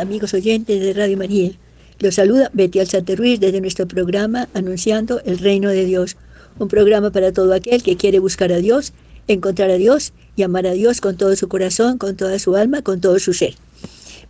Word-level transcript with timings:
Amigos 0.00 0.34
oyentes 0.34 0.80
de 0.80 0.92
Radio 0.92 1.16
María, 1.16 1.50
los 1.98 2.14
saluda 2.14 2.50
Betty 2.52 2.78
Alzate 2.78 3.16
Ruiz 3.16 3.40
desde 3.40 3.60
nuestro 3.60 3.88
programa 3.88 4.48
Anunciando 4.54 5.20
el 5.24 5.38
Reino 5.38 5.70
de 5.70 5.84
Dios, 5.84 6.16
un 6.60 6.68
programa 6.68 7.10
para 7.10 7.32
todo 7.32 7.54
aquel 7.54 7.82
que 7.82 7.96
quiere 7.96 8.20
buscar 8.20 8.52
a 8.52 8.58
Dios, 8.58 8.92
encontrar 9.26 9.70
a 9.70 9.78
Dios 9.78 10.12
y 10.36 10.44
amar 10.44 10.68
a 10.68 10.72
Dios 10.72 11.00
con 11.00 11.16
todo 11.16 11.34
su 11.34 11.48
corazón, 11.48 11.98
con 11.98 12.16
toda 12.16 12.38
su 12.38 12.54
alma, 12.54 12.82
con 12.82 13.00
todo 13.00 13.18
su 13.18 13.32
ser. 13.32 13.54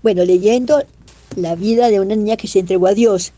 Bueno, 0.02 0.24
leyendo 0.24 0.82
la 1.36 1.56
vida 1.56 1.90
de 1.90 2.00
una 2.00 2.16
niña 2.16 2.38
que 2.38 2.48
se 2.48 2.60
entregó 2.60 2.86
a 2.86 2.94
Dios, 2.94 3.32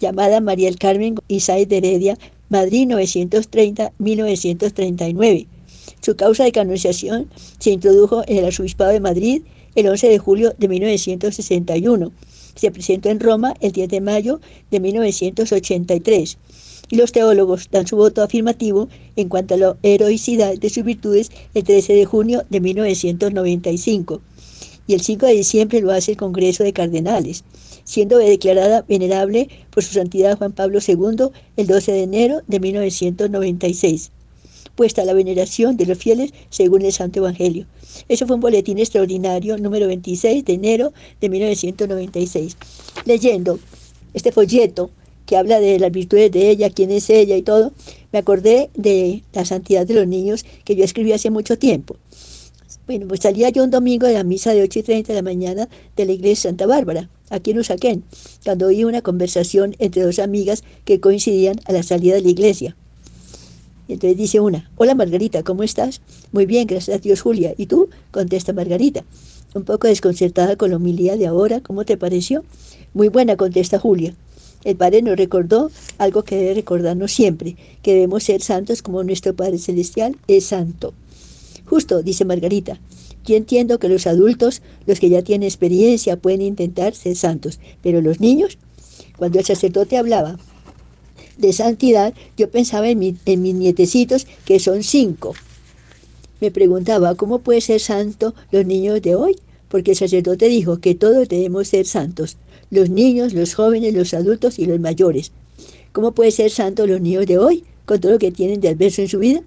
llamada 0.00 0.40
María 0.40 0.68
el 0.68 0.78
Carmen 0.78 1.14
Isaías 1.28 1.68
de 1.68 1.78
Heredia, 1.78 2.18
Madrid 2.48 2.86
930-1939. 2.88 5.46
Su 6.00 6.14
causa 6.14 6.44
de 6.44 6.52
canonización 6.52 7.28
se 7.58 7.70
introdujo 7.70 8.22
en 8.28 8.38
el 8.38 8.44
Arzobispado 8.44 8.92
de 8.92 9.00
Madrid 9.00 9.42
el 9.74 9.88
11 9.88 10.08
de 10.08 10.18
julio 10.18 10.54
de 10.56 10.68
1961. 10.68 12.12
Se 12.54 12.70
presentó 12.70 13.10
en 13.10 13.20
Roma 13.20 13.54
el 13.60 13.72
10 13.72 13.88
de 13.88 14.00
mayo 14.00 14.40
de 14.70 14.80
1983. 14.80 16.38
Y 16.88 16.96
los 16.96 17.12
teólogos 17.12 17.68
dan 17.70 17.86
su 17.86 17.96
voto 17.96 18.22
afirmativo 18.22 18.88
en 19.16 19.28
cuanto 19.28 19.54
a 19.54 19.58
la 19.58 19.76
heroicidad 19.82 20.56
de 20.56 20.70
sus 20.70 20.84
virtudes 20.84 21.32
el 21.54 21.64
13 21.64 21.94
de 21.94 22.04
junio 22.04 22.44
de 22.48 22.60
1995. 22.60 24.20
Y 24.86 24.94
el 24.94 25.00
5 25.00 25.26
de 25.26 25.32
diciembre 25.32 25.80
lo 25.80 25.90
hace 25.90 26.12
el 26.12 26.16
Congreso 26.16 26.62
de 26.62 26.72
Cardenales, 26.72 27.42
siendo 27.86 28.18
declarada 28.18 28.84
venerable 28.86 29.48
por 29.70 29.82
su 29.82 29.94
santidad 29.94 30.36
Juan 30.36 30.52
Pablo 30.52 30.80
II 30.86 31.30
el 31.56 31.66
12 31.66 31.92
de 31.92 32.02
enero 32.02 32.42
de 32.46 32.60
1996 32.60 34.10
puesta 34.76 35.02
a 35.02 35.04
la 35.06 35.14
veneración 35.14 35.76
de 35.76 35.86
los 35.86 35.98
fieles 35.98 36.32
según 36.50 36.82
el 36.82 36.92
Santo 36.92 37.20
Evangelio. 37.20 37.66
Eso 38.08 38.26
fue 38.26 38.36
un 38.36 38.42
boletín 38.42 38.78
extraordinario 38.78 39.56
número 39.56 39.88
26 39.88 40.44
de 40.44 40.52
enero 40.52 40.92
de 41.20 41.28
1996. 41.30 42.56
Leyendo 43.06 43.58
este 44.14 44.30
folleto 44.30 44.90
que 45.24 45.36
habla 45.36 45.58
de 45.58 45.80
las 45.80 45.90
virtudes 45.90 46.30
de 46.30 46.50
ella, 46.50 46.70
quién 46.70 46.92
es 46.92 47.10
ella 47.10 47.36
y 47.36 47.42
todo, 47.42 47.72
me 48.12 48.20
acordé 48.20 48.70
de 48.74 49.24
la 49.32 49.44
santidad 49.44 49.84
de 49.84 49.94
los 49.94 50.06
niños 50.06 50.44
que 50.64 50.76
yo 50.76 50.84
escribí 50.84 51.12
hace 51.12 51.30
mucho 51.30 51.58
tiempo. 51.58 51.96
Bueno, 52.86 53.08
pues 53.08 53.20
salía 53.20 53.48
yo 53.48 53.64
un 53.64 53.70
domingo 53.70 54.06
de 54.06 54.14
la 54.14 54.22
misa 54.22 54.54
de 54.54 54.62
8 54.62 54.78
y 54.78 54.82
30 54.84 55.12
de 55.12 55.16
la 55.16 55.22
mañana 55.22 55.68
de 55.96 56.04
la 56.04 56.12
iglesia 56.12 56.50
Santa 56.50 56.66
Bárbara, 56.66 57.10
aquí 57.30 57.52
en 57.52 57.58
Usaquén, 57.58 58.04
cuando 58.44 58.66
oí 58.66 58.84
una 58.84 59.02
conversación 59.02 59.74
entre 59.78 60.02
dos 60.02 60.18
amigas 60.18 60.64
que 60.84 61.00
coincidían 61.00 61.60
a 61.64 61.72
la 61.72 61.82
salida 61.82 62.14
de 62.14 62.22
la 62.22 62.30
iglesia. 62.30 62.76
Entonces 63.88 64.16
dice 64.16 64.40
una, 64.40 64.70
hola 64.76 64.94
Margarita, 64.94 65.42
¿cómo 65.42 65.62
estás? 65.62 66.00
Muy 66.32 66.46
bien, 66.46 66.66
gracias 66.66 66.96
a 66.96 67.00
Dios 67.00 67.20
Julia. 67.20 67.54
¿Y 67.56 67.66
tú? 67.66 67.88
Contesta 68.10 68.52
Margarita. 68.52 69.04
Un 69.54 69.64
poco 69.64 69.86
desconcertada 69.86 70.56
con 70.56 70.70
la 70.70 70.76
humildad 70.76 71.16
de 71.16 71.26
ahora, 71.26 71.60
¿cómo 71.60 71.84
te 71.84 71.96
pareció? 71.96 72.44
Muy 72.94 73.08
buena, 73.08 73.36
contesta 73.36 73.78
Julia. 73.78 74.14
El 74.64 74.76
Padre 74.76 75.00
nos 75.02 75.16
recordó 75.16 75.70
algo 75.98 76.24
que 76.24 76.36
debe 76.36 76.54
recordarnos 76.54 77.12
siempre, 77.12 77.56
que 77.82 77.94
debemos 77.94 78.24
ser 78.24 78.42
santos 78.42 78.82
como 78.82 79.04
nuestro 79.04 79.34
Padre 79.34 79.58
Celestial 79.58 80.16
es 80.26 80.46
santo. 80.46 80.92
Justo, 81.66 82.02
dice 82.02 82.24
Margarita. 82.24 82.80
Yo 83.26 83.34
entiendo 83.34 83.78
que 83.78 83.88
los 83.88 84.06
adultos, 84.06 84.62
los 84.86 85.00
que 85.00 85.10
ya 85.10 85.20
tienen 85.20 85.48
experiencia, 85.48 86.16
pueden 86.16 86.42
intentar 86.42 86.94
ser 86.94 87.16
santos, 87.16 87.58
pero 87.82 88.00
los 88.00 88.20
niños, 88.20 88.56
cuando 89.16 89.40
el 89.40 89.44
sacerdote 89.44 89.98
hablaba 89.98 90.38
de 91.36 91.52
santidad, 91.52 92.14
yo 92.36 92.48
pensaba 92.50 92.88
en, 92.88 92.98
mis 92.98 93.54
nietecitos, 93.54 94.28
que 94.44 94.60
son 94.60 94.84
cinco. 94.84 95.34
Me 96.40 96.52
preguntaba, 96.52 97.16
¿cómo 97.16 97.40
puede 97.40 97.60
ser 97.60 97.80
santo 97.80 98.34
los 98.52 98.64
niños 98.64 99.02
de 99.02 99.16
hoy? 99.16 99.36
Porque 99.68 99.90
el 99.90 99.96
sacerdote 99.96 100.46
dijo 100.46 100.78
que 100.78 100.94
todos 100.94 101.28
debemos 101.28 101.68
ser 101.68 101.84
santos, 101.84 102.36
los 102.70 102.90
niños, 102.90 103.34
los 103.34 103.54
jóvenes, 103.54 103.92
los 103.92 104.14
adultos 104.14 104.60
y 104.60 104.66
los 104.66 104.78
mayores. 104.78 105.32
¿Cómo 105.92 106.12
puede 106.12 106.30
ser 106.30 106.50
santo 106.52 106.86
los 106.86 107.00
niños 107.00 107.26
de 107.26 107.38
hoy, 107.38 107.64
con 107.86 108.00
todo 108.00 108.12
lo 108.12 108.18
que 108.18 108.30
tienen 108.30 108.60
de 108.60 108.68
adverso 108.68 109.02
en 109.02 109.08
su 109.08 109.18
vida? 109.18 109.42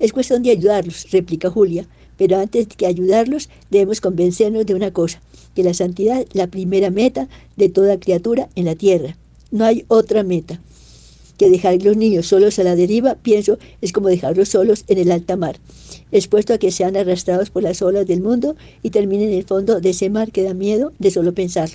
Es 0.00 0.12
cuestión 0.12 0.42
de 0.42 0.50
ayudarlos, 0.50 1.10
replica 1.12 1.50
Julia, 1.50 1.86
pero 2.16 2.38
antes 2.38 2.66
que 2.66 2.86
ayudarlos 2.86 3.48
debemos 3.70 4.00
convencernos 4.00 4.66
de 4.66 4.74
una 4.74 4.92
cosa, 4.92 5.20
que 5.54 5.62
la 5.62 5.74
santidad 5.74 6.20
es 6.20 6.34
la 6.34 6.46
primera 6.46 6.90
meta 6.90 7.28
de 7.56 7.68
toda 7.68 7.98
criatura 7.98 8.48
en 8.54 8.66
la 8.66 8.74
tierra. 8.74 9.16
No 9.50 9.64
hay 9.64 9.84
otra 9.88 10.22
meta 10.22 10.60
que 11.38 11.50
dejar 11.50 11.82
los 11.82 11.96
niños 11.96 12.26
solos 12.26 12.58
a 12.58 12.64
la 12.64 12.76
deriva, 12.76 13.14
pienso, 13.16 13.58
es 13.80 13.92
como 13.92 14.08
dejarlos 14.08 14.48
solos 14.48 14.84
en 14.88 14.98
el 14.98 15.12
alta 15.12 15.36
mar, 15.36 15.58
expuesto 16.10 16.54
a 16.54 16.58
que 16.58 16.70
sean 16.70 16.96
arrastrados 16.96 17.50
por 17.50 17.62
las 17.62 17.82
olas 17.82 18.06
del 18.06 18.22
mundo 18.22 18.56
y 18.82 18.90
terminen 18.90 19.30
en 19.30 19.38
el 19.38 19.44
fondo 19.44 19.80
de 19.80 19.90
ese 19.90 20.10
mar 20.10 20.32
que 20.32 20.42
da 20.42 20.54
miedo 20.54 20.92
de 20.98 21.10
solo 21.10 21.34
pensar. 21.34 21.70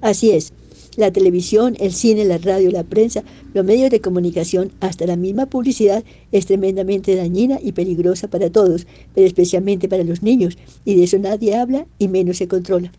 Así 0.00 0.30
es, 0.30 0.52
la 0.96 1.12
televisión, 1.12 1.76
el 1.80 1.92
cine, 1.92 2.24
la 2.24 2.38
radio, 2.38 2.70
la 2.70 2.84
prensa, 2.84 3.24
los 3.52 3.64
medios 3.64 3.90
de 3.90 4.00
comunicación, 4.00 4.72
hasta 4.80 5.06
la 5.06 5.16
misma 5.16 5.46
publicidad 5.46 6.04
es 6.32 6.46
tremendamente 6.46 7.16
dañina 7.16 7.58
y 7.62 7.72
peligrosa 7.72 8.28
para 8.28 8.50
todos, 8.50 8.86
pero 9.14 9.26
especialmente 9.26 9.88
para 9.88 10.04
los 10.04 10.22
niños, 10.22 10.56
y 10.84 10.94
de 10.94 11.04
eso 11.04 11.18
nadie 11.18 11.56
habla 11.56 11.86
y 11.98 12.08
menos 12.08 12.38
se 12.38 12.48
controla. 12.48 12.92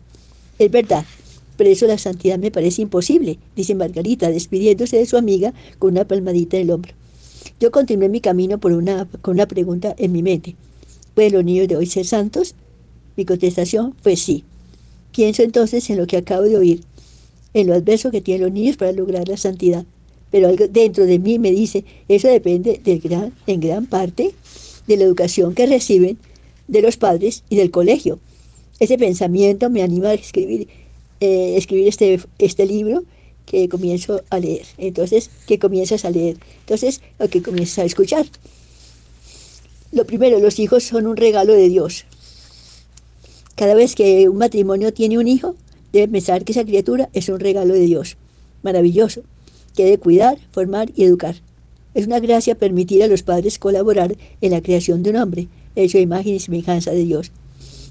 Es 0.58 0.70
verdad, 0.70 1.04
pero 1.56 1.70
eso 1.70 1.86
la 1.86 1.98
santidad 1.98 2.38
me 2.38 2.50
parece 2.50 2.82
imposible, 2.82 3.38
dice 3.54 3.74
Margarita, 3.74 4.30
despidiéndose 4.30 4.98
de 4.98 5.06
su 5.06 5.16
amiga 5.16 5.54
con 5.78 5.92
una 5.92 6.06
palmadita 6.06 6.56
en 6.56 6.62
el 6.64 6.70
hombro. 6.70 6.92
Yo 7.60 7.70
continué 7.70 8.08
mi 8.08 8.20
camino 8.20 8.60
con 8.60 8.74
una 8.74 9.46
pregunta 9.46 9.94
en 9.98 10.12
mi 10.12 10.22
mente. 10.22 10.56
¿Pueden 11.14 11.32
los 11.32 11.44
niños 11.44 11.68
de 11.68 11.76
hoy 11.76 11.86
ser 11.86 12.04
santos? 12.04 12.54
Mi 13.16 13.24
contestación 13.24 13.94
fue 14.02 14.16
sí. 14.16 14.44
Pienso 15.14 15.42
entonces 15.42 15.88
en 15.88 15.96
lo 15.96 16.06
que 16.06 16.18
acabo 16.18 16.42
de 16.42 16.58
oír, 16.58 16.80
en 17.54 17.66
lo 17.66 17.74
adverso 17.74 18.10
que 18.10 18.20
tienen 18.20 18.44
los 18.44 18.52
niños 18.52 18.76
para 18.76 18.92
lograr 18.92 19.28
la 19.28 19.36
santidad. 19.36 19.84
Pero 20.30 20.48
algo 20.48 20.66
dentro 20.68 21.06
de 21.06 21.18
mí 21.18 21.38
me 21.38 21.50
dice, 21.50 21.84
eso 22.08 22.28
depende 22.28 22.80
en 23.46 23.60
gran 23.60 23.86
parte 23.86 24.34
de 24.86 24.96
la 24.96 25.04
educación 25.04 25.54
que 25.54 25.66
reciben 25.66 26.18
de 26.68 26.82
los 26.82 26.96
padres 26.96 27.44
y 27.48 27.56
del 27.56 27.70
colegio. 27.70 28.18
Ese 28.78 28.98
pensamiento 28.98 29.70
me 29.70 29.82
anima 29.82 30.08
a 30.08 30.14
escribir 30.14 30.68
eh, 31.20 31.56
escribir 31.56 31.88
este, 31.88 32.20
este 32.38 32.66
libro 32.66 33.02
que 33.46 33.68
comienzo 33.70 34.22
a 34.28 34.38
leer. 34.38 34.66
Entonces, 34.76 35.30
que 35.46 35.58
comienzas 35.58 36.04
a 36.04 36.10
leer. 36.10 36.36
Entonces, 36.60 37.00
lo 37.18 37.28
que 37.28 37.42
comienzas 37.42 37.78
a 37.78 37.84
escuchar. 37.84 38.26
Lo 39.92 40.04
primero, 40.04 40.38
los 40.40 40.58
hijos 40.58 40.84
son 40.84 41.06
un 41.06 41.16
regalo 41.16 41.54
de 41.54 41.70
Dios. 41.70 42.04
Cada 43.54 43.74
vez 43.74 43.94
que 43.94 44.28
un 44.28 44.36
matrimonio 44.36 44.92
tiene 44.92 45.16
un 45.16 45.26
hijo, 45.26 45.54
debe 45.96 46.12
pensar 46.12 46.44
que 46.44 46.52
esa 46.52 46.64
criatura 46.64 47.08
es 47.12 47.28
un 47.28 47.40
regalo 47.40 47.74
de 47.74 47.80
Dios. 47.80 48.16
Maravilloso. 48.62 49.22
Que 49.74 49.84
debe 49.84 49.98
cuidar, 49.98 50.38
formar 50.52 50.90
y 50.94 51.04
educar. 51.04 51.36
Es 51.94 52.06
una 52.06 52.20
gracia 52.20 52.54
permitir 52.54 53.02
a 53.02 53.08
los 53.08 53.22
padres 53.22 53.58
colaborar 53.58 54.16
en 54.40 54.50
la 54.52 54.62
creación 54.62 55.02
de 55.02 55.10
un 55.10 55.16
hombre, 55.16 55.48
hecho 55.74 55.98
imagen 55.98 56.34
y 56.34 56.40
semejanza 56.40 56.90
de 56.92 57.04
Dios 57.04 57.32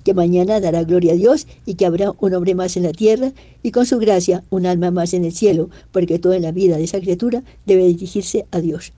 que 0.06 0.14
mañana 0.14 0.62
dará 0.62 0.84
gloria 0.84 1.14
a 1.14 1.16
Dios 1.16 1.48
y 1.66 1.74
que 1.74 1.86
habrá 1.88 2.14
un 2.20 2.34
hombre 2.36 2.54
más 2.54 2.78
en 2.78 2.84
la 2.84 2.92
tierra 2.92 3.34
y 3.64 3.72
con 3.72 3.88
su 3.88 3.98
gracia 3.98 4.44
un 4.52 4.68
alma 4.68 4.92
más 4.92 5.16
en 5.16 5.26
el 5.26 5.34
cielo, 5.34 5.72
porque 5.92 6.20
toda 6.20 6.38
la 6.38 6.52
vida 6.52 6.78
de 6.78 6.84
esa 6.84 7.02
criatura 7.02 7.44
debe 7.66 7.88
dirigirse 7.88 8.46
a 8.52 8.62
Dios. 8.62 8.94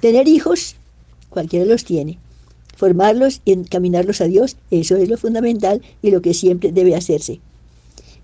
Tener 0.00 0.28
hijos, 0.28 0.76
cualquiera 1.30 1.64
los 1.64 1.84
tiene. 1.84 2.18
Formarlos 2.76 3.40
y 3.46 3.52
encaminarlos 3.52 4.20
a 4.20 4.26
Dios, 4.26 4.56
eso 4.70 4.96
es 4.96 5.08
lo 5.08 5.16
fundamental 5.16 5.80
y 6.02 6.10
lo 6.10 6.20
que 6.20 6.34
siempre 6.34 6.70
debe 6.70 6.94
hacerse. 6.94 7.40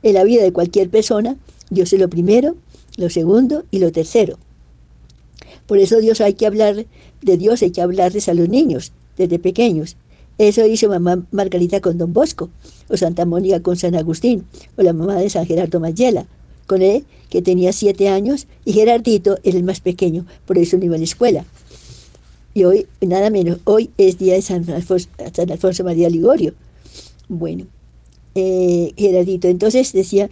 En 0.02 0.14
la 0.14 0.24
vida 0.24 0.42
de 0.42 0.52
cualquier 0.52 0.90
persona, 0.90 1.36
Dios 1.70 1.92
es 1.92 2.00
lo 2.00 2.08
primero, 2.08 2.56
lo 2.96 3.10
segundo 3.10 3.64
y 3.70 3.78
lo 3.78 3.92
tercero. 3.92 4.38
Por 5.66 5.78
eso 5.78 5.98
Dios 5.98 6.20
hay 6.20 6.34
que 6.34 6.46
hablar 6.46 6.86
de 7.22 7.36
Dios, 7.36 7.62
hay 7.62 7.70
que 7.70 7.82
hablarles 7.82 8.28
a 8.28 8.34
los 8.34 8.48
niños 8.48 8.92
desde 9.16 9.38
pequeños, 9.38 9.96
eso 10.40 10.66
hizo 10.66 10.88
mamá 10.88 11.22
Margarita 11.32 11.82
con 11.82 11.98
Don 11.98 12.14
Bosco, 12.14 12.48
o 12.88 12.96
Santa 12.96 13.26
Mónica 13.26 13.60
con 13.60 13.76
San 13.76 13.94
Agustín, 13.94 14.46
o 14.78 14.82
la 14.82 14.94
mamá 14.94 15.16
de 15.16 15.28
San 15.28 15.44
Gerardo 15.44 15.80
Mayela, 15.80 16.26
con 16.66 16.80
él, 16.80 17.04
que 17.28 17.42
tenía 17.42 17.74
siete 17.74 18.08
años, 18.08 18.46
y 18.64 18.72
Gerardito 18.72 19.36
era 19.42 19.58
el 19.58 19.64
más 19.64 19.80
pequeño, 19.80 20.24
por 20.46 20.56
eso 20.56 20.78
no 20.78 20.86
iba 20.86 20.94
a 20.94 20.98
la 20.98 21.04
escuela. 21.04 21.44
Y 22.54 22.64
hoy, 22.64 22.86
nada 23.02 23.28
menos, 23.28 23.58
hoy 23.64 23.90
es 23.98 24.16
día 24.16 24.32
de 24.32 24.40
San 24.40 24.64
Alfonso, 24.70 25.84
María 25.84 26.08
Ligorio. 26.08 26.54
Bueno, 27.28 27.66
eh, 28.34 28.92
Gerardito, 28.96 29.48
entonces 29.48 29.92
decía 29.92 30.30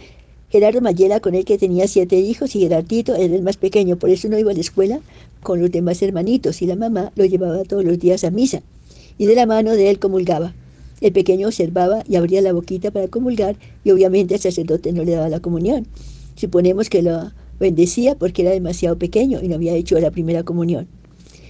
Gerardo 0.49 0.81
Mayela 0.81 1.19
con 1.19 1.35
él 1.35 1.45
que 1.45 1.57
tenía 1.57 1.87
siete 1.87 2.17
hijos 2.17 2.55
y 2.55 2.61
Gerardito 2.61 3.15
era 3.15 3.35
el 3.35 3.43
más 3.43 3.57
pequeño, 3.57 3.97
por 3.97 4.09
eso 4.09 4.29
no 4.29 4.39
iba 4.39 4.51
a 4.51 4.53
la 4.53 4.61
escuela 4.61 4.99
con 5.43 5.61
los 5.61 5.71
demás 5.71 6.01
hermanitos 6.01 6.61
y 6.61 6.65
la 6.65 6.75
mamá 6.75 7.11
lo 7.15 7.25
llevaba 7.25 7.63
todos 7.63 7.83
los 7.83 7.99
días 7.99 8.23
a 8.23 8.31
misa 8.31 8.61
y 9.17 9.27
de 9.27 9.35
la 9.35 9.45
mano 9.45 9.73
de 9.73 9.89
él 9.89 9.99
comulgaba. 9.99 10.53
El 11.01 11.13
pequeño 11.13 11.47
observaba 11.47 12.03
y 12.09 12.15
abría 12.15 12.41
la 12.41 12.51
boquita 12.51 12.91
para 12.91 13.07
comulgar 13.07 13.55
y 13.83 13.91
obviamente 13.91 14.35
el 14.35 14.41
sacerdote 14.41 14.91
no 14.91 15.03
le 15.03 15.11
daba 15.11 15.29
la 15.29 15.39
comunión. 15.39 15.87
Suponemos 16.35 16.89
que 16.89 17.03
la 17.03 17.33
bendecía 17.59 18.15
porque 18.15 18.41
era 18.41 18.51
demasiado 18.51 18.97
pequeño 18.97 19.39
y 19.41 19.47
no 19.47 19.55
había 19.55 19.75
hecho 19.75 19.99
la 19.99 20.11
primera 20.11 20.43
comunión. 20.43 20.87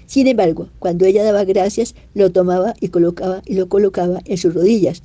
Sin 0.08 0.28
embargo, 0.28 0.70
cuando 0.80 1.06
ella 1.06 1.24
daba 1.24 1.46
gracias, 1.46 1.96
lo 2.16 2.32
tomaba 2.32 2.74
y 2.80 2.90
colocaba 2.90 3.44
y 3.46 3.54
lo 3.54 3.70
colocaba 3.70 4.22
en 4.26 4.38
sus 4.38 4.54
rodillas. 4.54 5.04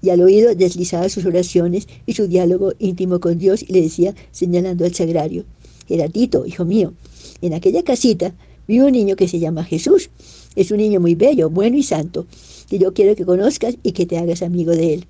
Y 0.00 0.10
al 0.10 0.20
oído 0.20 0.54
deslizaba 0.54 1.08
sus 1.08 1.24
oraciones 1.24 1.88
y 2.06 2.14
su 2.14 2.28
diálogo 2.28 2.72
íntimo 2.78 3.20
con 3.20 3.38
Dios 3.38 3.62
y 3.62 3.72
le 3.72 3.82
decía, 3.82 4.14
señalando 4.30 4.84
al 4.84 4.94
sagrario, 4.94 5.44
Gerardito, 5.88 6.46
hijo 6.46 6.64
mío, 6.64 6.92
en 7.40 7.54
aquella 7.54 7.82
casita 7.82 8.34
vive 8.66 8.84
un 8.84 8.92
niño 8.92 9.16
que 9.16 9.28
se 9.28 9.38
llama 9.38 9.64
Jesús. 9.64 10.10
Es 10.54 10.70
un 10.70 10.78
niño 10.78 11.00
muy 11.00 11.14
bello, 11.14 11.50
bueno 11.50 11.76
y 11.76 11.82
santo, 11.82 12.26
que 12.68 12.78
yo 12.78 12.92
quiero 12.92 13.16
que 13.16 13.24
conozcas 13.24 13.76
y 13.82 13.92
que 13.92 14.06
te 14.06 14.18
hagas 14.18 14.42
amigo 14.42 14.72
de 14.72 14.94
él. 14.94 15.06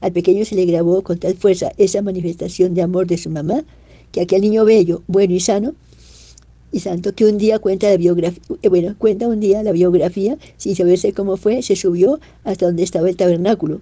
Al 0.00 0.12
pequeño 0.12 0.44
se 0.44 0.54
le 0.54 0.66
grabó 0.66 1.02
con 1.02 1.18
tal 1.18 1.34
fuerza 1.34 1.72
esa 1.78 2.02
manifestación 2.02 2.74
de 2.74 2.82
amor 2.82 3.06
de 3.06 3.18
su 3.18 3.30
mamá, 3.30 3.64
que 4.12 4.20
aquel 4.20 4.42
niño 4.42 4.64
bello, 4.64 5.02
bueno 5.08 5.34
y 5.34 5.40
sano, 5.40 5.74
y 6.72 6.80
santo 6.80 7.14
que 7.14 7.24
un 7.24 7.38
día 7.38 7.58
cuenta 7.58 7.88
la 7.88 7.96
biografía, 7.96 8.42
eh, 8.62 8.68
bueno, 8.68 8.94
cuenta 8.98 9.28
un 9.28 9.40
día 9.40 9.62
la 9.62 9.72
biografía, 9.72 10.36
sin 10.56 10.76
saberse 10.76 11.12
cómo 11.12 11.36
fue, 11.36 11.62
se 11.62 11.74
subió 11.74 12.20
hasta 12.44 12.66
donde 12.66 12.82
estaba 12.82 13.08
el 13.08 13.16
tabernáculo. 13.16 13.80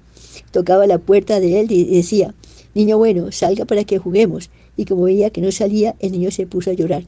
Tocaba 0.55 0.87
la 0.87 0.99
puerta 0.99 1.41
de 1.41 1.59
él 1.59 1.73
y 1.73 1.83
decía, 1.97 2.33
niño 2.77 2.97
bueno, 2.97 3.33
salga 3.33 3.65
para 3.65 3.83
que 3.83 3.99
juguemos. 3.99 4.51
Y 4.77 4.85
como 4.85 5.03
veía 5.03 5.31
que 5.31 5.41
no 5.41 5.51
salía, 5.51 5.97
el 5.99 6.13
niño 6.13 6.31
se 6.31 6.47
puso 6.47 6.71
a 6.71 6.75
llorar, 6.75 7.03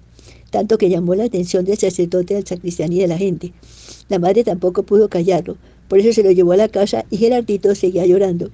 tanto 0.50 0.78
que 0.78 0.90
llamó 0.90 1.14
la 1.14 1.26
atención 1.26 1.64
del 1.64 1.78
sacerdote, 1.78 2.34
del 2.34 2.44
sacristán 2.44 2.92
y 2.92 2.98
de 2.98 3.06
la 3.06 3.16
gente. 3.16 3.52
La 4.08 4.18
madre 4.18 4.42
tampoco 4.42 4.82
pudo 4.82 5.08
callarlo, 5.08 5.58
por 5.86 6.00
eso 6.00 6.12
se 6.12 6.24
lo 6.24 6.32
llevó 6.32 6.50
a 6.50 6.56
la 6.56 6.68
casa 6.68 7.04
y 7.08 7.18
Gerardito 7.18 7.72
seguía 7.76 8.04
llorando. 8.04 8.50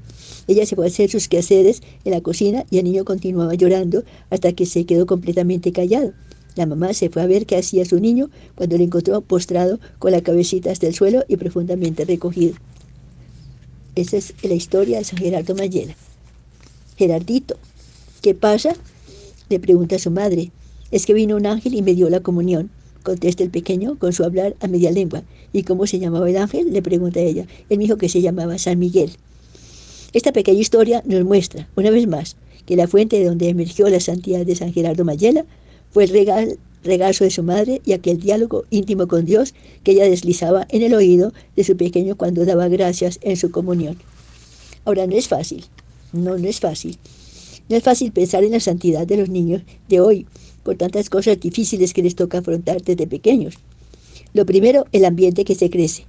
Ella 0.46 0.66
se 0.66 0.76
fue 0.76 0.84
a 0.84 0.88
hacer 0.88 1.08
sus 1.08 1.26
quehaceres 1.26 1.80
en 2.04 2.12
la 2.12 2.20
cocina 2.20 2.66
y 2.68 2.76
el 2.76 2.84
niño 2.84 3.06
continuaba 3.06 3.54
llorando 3.54 4.04
hasta 4.28 4.52
que 4.52 4.66
se 4.66 4.84
quedó 4.84 5.06
completamente 5.06 5.72
callado. 5.72 6.12
La 6.54 6.66
mamá 6.66 6.92
se 6.92 7.08
fue 7.08 7.22
a 7.22 7.26
ver 7.26 7.46
qué 7.46 7.56
hacía 7.56 7.86
su 7.86 7.98
niño 7.98 8.28
cuando 8.56 8.76
lo 8.76 8.84
encontró 8.84 9.22
postrado 9.22 9.80
con 9.98 10.12
la 10.12 10.20
cabecita 10.20 10.70
hasta 10.70 10.86
el 10.86 10.94
suelo 10.94 11.24
y 11.28 11.38
profundamente 11.38 12.04
recogido. 12.04 12.56
Esa 13.94 14.16
es 14.16 14.32
la 14.42 14.54
historia 14.54 14.98
de 14.98 15.04
San 15.04 15.18
Gerardo 15.18 15.54
Mayela. 15.54 15.94
Gerardito, 16.96 17.56
¿qué 18.22 18.34
pasa? 18.34 18.74
Le 19.50 19.60
pregunta 19.60 19.96
a 19.96 19.98
su 19.98 20.10
madre. 20.10 20.50
Es 20.90 21.04
que 21.04 21.12
vino 21.12 21.36
un 21.36 21.44
ángel 21.46 21.74
y 21.74 21.82
me 21.82 21.94
dio 21.94 22.08
la 22.08 22.20
comunión, 22.20 22.70
contesta 23.02 23.42
el 23.42 23.50
pequeño 23.50 23.98
con 23.98 24.14
su 24.14 24.24
hablar 24.24 24.56
a 24.60 24.66
media 24.66 24.90
lengua. 24.90 25.24
¿Y 25.52 25.64
cómo 25.64 25.86
se 25.86 25.98
llamaba 25.98 26.30
el 26.30 26.38
ángel? 26.38 26.72
Le 26.72 26.80
pregunta 26.80 27.20
ella. 27.20 27.46
Él 27.68 27.78
dijo 27.80 27.98
que 27.98 28.08
se 28.08 28.22
llamaba 28.22 28.56
San 28.56 28.78
Miguel. 28.78 29.10
Esta 30.14 30.32
pequeña 30.32 30.60
historia 30.60 31.02
nos 31.04 31.24
muestra, 31.24 31.68
una 31.76 31.90
vez 31.90 32.06
más, 32.06 32.36
que 32.64 32.76
la 32.76 32.88
fuente 32.88 33.18
de 33.18 33.26
donde 33.26 33.50
emergió 33.50 33.90
la 33.90 34.00
santidad 34.00 34.46
de 34.46 34.54
San 34.54 34.72
Gerardo 34.72 35.04
Mayela 35.04 35.44
fue 35.90 36.04
el 36.04 36.10
regal, 36.10 36.58
regazo 36.82 37.24
de 37.24 37.30
su 37.30 37.42
madre 37.42 37.80
y 37.84 37.92
aquel 37.92 38.18
diálogo 38.18 38.64
íntimo 38.70 39.06
con 39.06 39.24
Dios 39.24 39.54
que 39.84 39.92
ella 39.92 40.04
deslizaba 40.04 40.66
en 40.70 40.82
el 40.82 40.94
oído 40.94 41.32
de 41.56 41.64
su 41.64 41.76
pequeño 41.76 42.16
cuando 42.16 42.44
daba 42.44 42.68
gracias 42.68 43.18
en 43.22 43.36
su 43.36 43.50
comunión. 43.50 43.98
Ahora, 44.84 45.06
no 45.06 45.16
es 45.16 45.28
fácil, 45.28 45.64
no, 46.12 46.38
no 46.38 46.48
es 46.48 46.60
fácil. 46.60 46.98
No 47.68 47.76
es 47.76 47.84
fácil 47.84 48.12
pensar 48.12 48.44
en 48.44 48.52
la 48.52 48.60
santidad 48.60 49.06
de 49.06 49.16
los 49.16 49.28
niños 49.28 49.62
de 49.88 50.00
hoy, 50.00 50.26
por 50.62 50.76
tantas 50.76 51.08
cosas 51.08 51.40
difíciles 51.40 51.94
que 51.94 52.02
les 52.02 52.16
toca 52.16 52.38
afrontar 52.38 52.82
desde 52.82 53.06
pequeños. 53.06 53.54
Lo 54.34 54.44
primero, 54.44 54.86
el 54.92 55.04
ambiente 55.04 55.44
que 55.44 55.54
se 55.54 55.70
crece, 55.70 56.04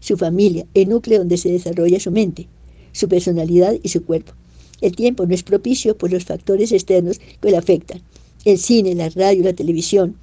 su 0.00 0.16
familia, 0.16 0.66
el 0.74 0.88
núcleo 0.88 1.18
donde 1.18 1.36
se 1.36 1.50
desarrolla 1.50 2.00
su 2.00 2.10
mente, 2.10 2.46
su 2.92 3.08
personalidad 3.08 3.74
y 3.82 3.88
su 3.88 4.04
cuerpo. 4.04 4.32
El 4.80 4.94
tiempo 4.94 5.26
no 5.26 5.34
es 5.34 5.42
propicio 5.42 5.96
por 5.96 6.12
los 6.12 6.24
factores 6.24 6.70
externos 6.72 7.20
que 7.40 7.50
le 7.50 7.56
afectan. 7.56 8.02
El 8.46 8.58
cine, 8.58 8.94
la 8.94 9.08
radio, 9.08 9.42
la 9.42 9.54
televisión, 9.54 10.14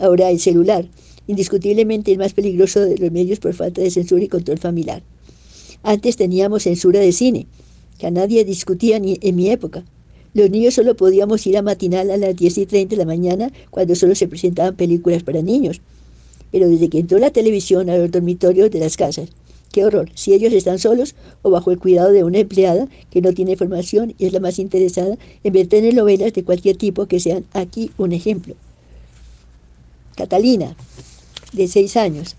ahora 0.00 0.30
el 0.30 0.40
celular, 0.40 0.88
indiscutiblemente 1.26 2.10
el 2.10 2.16
más 2.16 2.32
peligroso 2.32 2.80
de 2.80 2.96
los 2.96 3.12
medios 3.12 3.40
por 3.40 3.52
falta 3.52 3.82
de 3.82 3.90
censura 3.90 4.24
y 4.24 4.28
control 4.28 4.56
familiar. 4.56 5.02
Antes 5.82 6.16
teníamos 6.16 6.62
censura 6.62 6.98
de 6.98 7.12
cine, 7.12 7.46
que 7.98 8.06
a 8.06 8.10
nadie 8.10 8.46
discutía 8.46 8.98
ni 8.98 9.18
en 9.20 9.36
mi 9.36 9.50
época. 9.50 9.84
Los 10.32 10.48
niños 10.48 10.72
solo 10.72 10.96
podíamos 10.96 11.46
ir 11.46 11.58
a 11.58 11.62
matinal 11.62 12.10
a 12.10 12.16
las 12.16 12.34
10 12.34 12.56
y 12.56 12.64
30 12.64 12.96
de 12.96 13.00
la 13.00 13.04
mañana 13.04 13.52
cuando 13.68 13.94
solo 13.94 14.14
se 14.14 14.28
presentaban 14.28 14.74
películas 14.74 15.22
para 15.22 15.42
niños. 15.42 15.82
Pero 16.50 16.70
desde 16.70 16.88
que 16.88 17.00
entró 17.00 17.18
la 17.18 17.32
televisión 17.32 17.90
a 17.90 17.98
los 17.98 18.10
dormitorios 18.10 18.70
de 18.70 18.80
las 18.80 18.96
casas, 18.96 19.28
qué 19.72 19.84
horror, 19.84 20.10
si 20.14 20.32
ellos 20.32 20.52
están 20.52 20.78
solos 20.78 21.14
o 21.42 21.50
bajo 21.50 21.70
el 21.70 21.78
cuidado 21.78 22.10
de 22.12 22.24
una 22.24 22.38
empleada 22.38 22.88
que 23.10 23.20
no 23.20 23.32
tiene 23.32 23.56
formación 23.56 24.14
y 24.18 24.26
es 24.26 24.32
la 24.32 24.40
más 24.40 24.58
interesada 24.58 25.16
en 25.44 25.52
ver 25.52 25.66
telenovelas 25.66 26.32
de 26.32 26.44
cualquier 26.44 26.76
tipo 26.76 27.06
que 27.06 27.20
sean 27.20 27.44
aquí 27.52 27.90
un 27.98 28.12
ejemplo. 28.12 28.54
Catalina, 30.16 30.76
de 31.52 31.68
seis 31.68 31.96
años, 31.96 32.36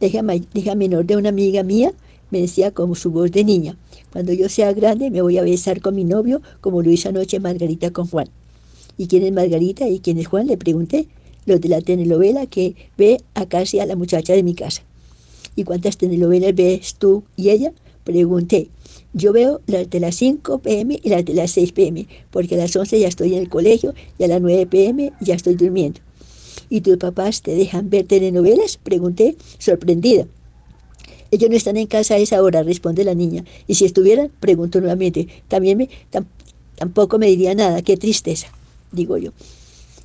hija, 0.00 0.74
menor 0.74 1.06
de 1.06 1.16
una 1.16 1.28
amiga 1.28 1.62
mía, 1.62 1.92
me 2.30 2.40
decía 2.40 2.72
con 2.72 2.94
su 2.94 3.10
voz 3.10 3.30
de 3.30 3.44
niña, 3.44 3.76
cuando 4.12 4.32
yo 4.32 4.48
sea 4.48 4.72
grande 4.72 5.10
me 5.10 5.22
voy 5.22 5.38
a 5.38 5.42
besar 5.42 5.80
con 5.80 5.94
mi 5.94 6.04
novio 6.04 6.42
como 6.60 6.82
lo 6.82 6.90
hizo 6.90 7.08
anoche 7.08 7.40
Margarita 7.40 7.90
con 7.90 8.06
Juan. 8.06 8.28
¿Y 8.96 9.06
quién 9.06 9.22
es 9.22 9.32
Margarita 9.32 9.86
y 9.88 10.00
quién 10.00 10.18
es 10.18 10.26
Juan? 10.26 10.46
Le 10.46 10.56
pregunté. 10.56 11.08
Los 11.46 11.62
de 11.62 11.68
la 11.70 11.80
telenovela 11.80 12.44
que 12.44 12.74
ve 12.98 13.22
a 13.32 13.46
casi 13.46 13.80
a 13.80 13.86
la 13.86 13.96
muchacha 13.96 14.34
de 14.34 14.42
mi 14.42 14.54
casa. 14.54 14.82
¿Y 15.58 15.64
cuántas 15.64 15.96
telenovelas 15.96 16.54
ves 16.54 16.94
tú 16.94 17.24
y 17.34 17.50
ella? 17.50 17.72
Pregunté. 18.04 18.68
Yo 19.12 19.32
veo 19.32 19.60
las 19.66 19.90
de 19.90 19.98
las 19.98 20.14
5 20.14 20.60
pm 20.60 21.00
y 21.02 21.08
las 21.08 21.24
de 21.24 21.34
las 21.34 21.50
6 21.50 21.72
pm, 21.72 22.06
porque 22.30 22.54
a 22.54 22.58
las 22.58 22.76
11 22.76 23.00
ya 23.00 23.08
estoy 23.08 23.34
en 23.34 23.40
el 23.40 23.48
colegio 23.48 23.92
y 24.20 24.22
a 24.22 24.28
las 24.28 24.40
9 24.40 24.66
pm 24.66 25.12
ya 25.20 25.34
estoy 25.34 25.56
durmiendo. 25.56 25.98
¿Y 26.70 26.82
tus 26.82 26.96
papás 26.98 27.42
te 27.42 27.56
dejan 27.56 27.90
ver 27.90 28.06
telenovelas? 28.06 28.76
Pregunté, 28.76 29.34
sorprendida. 29.58 30.28
Ellos 31.32 31.50
no 31.50 31.56
están 31.56 31.76
en 31.76 31.88
casa 31.88 32.14
a 32.14 32.18
esa 32.18 32.40
hora, 32.40 32.62
responde 32.62 33.02
la 33.02 33.16
niña. 33.16 33.44
Y 33.66 33.74
si 33.74 33.84
estuvieran, 33.84 34.30
pregunto 34.38 34.80
nuevamente, 34.80 35.26
también 35.48 35.76
me, 35.76 35.88
tampoco 36.76 37.18
me 37.18 37.26
diría 37.26 37.52
nada, 37.56 37.82
qué 37.82 37.96
tristeza, 37.96 38.46
digo 38.92 39.18
yo. 39.18 39.32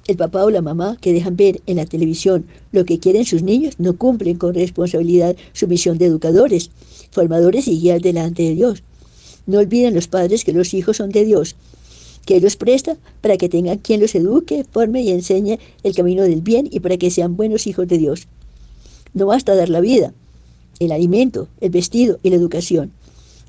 El 0.06 0.18
papá 0.18 0.44
o 0.44 0.50
la 0.50 0.62
mamá 0.62 0.98
que 1.00 1.14
dejan 1.14 1.38
ver 1.38 1.62
en 1.66 1.78
la 1.78 1.86
televisión 1.86 2.46
lo 2.74 2.84
que 2.84 3.00
quieren 3.00 3.24
sus 3.24 3.42
niños 3.42 3.76
no 3.78 3.96
cumplen 3.98 4.38
con 4.38 4.54
responsabilidad 4.54 5.38
su 5.54 5.66
misión 5.68 5.98
de 5.98 6.08
educadores, 6.08 6.72
formadores 7.12 7.70
y 7.70 7.80
guías 7.80 8.02
delante 8.02 8.44
de 8.44 8.56
Dios. 8.56 8.84
No 9.48 9.60
olviden 9.60 9.94
los 9.94 10.10
padres 10.10 10.44
que 10.44 10.52
los 10.52 10.74
hijos 10.74 10.98
son 10.98 11.10
de 11.10 11.24
Dios, 11.24 11.56
que 12.26 12.36
Él 12.36 12.44
los 12.44 12.58
presta 12.58 12.98
para 13.22 13.38
que 13.38 13.48
tengan 13.48 13.78
quien 13.78 14.02
los 14.02 14.14
eduque, 14.14 14.66
forme 14.70 15.02
y 15.04 15.12
enseñe 15.12 15.58
el 15.84 15.96
camino 15.96 16.24
del 16.24 16.42
bien 16.42 16.68
y 16.70 16.82
para 16.82 16.98
que 16.98 17.10
sean 17.10 17.38
buenos 17.38 17.66
hijos 17.66 17.88
de 17.88 17.98
Dios. 17.98 18.28
No 19.14 19.28
basta 19.28 19.56
dar 19.56 19.70
la 19.70 19.80
vida, 19.80 20.14
el 20.80 20.92
alimento, 20.92 21.48
el 21.62 21.70
vestido 21.70 22.20
y 22.24 22.30
la 22.30 22.36
educación. 22.36 22.92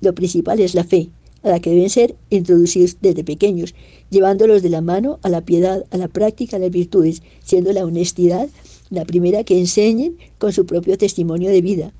Lo 0.00 0.14
principal 0.14 0.60
es 0.60 0.74
la 0.74 0.84
fe, 0.84 1.08
a 1.44 1.50
la 1.50 1.60
que 1.60 1.70
deben 1.70 1.90
ser 1.90 2.16
introducidos 2.30 2.96
desde 3.00 3.22
pequeños, 3.22 3.74
llevándolos 4.10 4.62
de 4.62 4.70
la 4.70 4.80
mano 4.80 5.20
a 5.22 5.28
la 5.28 5.42
piedad, 5.42 5.84
a 5.90 5.96
la 5.96 6.08
práctica, 6.08 6.56
a 6.56 6.60
las 6.60 6.70
virtudes, 6.70 7.22
siendo 7.44 7.72
la 7.72 7.84
honestidad 7.84 8.48
la 8.90 9.04
primera 9.04 9.44
que 9.44 9.58
enseñen 9.58 10.16
con 10.38 10.52
su 10.52 10.66
propio 10.66 10.96
testimonio 10.96 11.50
de 11.50 11.62
vida. 11.62 11.92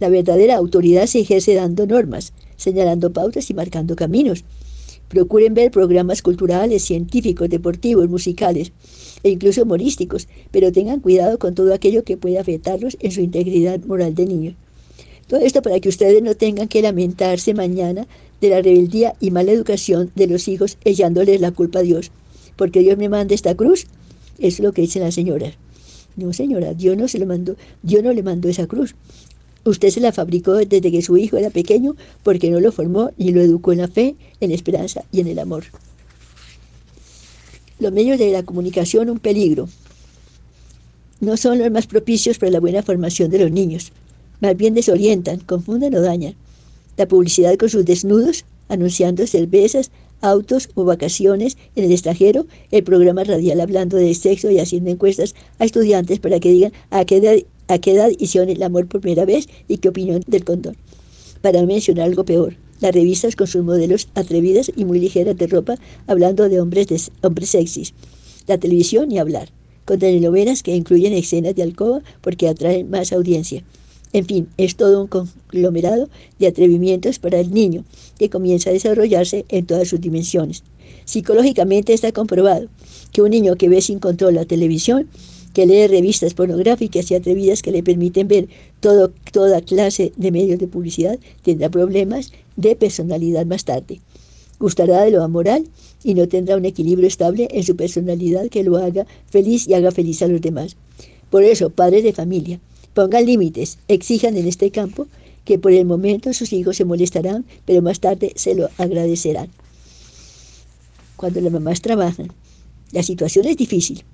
La 0.00 0.08
verdadera 0.08 0.56
autoridad 0.56 1.06
se 1.06 1.20
ejerce 1.20 1.54
dando 1.54 1.86
normas, 1.86 2.32
señalando 2.56 3.12
pautas 3.12 3.50
y 3.50 3.54
marcando 3.54 3.94
caminos. 3.94 4.44
Procuren 5.08 5.54
ver 5.54 5.70
programas 5.70 6.22
culturales, 6.22 6.82
científicos, 6.82 7.48
deportivos, 7.50 8.08
musicales 8.08 8.72
e 9.22 9.30
incluso 9.30 9.62
humorísticos, 9.62 10.26
pero 10.50 10.72
tengan 10.72 11.00
cuidado 11.00 11.38
con 11.38 11.54
todo 11.54 11.74
aquello 11.74 12.02
que 12.02 12.16
pueda 12.16 12.40
afectarlos 12.40 12.96
en 13.00 13.12
su 13.12 13.20
integridad 13.20 13.80
moral 13.84 14.14
de 14.14 14.26
niño. 14.26 14.54
Todo 15.28 15.40
esto 15.40 15.62
para 15.62 15.78
que 15.80 15.88
ustedes 15.88 16.22
no 16.22 16.34
tengan 16.34 16.68
que 16.68 16.82
lamentarse 16.82 17.54
mañana 17.54 18.06
de 18.42 18.50
la 18.50 18.60
rebeldía 18.60 19.14
y 19.20 19.30
mala 19.30 19.52
educación 19.52 20.10
de 20.16 20.26
los 20.26 20.48
hijos 20.48 20.76
echándoles 20.84 21.40
la 21.40 21.52
culpa 21.52 21.78
a 21.78 21.82
Dios. 21.82 22.10
Porque 22.56 22.80
Dios 22.80 22.98
me 22.98 23.08
manda 23.08 23.34
esta 23.34 23.54
cruz, 23.54 23.86
es 24.38 24.58
lo 24.58 24.72
que 24.72 24.82
dicen 24.82 25.02
las 25.02 25.14
señoras. 25.14 25.54
No, 26.16 26.32
señora, 26.32 26.74
Dios 26.74 26.96
no 26.96 27.08
se 27.08 27.18
lo 27.18 27.24
mandó, 27.24 27.56
Dios 27.82 28.02
no 28.02 28.12
le 28.12 28.22
mandó 28.22 28.48
esa 28.48 28.66
cruz. 28.66 28.94
Usted 29.64 29.90
se 29.90 30.00
la 30.00 30.10
fabricó 30.10 30.54
desde 30.54 30.90
que 30.90 31.02
su 31.02 31.16
hijo 31.16 31.36
era 31.36 31.50
pequeño 31.50 31.94
porque 32.24 32.50
no 32.50 32.58
lo 32.58 32.72
formó 32.72 33.12
ni 33.16 33.30
lo 33.30 33.40
educó 33.40 33.72
en 33.72 33.78
la 33.78 33.88
fe, 33.88 34.16
en 34.40 34.50
la 34.50 34.56
esperanza 34.56 35.04
y 35.12 35.20
en 35.20 35.28
el 35.28 35.38
amor. 35.38 35.64
Los 37.78 37.92
medios 37.92 38.18
de 38.18 38.32
la 38.32 38.42
comunicación 38.42 39.08
un 39.08 39.20
peligro. 39.20 39.68
No 41.20 41.36
son 41.36 41.60
los 41.60 41.70
más 41.70 41.86
propicios 41.86 42.38
para 42.38 42.50
la 42.50 42.60
buena 42.60 42.82
formación 42.82 43.30
de 43.30 43.38
los 43.38 43.52
niños. 43.52 43.92
Más 44.40 44.56
bien 44.56 44.74
desorientan, 44.74 45.38
confunden 45.38 45.94
o 45.94 46.00
dañan. 46.00 46.34
La 46.96 47.08
publicidad 47.08 47.56
con 47.56 47.68
sus 47.68 47.84
desnudos, 47.84 48.44
anunciando 48.68 49.26
cervezas, 49.26 49.90
autos 50.20 50.70
o 50.74 50.84
vacaciones 50.84 51.56
en 51.76 51.84
el 51.84 51.92
extranjero, 51.92 52.46
el 52.70 52.84
programa 52.84 53.24
radial 53.24 53.60
hablando 53.60 53.96
de 53.96 54.14
sexo 54.14 54.50
y 54.50 54.58
haciendo 54.58 54.90
encuestas 54.90 55.34
a 55.58 55.64
estudiantes 55.64 56.20
para 56.20 56.40
que 56.40 56.52
digan 56.52 56.72
a 56.90 57.04
qué 57.04 57.16
edad 57.16 57.38
a 57.68 57.78
hicieron 58.18 58.50
el 58.50 58.62
amor 58.62 58.86
por 58.86 59.00
primera 59.00 59.24
vez 59.24 59.48
y 59.68 59.78
qué 59.78 59.88
opinión 59.88 60.22
del 60.26 60.44
condón. 60.44 60.76
Para 61.40 61.64
mencionar 61.66 62.06
algo 62.06 62.24
peor, 62.24 62.56
las 62.80 62.94
revistas 62.94 63.36
con 63.36 63.46
sus 63.46 63.64
modelos 63.64 64.08
atrevidas 64.14 64.70
y 64.74 64.84
muy 64.84 65.00
ligeras 65.00 65.36
de 65.36 65.46
ropa, 65.46 65.76
hablando 66.06 66.48
de 66.48 66.60
hombres, 66.60 66.88
de, 66.88 67.00
hombres 67.22 67.50
sexys, 67.50 67.94
la 68.46 68.58
televisión 68.58 69.10
y 69.10 69.18
hablar, 69.18 69.50
con 69.84 69.98
telenovelas 69.98 70.62
que 70.62 70.76
incluyen 70.76 71.12
escenas 71.12 71.54
de 71.54 71.62
alcoba 71.62 72.02
porque 72.20 72.48
atraen 72.48 72.90
más 72.90 73.12
audiencia. 73.12 73.64
En 74.12 74.26
fin, 74.26 74.48
es 74.58 74.76
todo 74.76 75.00
un 75.00 75.06
conglomerado 75.06 76.08
de 76.38 76.46
atrevimientos 76.46 77.18
para 77.18 77.40
el 77.40 77.52
niño 77.52 77.84
que 78.18 78.28
comienza 78.28 78.70
a 78.70 78.74
desarrollarse 78.74 79.46
en 79.48 79.64
todas 79.64 79.88
sus 79.88 80.00
dimensiones. 80.00 80.62
Psicológicamente 81.04 81.94
está 81.94 82.12
comprobado 82.12 82.68
que 83.10 83.22
un 83.22 83.30
niño 83.30 83.56
que 83.56 83.68
ve 83.68 83.80
sin 83.80 83.98
control 83.98 84.34
la 84.34 84.44
televisión, 84.44 85.08
que 85.54 85.66
lee 85.66 85.86
revistas 85.86 86.34
pornográficas 86.34 87.10
y 87.10 87.14
atrevidas 87.14 87.62
que 87.62 87.72
le 87.72 87.82
permiten 87.82 88.28
ver 88.28 88.48
todo, 88.80 89.12
toda 89.32 89.60
clase 89.60 90.12
de 90.16 90.30
medios 90.30 90.58
de 90.58 90.68
publicidad, 90.68 91.18
tendrá 91.42 91.70
problemas 91.70 92.32
de 92.56 92.76
personalidad 92.76 93.46
más 93.46 93.64
tarde. 93.64 94.00
Gustará 94.58 95.02
de 95.02 95.10
lo 95.10 95.22
amoral 95.22 95.64
y 96.04 96.14
no 96.14 96.28
tendrá 96.28 96.56
un 96.56 96.64
equilibrio 96.64 97.08
estable 97.08 97.48
en 97.50 97.64
su 97.64 97.76
personalidad 97.76 98.48
que 98.48 98.62
lo 98.62 98.76
haga 98.76 99.06
feliz 99.28 99.66
y 99.68 99.74
haga 99.74 99.90
feliz 99.90 100.22
a 100.22 100.28
los 100.28 100.40
demás. 100.40 100.76
Por 101.30 101.42
eso, 101.42 101.70
padres 101.70 102.04
de 102.04 102.12
familia, 102.12 102.60
pongan 102.94 103.26
límites, 103.26 103.78
exijan 103.88 104.36
en 104.36 104.46
este 104.46 104.70
campo 104.70 105.06
que 105.44 105.58
por 105.58 105.72
el 105.72 105.84
momento 105.84 106.32
sus 106.32 106.52
hijos 106.52 106.76
se 106.76 106.84
molestarán, 106.84 107.44
pero 107.64 107.82
más 107.82 108.00
tarde 108.00 108.32
se 108.36 108.54
lo 108.54 108.68
agradecerán. 108.78 109.48
Cuando 111.16 111.40
las 111.40 111.52
mamás 111.52 111.80
trabajan, 111.80 112.32
la 112.92 113.02
situación 113.02 113.46
es 113.46 113.56
difícil, 113.56 114.04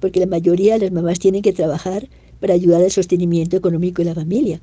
porque 0.00 0.20
la 0.20 0.26
mayoría 0.26 0.74
de 0.74 0.86
las 0.86 0.92
mamás 0.92 1.18
tienen 1.18 1.42
que 1.42 1.52
trabajar 1.52 2.08
para 2.40 2.54
ayudar 2.54 2.82
al 2.82 2.90
sostenimiento 2.90 3.56
económico 3.56 4.02
de 4.02 4.08
la 4.10 4.14
familia. 4.14 4.60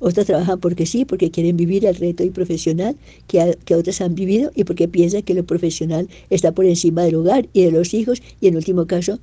Otras 0.00 0.26
trabajan 0.26 0.58
porque 0.60 0.86
sí, 0.86 1.04
porque 1.04 1.30
quieren 1.30 1.58
vivir 1.58 1.84
el 1.84 1.94
reto 1.94 2.24
y 2.24 2.30
profesional 2.30 2.96
que, 3.26 3.58
que 3.66 3.74
otras 3.74 4.00
han 4.00 4.14
vivido 4.14 4.50
y 4.54 4.64
porque 4.64 4.88
piensan 4.88 5.22
que 5.22 5.34
lo 5.34 5.44
profesional 5.44 6.08
está 6.30 6.52
por 6.52 6.64
encima 6.64 7.02
del 7.02 7.16
hogar 7.16 7.46
y 7.52 7.64
de 7.64 7.70
los 7.70 7.92
hijos 7.92 8.22
y 8.40 8.48
en 8.48 8.56
último 8.56 8.86
caso, 8.86 9.18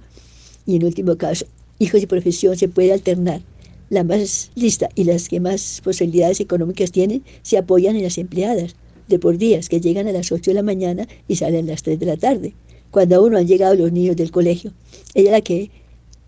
y 0.68 0.76
en 0.76 0.84
último 0.84 1.18
caso, 1.18 1.48
hijos 1.80 2.04
y 2.04 2.06
profesión 2.06 2.56
se 2.56 2.68
puede 2.68 2.94
alternar. 2.94 3.42
La 3.90 4.04
más 4.04 4.52
lista 4.56 4.90
y 4.96 5.06
las 5.06 5.30
que 5.30 5.40
más 5.40 5.82
posibilidades 5.84 6.40
económicas 6.40 6.92
tienen 6.92 7.24
se 7.42 7.58
apoyan 7.58 7.96
en 7.96 8.04
las 8.04 8.18
empleadas 8.18 8.76
de 9.08 9.20
por 9.20 9.38
días 9.38 9.70
que 9.70 9.80
llegan 9.80 10.08
a 10.08 10.12
las 10.12 10.32
8 10.32 10.52
de 10.52 10.56
la 10.56 10.64
mañana 10.64 11.08
y 11.28 11.38
salen 11.38 11.68
a 11.68 11.72
las 11.72 11.84
3 11.84 12.00
de 12.00 12.06
la 12.06 12.18
tarde, 12.18 12.54
cuando 12.92 13.16
aún 13.16 13.32
no 13.32 13.38
han 13.38 13.48
llegado 13.48 13.76
los 13.76 13.92
niños 13.92 14.18
del 14.18 14.32
colegio. 14.32 14.74
Ella 15.14 15.32
la 15.32 15.42
que 15.42 15.72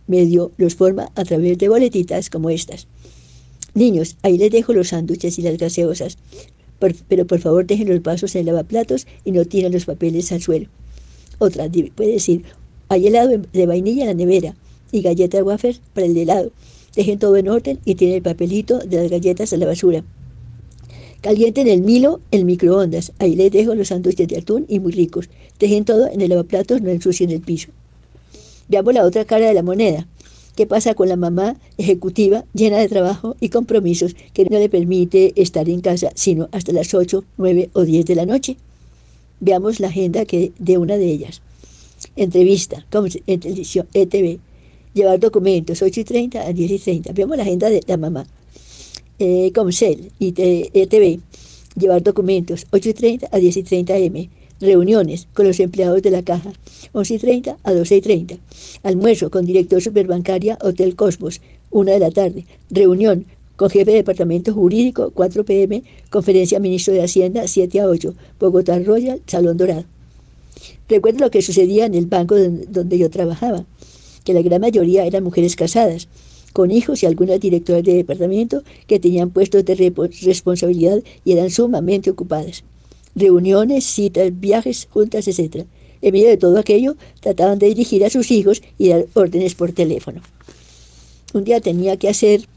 medio 0.08 0.52
los 0.58 0.76
forma 0.76 1.12
a 1.16 1.24
través 1.26 1.58
de 1.58 1.70
boletitas 1.70 2.30
como 2.30 2.50
estas. 2.50 2.88
Niños, 3.74 4.16
ahí 4.24 4.38
les 4.38 4.52
dejo 4.52 4.74
los 4.74 4.90
sándwiches 4.90 5.38
y 5.38 5.42
las 5.42 5.58
gaseosas, 5.58 6.18
pero 7.08 7.28
por 7.28 7.40
favor 7.40 7.68
dejen 7.68 7.90
los 7.90 8.02
vasos 8.02 8.36
en 8.36 8.42
el 8.42 8.46
lavaplatos 8.48 9.06
y 9.26 9.32
no 9.32 9.44
tiren 9.46 9.74
los 9.74 9.86
papeles 9.86 10.32
al 10.32 10.42
suelo. 10.42 10.68
Otra, 11.38 11.70
puede 11.96 12.14
decir, 12.14 12.44
hay 12.88 13.08
helado 13.08 13.38
de 13.38 13.66
vainilla 13.66 14.04
en 14.04 14.08
la 14.08 14.14
nevera 14.14 14.56
y 14.92 15.02
galletas 15.02 15.44
wafer 15.44 15.78
para 15.94 16.08
el 16.08 16.18
helado. 16.18 16.52
Dejen 16.96 17.20
todo 17.20 17.38
en 17.38 17.50
orden 17.50 17.80
y 17.86 17.96
tienen 17.96 18.18
el 18.18 18.24
papelito 18.24 18.80
de 18.80 18.98
las 18.98 19.12
galletas 19.12 19.54
a 19.54 19.58
la 19.58 19.66
basura. 19.66 20.04
Calienten 21.22 21.68
el 21.68 21.82
Milo 21.82 22.22
en 22.32 22.46
microondas. 22.46 23.12
Ahí 23.20 23.36
les 23.36 23.52
dejo 23.52 23.76
los 23.76 23.90
sándwiches 23.90 24.28
de 24.28 24.38
atún 24.38 24.66
y 24.70 24.80
muy 24.80 24.94
ricos. 24.94 25.30
Dejen 25.60 25.84
todo 25.84 26.08
en 26.08 26.22
el 26.22 26.30
lavaplatos, 26.30 26.82
no 26.82 26.90
ensucien 26.90 27.30
el 27.32 27.42
piso. 27.42 27.70
Veamos 28.70 28.94
la 28.94 29.04
otra 29.04 29.26
cara 29.26 29.48
de 29.48 29.54
la 29.54 29.64
moneda. 29.64 30.08
¿Qué 30.56 30.66
pasa 30.66 30.94
con 30.94 31.10
la 31.10 31.16
mamá 31.16 31.58
ejecutiva 31.78 32.46
llena 32.54 32.78
de 32.78 32.88
trabajo 32.88 33.36
y 33.40 33.50
compromisos 33.50 34.16
que 34.34 34.46
no 34.46 34.60
le 34.60 34.70
permite 34.70 35.34
estar 35.42 35.70
en 35.70 35.82
casa 35.82 36.12
sino 36.16 36.50
hasta 36.52 36.74
las 36.74 36.94
8, 36.94 37.24
9 37.38 37.70
o 37.74 37.84
10 37.84 38.06
de 38.06 38.16
la 38.16 38.26
noche? 38.26 38.58
Veamos 39.40 39.80
la 39.80 39.88
agenda 39.88 40.26
que, 40.26 40.52
de 40.60 40.78
una 40.78 40.98
de 40.98 41.06
ellas. 41.06 41.42
Entrevista, 42.16 42.86
en 42.92 43.40
ETV. 43.94 44.40
Llevar 44.94 45.20
documentos, 45.20 45.82
8 45.82 46.00
y 46.00 46.04
30 46.04 46.42
a 46.42 46.54
10 46.54 46.72
y 46.72 46.80
30. 46.80 47.14
Veamos 47.14 47.38
la 47.38 47.44
agenda 47.44 47.70
de 47.70 47.82
la 47.88 47.98
mamá. 47.98 48.28
Eh, 49.20 49.52
Comcel 49.54 50.12
y 50.18 50.34
ETV, 50.38 51.20
llevar 51.78 52.02
documentos 52.02 52.66
8 52.72 52.90
y 52.90 52.94
30 52.94 53.30
a 53.32 53.38
10 53.38 53.58
y 53.58 53.64
30 53.64 53.98
M, 53.98 54.30
reuniones 54.62 55.28
con 55.34 55.46
los 55.48 55.60
empleados 55.60 56.02
de 56.02 56.12
la 56.12 56.24
caja 56.24 56.52
11 56.94 57.14
y 57.14 57.18
30 57.18 57.58
a 57.64 57.74
12 57.74 57.96
y 57.98 58.02
30, 58.02 58.38
almuerzo 58.84 59.30
con 59.30 59.46
director 59.46 59.82
superbancaria 59.82 60.58
Hotel 60.62 60.96
Cosmos 60.96 61.42
1 61.72 61.92
de 61.92 62.00
la 62.00 62.12
tarde, 62.12 62.46
reunión 62.70 63.26
con 63.56 63.70
jefe 63.70 63.92
de 63.92 63.98
departamento 63.98 64.54
jurídico 64.54 65.12
4 65.14 65.44
pm, 65.44 65.84
conferencia 66.10 66.60
ministro 66.62 66.94
de 66.94 67.04
Hacienda 67.04 67.46
7 67.46 67.82
a 67.82 67.88
8, 67.88 68.16
Bogotá 68.40 68.80
Royal, 68.80 69.22
Salón 69.28 69.58
Dorado. 69.58 69.84
Recuerdo 70.88 71.20
lo 71.20 71.30
que 71.30 71.42
sucedía 71.42 71.86
en 71.86 71.94
el 71.94 72.06
banco 72.06 72.36
donde 72.38 72.98
yo 72.98 73.10
trabajaba, 73.10 73.66
que 74.24 74.34
la 74.34 74.42
gran 74.42 74.62
mayoría 74.62 75.06
eran 75.06 75.24
mujeres 75.24 75.56
casadas, 75.56 76.08
con 76.54 76.72
hijos 76.72 77.04
y 77.04 77.06
algunas 77.06 77.40
directoras 77.40 77.84
de 77.84 77.94
departamento 77.94 78.64
que 78.88 79.00
tenían 79.00 79.30
puestos 79.30 79.66
de 79.66 79.76
responsabilidad 80.24 81.02
y 81.24 81.34
eran 81.34 81.50
sumamente 81.50 82.10
ocupadas. 82.10 82.64
Reuniones, 83.16 83.86
citas, 83.86 84.32
viajes, 84.40 84.88
juntas, 84.92 85.28
etc. 85.28 85.66
En 86.02 86.14
medio 86.14 86.30
de 86.30 86.38
todo 86.38 86.58
aquello, 86.58 86.96
trataban 87.20 87.60
de 87.60 87.68
dirigir 87.68 88.06
a 88.06 88.10
sus 88.10 88.32
hijos 88.32 88.62
y 88.78 88.90
dar 88.90 89.06
órdenes 89.14 89.56
por 89.56 89.72
teléfono. 89.72 90.22
Un 91.34 91.44
día 91.44 91.62
tenía 91.62 91.98
que 91.98 92.10
hacer 92.10 92.48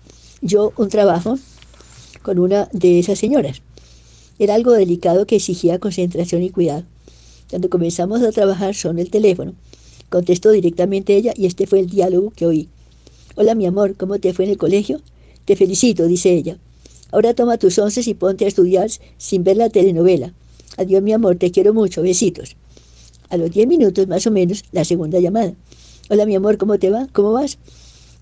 yo 0.40 0.73
un 0.76 0.88
trabajo 0.88 1.38
con 2.23 2.38
una 2.38 2.69
de 2.73 2.99
esas 2.99 3.19
señoras. 3.19 3.62
Era 4.38 4.54
algo 4.54 4.73
delicado 4.73 5.26
que 5.26 5.37
exigía 5.37 5.78
concentración 5.78 6.42
y 6.42 6.50
cuidado. 6.50 6.85
Cuando 7.50 7.69
comenzamos 7.69 8.23
a 8.23 8.33
trabajar 8.33 8.75
son 8.75 8.99
el 8.99 9.11
teléfono. 9.11 9.54
Contestó 10.12 10.50
directamente 10.50 11.16
ella 11.16 11.33
y 11.35 11.47
este 11.47 11.66
fue 11.66 11.81
el 11.81 11.87
diálogo 11.87 12.35
que 12.37 12.45
oí. 12.45 12.69
Hola, 13.35 13.54
mi 13.54 13.64
amor, 13.64 13.97
¿cómo 13.97 14.19
te 14.19 14.35
fue 14.35 14.45
en 14.45 14.50
el 14.50 14.59
colegio? 14.59 15.00
Te 15.47 15.57
felicito, 15.57 16.07
dice 16.07 16.35
ella. 16.35 16.59
Ahora 17.12 17.33
toma 17.33 17.57
tus 17.57 17.78
once 17.78 18.02
y 18.04 18.12
ponte 18.12 18.45
a 18.45 18.49
estudiar 18.49 18.90
sin 19.16 19.42
ver 19.42 19.57
la 19.57 19.71
telenovela. 19.71 20.35
Adiós, 20.76 21.02
mi 21.02 21.14
amor, 21.14 21.37
te 21.37 21.50
quiero 21.50 21.73
mucho, 21.73 22.02
besitos. 22.02 22.57
A 23.31 23.38
los 23.38 23.52
diez 23.52 23.66
minutos, 23.66 24.07
más 24.07 24.26
o 24.26 24.31
menos, 24.31 24.64
la 24.71 24.85
segunda 24.85 25.19
llamada. 25.19 25.54
Hola, 26.11 26.26
mi 26.26 26.35
amor, 26.35 26.59
¿cómo 26.59 26.78
te 26.78 26.90
va? 26.90 27.09
¿Cómo 27.14 27.33
vas? 27.33 27.57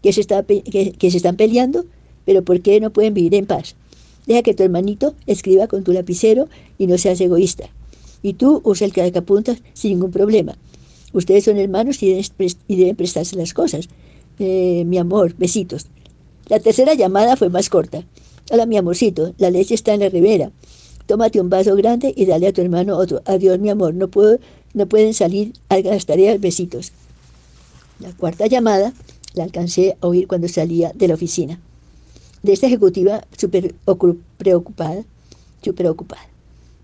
¿Que 0.00 0.12
se, 0.12 0.20
está 0.20 0.44
que, 0.44 0.94
se 1.11 1.16
están 1.16 1.35
peleando? 1.35 1.87
¿Pero 2.25 2.44
por 2.44 2.61
qué 2.61 2.78
no 2.78 2.92
pueden 2.92 3.14
vivir 3.14 3.35
en 3.35 3.47
paz? 3.47 3.75
Deja 4.28 4.42
que 4.42 4.54
tu 4.54 4.62
hermanito 4.62 5.16
escriba 5.26 5.66
con 5.66 5.82
tu 5.82 5.92
lapicero 5.92 6.49
y 6.78 6.87
no 6.87 6.99
seas 6.99 7.20
egoísta. 7.20 7.64
Y 8.23 8.35
tú 8.35 8.61
usa 8.62 8.87
el 8.87 8.92
que 8.92 9.02
apuntas 9.02 9.61
sin 9.75 9.90
ningún 9.90 10.12
problema. 10.12 10.56
Ustedes 11.12 11.44
son 11.44 11.56
hermanos 11.56 12.02
y 12.02 12.22
deben 12.68 12.96
prestarse 12.96 13.36
las 13.36 13.54
cosas. 13.54 13.88
Eh, 14.38 14.84
mi 14.86 14.98
amor, 14.98 15.34
besitos. 15.36 15.86
La 16.48 16.60
tercera 16.60 16.94
llamada 16.94 17.36
fue 17.36 17.48
más 17.48 17.68
corta. 17.68 18.04
Hola, 18.50 18.66
mi 18.66 18.76
amorcito, 18.76 19.34
la 19.38 19.50
leche 19.50 19.74
está 19.74 19.94
en 19.94 20.00
la 20.00 20.08
ribera. 20.08 20.50
Tómate 21.06 21.40
un 21.40 21.50
vaso 21.50 21.76
grande 21.76 22.12
y 22.16 22.26
dale 22.26 22.48
a 22.48 22.52
tu 22.52 22.60
hermano 22.60 22.96
otro. 22.96 23.22
Adiós, 23.24 23.58
mi 23.58 23.70
amor, 23.70 23.94
no, 23.94 24.08
puedo, 24.08 24.38
no 24.74 24.86
pueden 24.86 25.14
salir 25.14 25.52
a 25.68 25.78
las 25.78 26.06
tareas, 26.06 26.40
besitos. 26.40 26.92
La 27.98 28.12
cuarta 28.12 28.46
llamada 28.46 28.92
la 29.34 29.44
alcancé 29.44 29.96
a 30.00 30.06
oír 30.06 30.26
cuando 30.26 30.48
salía 30.48 30.92
de 30.94 31.08
la 31.08 31.14
oficina. 31.14 31.60
De 32.42 32.52
esta 32.52 32.66
ejecutiva 32.66 33.26
súper 33.36 33.74
preocupada, 34.38 35.04
súper 35.62 35.86
ocupada, 35.86 36.26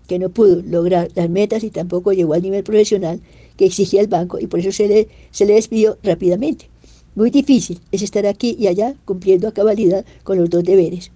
que 0.07 0.19
no 0.19 0.29
pudo 0.29 0.61
lograr 0.61 1.09
las 1.15 1.29
metas 1.29 1.63
y 1.63 1.71
tampoco 1.71 2.13
llegó 2.13 2.33
al 2.33 2.43
nivel 2.43 2.63
profesional 2.63 3.19
que 3.57 3.65
exigía 3.65 4.01
el 4.01 4.07
banco 4.07 4.39
y 4.39 4.47
por 4.47 4.59
eso 4.59 4.71
se 4.71 4.87
le, 4.87 5.07
se 5.31 5.45
le 5.45 5.53
despidió 5.53 5.97
rápidamente. 6.03 6.69
Muy 7.15 7.31
difícil 7.31 7.79
es 7.91 8.03
estar 8.03 8.25
aquí 8.27 8.55
y 8.59 8.67
allá 8.67 8.95
cumpliendo 9.03 9.47
a 9.47 9.51
cabalidad 9.51 10.05
con 10.23 10.37
los 10.37 10.49
dos 10.49 10.63
deberes. 10.63 11.11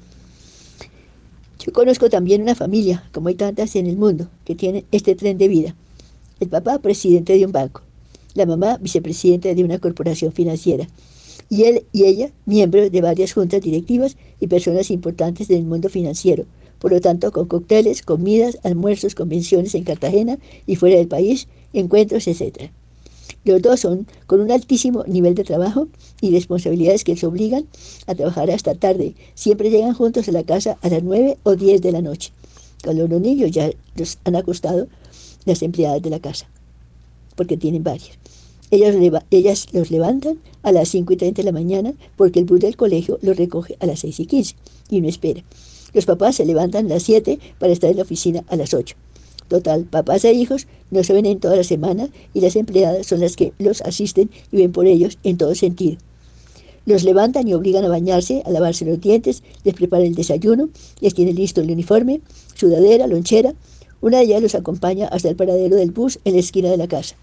Yo 1.64 1.72
conozco 1.74 2.10
también 2.10 2.42
una 2.42 2.56
familia, 2.56 3.08
como 3.12 3.28
hay 3.28 3.36
tantas 3.36 3.76
en 3.76 3.86
el 3.86 3.96
mundo, 3.96 4.28
que 4.46 4.56
tiene 4.56 4.84
este 4.92 5.14
tren 5.14 5.38
de 5.38 5.48
vida. 5.48 5.76
El 6.40 6.50
papá, 6.50 6.80
presidente 6.80 7.38
de 7.38 7.46
un 7.46 7.52
banco. 7.52 7.84
La 8.34 8.48
mamá, 8.48 8.80
vicepresidenta 8.82 9.54
de 9.54 9.64
una 9.64 9.78
corporación 9.78 10.32
financiera. 10.32 10.88
Y 11.50 11.66
él 11.66 11.84
y 11.94 12.06
ella, 12.06 12.32
miembros 12.48 12.92
de 12.92 13.02
varias 13.02 13.34
juntas 13.34 13.62
directivas 13.62 14.18
y 14.40 14.48
personas 14.48 14.90
importantes 14.90 15.50
del 15.50 15.64
mundo 15.64 15.88
financiero. 15.90 16.46
Por 16.80 16.94
lo 16.94 17.00
tanto, 17.00 17.32
con 17.32 17.48
cócteles, 17.48 18.02
comidas, 18.02 18.58
almuerzos, 18.64 19.14
convenciones 19.14 19.76
en 19.76 19.84
Cartagena 19.84 20.40
y 20.66 20.78
fuera 20.78 20.98
del 20.98 21.08
país, 21.08 21.48
encuentros, 21.74 22.28
etc. 22.28 22.72
Los 23.44 23.62
dos 23.62 23.80
son 23.80 24.08
con 24.28 24.40
un 24.40 24.52
altísimo 24.52 25.04
nivel 25.08 25.34
de 25.36 25.44
trabajo 25.44 25.88
y 26.22 26.32
responsabilidades 26.32 27.04
que 27.04 27.14
les 27.14 27.24
obligan 27.24 27.66
a 28.06 28.14
trabajar 28.14 28.52
hasta 28.52 28.76
tarde. 28.76 29.16
Siempre 29.34 29.70
llegan 29.70 29.94
juntos 29.94 30.28
a 30.28 30.32
la 30.32 30.44
casa 30.44 30.78
a 30.82 30.90
las 30.90 31.02
9 31.02 31.38
o 31.44 31.56
10 31.56 31.82
de 31.82 31.92
la 31.92 32.02
noche. 32.02 32.32
Cuando 32.84 33.08
los 33.08 33.22
niños 33.22 33.52
ya 33.52 33.72
los 33.96 34.20
han 34.26 34.36
acostado 34.36 34.88
las 35.46 35.62
empleadas 35.62 36.02
de 36.02 36.10
la 36.10 36.20
casa, 36.20 36.48
porque 37.36 37.58
tienen 37.58 37.84
varias. 37.84 38.12
Ellas, 38.70 38.96
ellas 39.32 39.68
los 39.74 39.92
levantan 39.92 40.40
a 40.64 40.72
las 40.72 40.90
5 40.90 41.12
y 41.14 41.18
30 41.18 41.42
de 41.42 41.46
la 41.46 41.52
mañana 41.52 41.94
porque 42.16 42.40
el 42.40 42.46
bus 42.46 42.60
del 42.62 42.78
colegio 42.78 43.20
los 43.22 43.36
recoge 43.36 43.76
a 43.80 43.86
las 43.86 44.00
6 44.00 44.20
y 44.22 44.26
15 44.28 44.56
y 44.90 45.02
no 45.02 45.10
espera. 45.10 45.44
Los 45.94 46.06
papás 46.06 46.36
se 46.36 46.46
levantan 46.46 46.86
a 46.86 46.90
las 46.90 47.04
7 47.04 47.40
para 47.60 47.74
estar 47.74 47.90
en 47.90 47.98
la 47.98 48.04
oficina 48.04 48.44
a 48.48 48.56
las 48.56 48.74
8. 48.74 48.96
Total, 49.52 49.84
papás 49.84 50.24
e 50.24 50.32
hijos 50.32 50.66
no 50.92 51.04
se 51.04 51.12
ven 51.12 51.26
en 51.26 51.42
toda 51.42 51.58
la 51.58 51.66
semana 51.66 52.08
y 52.34 52.40
las 52.40 52.56
empleadas 52.56 53.06
son 53.06 53.20
las 53.20 53.36
que 53.36 53.52
los 53.60 53.82
asisten 53.82 54.30
y 54.50 54.56
ven 54.56 54.72
por 54.72 54.88
ellos 54.88 55.18
en 55.24 55.36
todo 55.36 55.56
sentido. 55.56 55.98
Los 56.86 57.04
levantan 57.04 57.50
y 57.50 57.54
obligan 57.54 57.84
a 57.84 57.90
bañarse, 57.90 58.44
a 58.46 58.50
lavarse 58.50 58.86
los 58.86 59.02
dientes, 59.02 59.44
les 59.66 59.74
preparan 59.74 60.06
el 60.06 60.16
desayuno, 60.16 60.70
les 61.02 61.14
tiene 61.14 61.34
listo 61.34 61.60
el 61.60 61.70
uniforme, 61.70 62.22
sudadera, 62.56 63.08
lonchera. 63.08 63.54
Una 64.00 64.20
de 64.20 64.24
ellas 64.24 64.42
los 64.42 64.56
acompaña 64.56 65.10
hasta 65.10 65.28
el 65.28 65.36
paradero 65.36 65.76
del 65.76 65.92
bus 65.92 66.18
en 66.24 66.36
la 66.36 66.40
esquina 66.40 66.70
de 66.70 66.78
la 66.78 66.88
casa. 66.88 67.18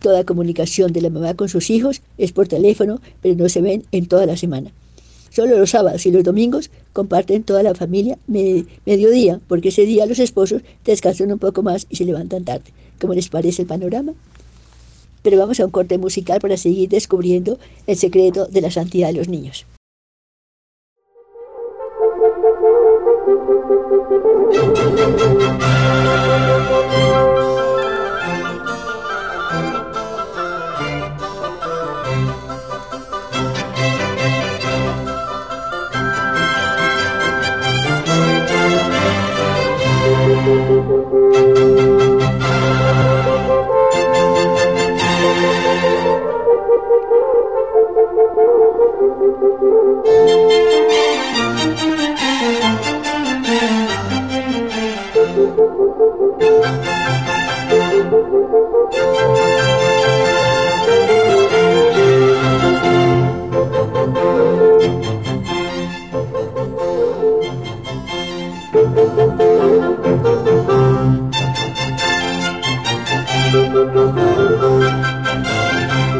Toda 0.00 0.24
comunicación 0.24 0.94
de 0.94 1.02
la 1.02 1.10
mamá 1.10 1.34
con 1.34 1.50
sus 1.50 1.68
hijos 1.68 2.00
es 2.16 2.32
por 2.32 2.48
teléfono, 2.48 3.02
pero 3.20 3.36
no 3.36 3.50
se 3.50 3.60
ven 3.60 3.84
en 3.92 4.06
toda 4.06 4.24
la 4.24 4.38
semana. 4.38 4.72
Solo 5.32 5.56
los 5.56 5.70
sábados 5.70 6.04
y 6.04 6.10
los 6.10 6.24
domingos 6.24 6.70
comparten 6.92 7.42
toda 7.42 7.62
la 7.62 7.74
familia 7.74 8.18
mediodía, 8.26 9.40
porque 9.48 9.70
ese 9.70 9.86
día 9.86 10.04
los 10.04 10.18
esposos 10.18 10.60
descansan 10.84 11.32
un 11.32 11.38
poco 11.38 11.62
más 11.62 11.86
y 11.88 11.96
se 11.96 12.04
levantan 12.04 12.44
tarde. 12.44 12.70
¿Cómo 13.00 13.14
les 13.14 13.30
parece 13.30 13.62
el 13.62 13.68
panorama? 13.68 14.12
Pero 15.22 15.38
vamos 15.38 15.58
a 15.58 15.64
un 15.64 15.70
corte 15.70 15.96
musical 15.96 16.38
para 16.38 16.58
seguir 16.58 16.90
descubriendo 16.90 17.58
el 17.86 17.96
secreto 17.96 18.44
de 18.44 18.60
la 18.60 18.70
santidad 18.70 19.08
de 19.08 19.14
los 19.14 19.28
niños. 19.28 19.64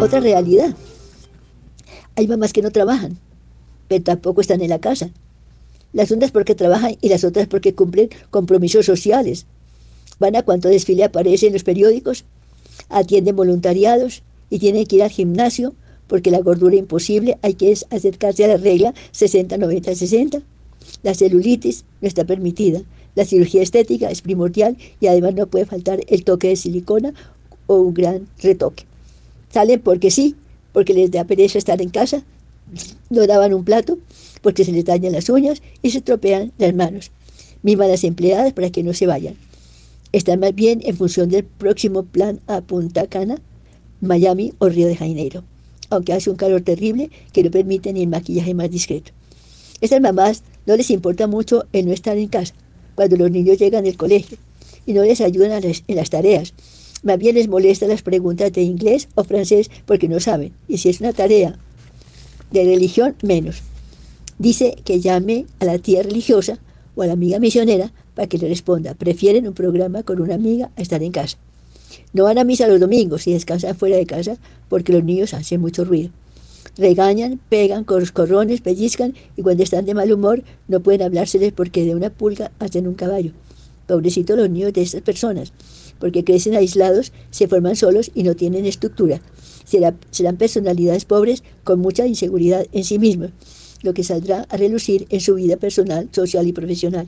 Otra 0.01 0.21
realidad. 0.21 0.75
Hay 2.17 2.29
mamás 2.29 2.53
que 2.53 2.61
no 2.63 2.71
trabajan, 2.71 3.19
pero 3.89 4.03
tampoco 4.05 4.41
están 4.41 4.61
en 4.61 4.69
la 4.69 4.79
casa. 4.79 5.11
Las 5.93 6.11
unas 6.11 6.31
porque 6.31 6.55
trabajan 6.55 6.97
y 7.01 7.09
las 7.09 7.25
otras 7.25 7.47
porque 7.47 7.75
cumplen 7.75 8.11
compromisos 8.31 8.87
sociales. 8.87 9.47
Van 10.19 10.37
a 10.37 10.43
cuanto 10.43 10.69
desfile 10.69 11.05
aparece 11.05 11.47
en 11.47 11.53
los 11.53 11.65
periódicos, 11.65 12.25
atienden 12.89 13.37
voluntariados 13.37 14.23
y 14.51 14.59
tienen 14.59 14.87
que 14.87 14.97
ir 14.97 15.03
al 15.03 15.11
gimnasio 15.11 15.75
porque 16.07 16.31
la 16.31 16.41
gordura 16.41 16.77
imposible 16.77 17.39
hay 17.43 17.55
que 17.55 17.73
acercarse 17.91 18.45
a 18.45 18.49
la 18.49 18.57
regla 18.59 18.93
60-90-60. 19.15 20.43
La 21.03 21.15
celulitis 21.15 21.85
no 22.01 22.09
está 22.09 22.25
permitida. 22.25 22.83
La 23.15 23.25
cirugía 23.25 23.63
estética 23.63 24.11
es 24.11 24.23
primordial 24.23 24.77
y 25.01 25.07
además 25.07 25.35
no 25.35 25.47
puede 25.47 25.67
faltar 25.67 26.01
el 26.09 26.25
toque 26.25 26.49
de 26.49 26.57
silicona 26.57 27.15
o 27.67 27.77
un 27.77 27.95
gran 27.95 28.29
retoque. 28.43 28.85
Salen 29.51 29.81
porque 29.81 30.11
sí, 30.11 30.35
porque 30.73 30.95
les 30.95 31.11
da 31.11 31.25
pereza 31.25 31.59
estar 31.59 31.81
en 31.81 31.91
casa, 31.91 32.25
no 33.11 33.27
daban 33.27 33.55
un 33.55 33.65
plato, 33.65 33.99
porque 34.41 34.65
se 34.65 34.73
les 34.73 34.85
dañan 34.85 35.13
las 35.13 35.29
uñas 35.29 35.63
y 35.83 35.91
se 35.91 36.01
tropean 36.01 36.53
las 36.59 36.75
manos. 36.75 37.11
Mima 37.63 37.87
las 37.87 38.05
empleadas 38.05 38.53
para 38.53 38.71
que 38.71 38.83
no 38.83 38.93
se 38.93 39.07
vayan. 39.07 39.37
Están 40.13 40.41
más 40.41 40.55
bien 40.55 40.81
en 40.85 40.97
función 40.97 41.31
del 41.31 41.45
próximo 41.45 42.05
plan 42.05 42.41
a 42.47 42.61
Punta 42.61 43.07
Cana, 43.07 43.41
Miami 44.03 44.53
o 44.59 44.69
Río 44.69 44.87
de 44.87 44.97
Janeiro, 44.97 45.43
aunque 45.89 46.13
hace 46.13 46.29
un 46.29 46.37
calor 46.37 46.61
terrible 46.61 47.11
que 47.33 47.43
no 47.43 47.51
permite 47.51 47.93
ni 47.93 48.03
el 48.03 48.09
maquillaje 48.09 48.53
más 48.53 48.71
discreto. 48.71 49.13
Estas 49.81 50.01
mamás 50.01 50.43
no 50.67 50.77
les 50.77 50.91
importa 50.91 51.27
mucho 51.27 51.65
el 51.73 51.87
no 51.87 51.93
estar 51.93 52.19
en 52.19 52.29
casa 52.29 52.55
cuando 52.95 53.17
los 53.17 53.31
niños 53.31 53.59
llegan 53.59 53.85
del 53.85 53.97
colegio 53.97 54.37
y 54.85 54.93
no 54.93 55.03
les 55.03 55.21
ayudan 55.23 55.63
en 55.65 55.97
las 55.97 56.11
tareas, 56.11 56.53
más 57.03 57.19
bien 57.19 57.35
les 57.35 57.49
molesta 57.49 57.87
las 57.87 58.03
preguntas 58.03 58.53
de 58.53 58.63
inglés 58.63 59.09
o 59.15 59.25
francés 59.25 59.71
porque 59.87 60.09
no 60.09 60.21
saben. 60.21 60.53
Y 60.69 60.79
si 60.79 60.89
es 60.89 61.01
una 61.01 61.13
tarea 61.13 61.59
de 62.51 62.65
religión, 62.65 63.17
menos. 63.23 63.63
Dice 64.39 64.77
que 64.85 65.01
llame 65.01 65.47
a 65.59 65.65
la 65.65 65.79
tía 65.79 66.03
religiosa 66.03 66.59
o 66.95 67.03
a 67.03 67.07
la 67.07 67.15
amiga 67.15 67.39
misionera 67.39 67.93
para 68.15 68.29
que 68.29 68.39
le 68.39 68.49
responda. 68.49 68.95
Prefieren 68.95 69.47
un 69.47 69.55
programa 69.55 70.03
con 70.03 70.21
una 70.21 70.35
amiga 70.35 70.71
a 70.77 70.83
estar 70.83 71.03
en 71.03 71.13
casa. 71.13 71.39
No 72.13 72.25
van 72.25 72.39
a 72.39 72.45
misa 72.45 72.67
los 72.67 72.81
domingos 72.81 73.27
y 73.27 73.33
descansan 73.33 73.77
fuera 73.77 73.97
de 73.97 74.07
casa 74.07 74.37
porque 74.69 74.93
los 74.93 75.05
niños 75.05 75.35
hacen 75.35 75.61
mucho 75.61 75.85
ruido. 75.85 76.11
Regañan, 76.77 77.41
pegan 77.49 77.85
corrones, 77.85 78.61
pellizcan 78.61 79.15
y 79.37 79.43
cuando 79.43 79.63
están 79.63 79.85
de 79.85 79.95
mal 79.95 80.13
humor 80.13 80.43
no 80.69 80.81
pueden 80.81 81.03
hablárseles 81.03 81.53
porque 81.53 81.85
de 81.85 81.95
una 81.95 82.11
pulga 82.11 82.51
hacen 82.59 82.87
un 82.87 82.95
caballo. 82.95 83.33
Pobrecitos 83.87 84.39
los 84.39 84.49
niños 84.49 84.73
de 84.73 84.83
estas 84.83 85.03
personas 85.03 85.53
porque 86.03 86.25
crecen 86.25 86.57
aislados, 86.57 87.13
se 87.31 87.47
forman 87.47 87.77
solos 87.77 88.11
y 88.13 88.25
no 88.25 88.35
tienen 88.35 88.67
estructura. 88.67 89.21
serán 90.11 90.37
personalidades 90.37 91.05
pobres 91.05 91.45
con 91.63 91.79
mucha 91.79 92.09
inseguridad 92.09 92.67
en 92.73 92.83
sí 92.83 92.99
mismos, 92.99 93.31
lo 93.85 93.95
que 93.95 94.03
saldrá 94.03 94.45
a 94.51 94.57
relucir 94.57 95.07
en 95.11 95.21
su 95.21 95.37
vida 95.37 95.59
personal, 95.59 96.09
social 96.11 96.49
y 96.49 96.53
profesional. 96.53 97.07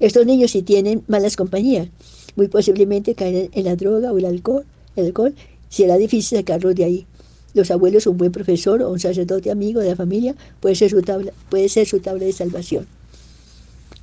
Estos 0.00 0.26
niños 0.26 0.52
si 0.52 0.62
tienen 0.62 1.02
malas 1.08 1.36
compañías, 1.36 1.88
muy 2.36 2.48
posiblemente 2.48 3.14
caen 3.14 3.50
en 3.52 3.64
la 3.64 3.76
droga 3.76 4.12
o 4.12 4.18
el 4.18 4.24
alcohol, 4.24 4.64
el 4.96 5.06
alcohol 5.06 5.34
será 5.68 5.96
difícil 5.96 6.38
sacarlos 6.38 6.74
de 6.74 6.84
ahí. 6.84 7.06
Los 7.54 7.70
abuelos, 7.70 8.06
un 8.06 8.18
buen 8.18 8.30
profesor 8.30 8.82
o 8.82 8.92
un 8.92 9.00
sacerdote 9.00 9.50
amigo 9.50 9.80
de 9.80 9.88
la 9.88 9.96
familia 9.96 10.36
puede 10.60 10.74
ser 10.74 10.90
su 10.90 11.02
tabla, 11.02 11.32
puede 11.50 11.68
ser 11.68 11.86
su 11.86 12.00
tabla 12.00 12.24
de 12.24 12.32
salvación. 12.32 12.86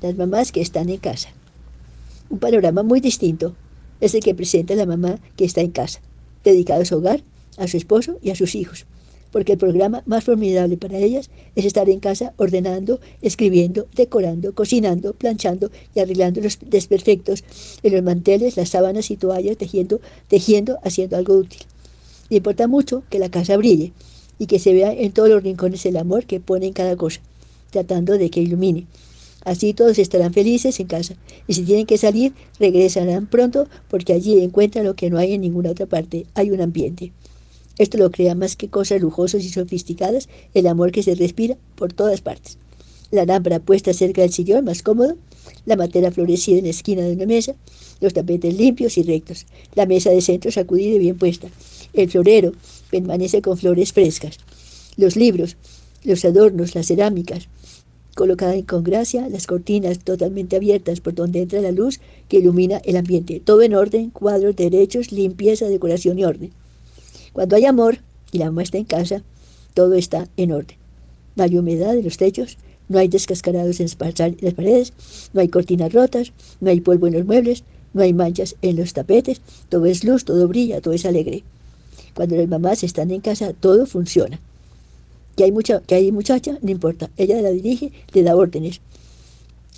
Las 0.02 0.16
mamás 0.16 0.52
que 0.52 0.62
están 0.62 0.90
en 0.90 0.98
casa. 0.98 1.30
Un 2.30 2.40
panorama 2.40 2.84
muy 2.84 3.00
distinto 3.00 3.56
es 4.02 4.14
el 4.16 4.22
que 4.22 4.36
presenta 4.36 4.76
la 4.76 4.86
mamá 4.86 5.20
que 5.38 5.46
está 5.46 5.62
en 5.62 5.72
casa, 5.72 6.02
dedicada 6.44 6.82
a 6.82 6.86
su 6.86 6.96
hogar, 6.96 7.24
a 7.58 7.68
su 7.68 7.78
esposo 7.78 8.18
y 8.22 8.32
a 8.32 8.36
sus 8.36 8.56
hijos, 8.56 8.86
porque 9.36 9.52
el 9.52 9.58
programa 9.58 10.02
más 10.06 10.24
formidable 10.24 10.78
para 10.78 10.98
ellas 10.98 11.30
es 11.58 11.66
estar 11.66 11.90
en 11.90 12.00
casa 12.00 12.34
ordenando, 12.38 13.02
escribiendo, 13.22 13.86
decorando, 13.94 14.56
cocinando, 14.56 15.12
planchando 15.12 15.72
y 15.94 16.00
arreglando 16.00 16.40
los 16.40 16.58
desperfectos 16.62 17.44
en 17.84 17.96
los 17.96 18.02
manteles, 18.02 18.56
las 18.56 18.70
sábanas 18.70 19.12
y 19.12 19.18
toallas, 19.18 19.58
tejiendo, 19.58 20.00
tejiendo, 20.30 20.80
haciendo 20.86 21.18
algo 21.18 21.34
útil. 21.34 21.60
Le 22.30 22.38
importa 22.38 22.70
mucho 22.70 23.04
que 23.10 23.20
la 23.20 23.28
casa 23.28 23.58
brille 23.58 23.92
y 24.40 24.46
que 24.46 24.58
se 24.58 24.74
vea 24.74 24.94
en 24.94 25.12
todos 25.12 25.28
los 25.28 25.44
rincones 25.44 25.86
el 25.86 25.98
amor 25.98 26.24
que 26.24 26.40
pone 26.40 26.68
en 26.68 26.74
cada 26.74 26.96
cosa, 26.96 27.20
tratando 27.72 28.18
de 28.18 28.30
que 28.30 28.40
ilumine. 28.40 28.88
Así 29.44 29.74
todos 29.74 30.00
estarán 30.00 30.32
felices 30.32 30.80
en 30.80 30.88
casa. 30.88 31.18
Y 31.46 31.56
si 31.56 31.64
tienen 31.64 31.88
que 31.88 31.98
salir, 31.98 32.32
regresarán 32.58 33.28
pronto 33.28 33.68
porque 33.90 34.14
allí 34.14 34.40
encuentran 34.40 34.86
lo 34.86 34.96
que 34.96 35.10
no 35.10 35.18
hay 35.18 35.34
en 35.34 35.42
ninguna 35.42 35.72
otra 35.72 35.88
parte. 35.88 36.26
Hay 36.36 36.52
un 36.52 36.62
ambiente. 36.62 37.12
Esto 37.78 37.98
lo 37.98 38.10
crea 38.12 38.36
más 38.36 38.56
que 38.56 38.70
cosas 38.70 39.02
lujosas 39.02 39.44
y 39.44 39.50
sofisticadas, 39.50 40.30
el 40.54 40.68
amor 40.68 40.92
que 40.92 41.04
se 41.04 41.16
respira 41.16 41.58
por 41.76 41.92
todas 41.92 42.22
partes. 42.22 42.58
La 43.12 43.26
lámpara 43.26 43.60
puesta 43.60 43.94
cerca 43.94 44.22
del 44.22 44.32
sillón, 44.32 44.66
más 44.66 44.82
cómodo, 44.82 45.16
la 45.66 45.76
matera 45.76 46.12
florecida 46.12 46.60
en 46.60 46.66
la 46.66 46.70
esquina 46.72 47.04
de 47.04 47.14
una 47.14 47.26
mesa, 47.26 47.56
los 48.02 48.14
tapetes 48.14 48.56
limpios 48.56 48.98
y 48.98 49.04
rectos, 49.04 49.46
la 49.76 49.86
mesa 49.86 50.10
de 50.10 50.22
centro 50.22 50.52
sacudida 50.52 50.96
y 50.96 51.00
bien 51.00 51.18
puesta, 51.18 51.48
el 51.94 52.10
florero 52.10 52.54
permanece 52.92 53.42
con 53.42 53.58
flores 53.58 53.94
frescas, 53.94 54.38
los 54.98 55.16
libros, 55.16 55.58
los 56.04 56.24
adornos, 56.26 56.76
las 56.76 56.88
cerámicas, 56.88 57.48
colocada 58.16 58.56
con 58.66 58.84
gracia, 58.84 59.28
las 59.30 59.46
cortinas 59.46 60.00
totalmente 60.00 60.56
abiertas 60.56 61.02
por 61.02 61.14
donde 61.14 61.42
entra 61.42 61.62
la 61.62 61.72
luz 61.72 62.00
que 62.30 62.38
ilumina 62.38 62.78
el 62.86 62.96
ambiente. 62.96 63.42
Todo 63.44 63.62
en 63.62 63.76
orden, 63.76 64.10
cuadros 64.10 64.56
derechos, 64.56 65.12
limpieza, 65.12 65.68
decoración 65.68 66.18
y 66.18 66.24
orden. 66.24 66.52
Cuando 67.36 67.58
hay 67.58 67.66
amor 67.66 67.98
y 68.32 68.38
la 68.38 68.46
mamá 68.46 68.64
está 68.64 68.78
en 68.78 68.86
casa, 68.86 69.22
todo 69.74 69.96
está 69.96 70.30
en 70.38 70.54
orden. 70.54 70.78
No 71.36 71.44
hay 71.44 71.58
humedad 71.58 71.98
en 71.98 72.06
los 72.06 72.16
techos, 72.16 72.58
no 72.88 72.98
hay 72.98 73.10
descascarados 73.10 73.82
en 73.82 73.88
las 74.40 74.54
paredes, 74.54 74.94
no 75.34 75.42
hay 75.42 75.50
cortinas 75.50 75.92
rotas, 75.92 76.32
no 76.62 76.70
hay 76.70 76.80
polvo 76.80 77.08
en 77.08 77.14
los 77.16 77.26
muebles, 77.26 77.66
no 77.94 78.04
hay 78.04 78.14
manchas 78.14 78.56
en 78.62 78.78
los 78.78 78.94
tapetes, 78.94 79.42
todo 79.68 79.86
es 79.86 80.06
luz, 80.06 80.24
todo 80.24 80.48
brilla, 80.48 80.80
todo 80.80 80.94
es 80.94 81.06
alegre. 81.06 81.44
Cuando 82.14 82.38
las 82.38 82.48
mamás 82.48 82.86
están 82.86 83.12
en 83.12 83.20
casa, 83.20 83.52
todo 83.52 83.86
funciona. 83.86 84.40
Que 85.36 85.44
hay, 85.44 85.52
mucha, 85.52 85.82
que 85.82 85.96
hay 85.96 86.14
muchacha, 86.14 86.58
no 86.62 86.72
importa. 86.72 87.10
Ella 87.18 87.42
la 87.42 87.50
dirige, 87.50 87.92
le 88.14 88.24
da 88.24 88.38
órdenes. 88.38 88.80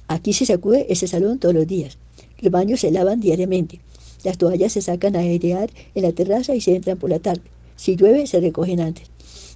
Aquí 0.08 0.32
se 0.32 0.46
sacude 0.46 0.86
ese 0.89 1.08
salón 1.08 1.39
todos 1.39 1.56
los 1.56 1.65
días. 1.65 1.98
Los 2.39 2.52
baños 2.52 2.82
se 2.82 2.91
lavan 2.91 3.20
diariamente. 3.20 3.80
Las 4.23 4.38
toallas 4.38 4.73
se 4.73 4.82
sacan 4.82 5.15
a 5.15 5.19
airear 5.19 5.69
en 5.95 6.03
la 6.03 6.12
terraza 6.12 6.56
y 6.56 6.62
se 6.62 6.75
entran 6.75 6.97
por 6.97 7.10
la 7.10 7.19
tarde. 7.19 7.43
Si 7.75 7.95
llueve, 7.95 8.27
se 8.27 8.39
recogen 8.39 8.80
antes. 8.80 9.10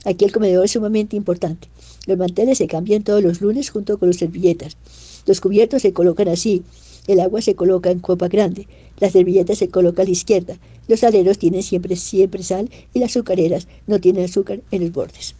Aquí 0.05 0.25
el 0.25 0.31
comedor 0.31 0.65
es 0.65 0.71
sumamente 0.71 1.15
importante. 1.15 1.67
Los 2.07 2.17
manteles 2.17 2.57
se 2.57 2.67
cambian 2.67 3.03
todos 3.03 3.21
los 3.21 3.41
lunes 3.41 3.69
junto 3.69 3.97
con 3.97 4.09
las 4.09 4.17
servilletas. 4.17 4.77
Los 5.25 5.41
cubiertos 5.41 5.81
se 5.81 5.93
colocan 5.93 6.27
así. 6.27 6.63
El 7.07 7.19
agua 7.19 7.41
se 7.41 7.55
coloca 7.55 7.91
en 7.91 7.99
copa 7.99 8.27
grande. 8.27 8.67
Las 8.99 9.13
servilletas 9.13 9.57
se 9.57 9.69
colocan 9.69 10.03
a 10.03 10.05
la 10.05 10.11
izquierda. 10.11 10.57
Los 10.87 11.03
aleros 11.03 11.37
tienen 11.37 11.63
siempre, 11.63 11.95
siempre 11.95 12.43
sal 12.43 12.69
y 12.93 12.99
las 12.99 13.11
azucareras 13.11 13.67
no 13.87 13.99
tienen 13.99 14.25
azúcar 14.25 14.61
en 14.71 14.81
los 14.81 14.91
bordes. 14.91 15.35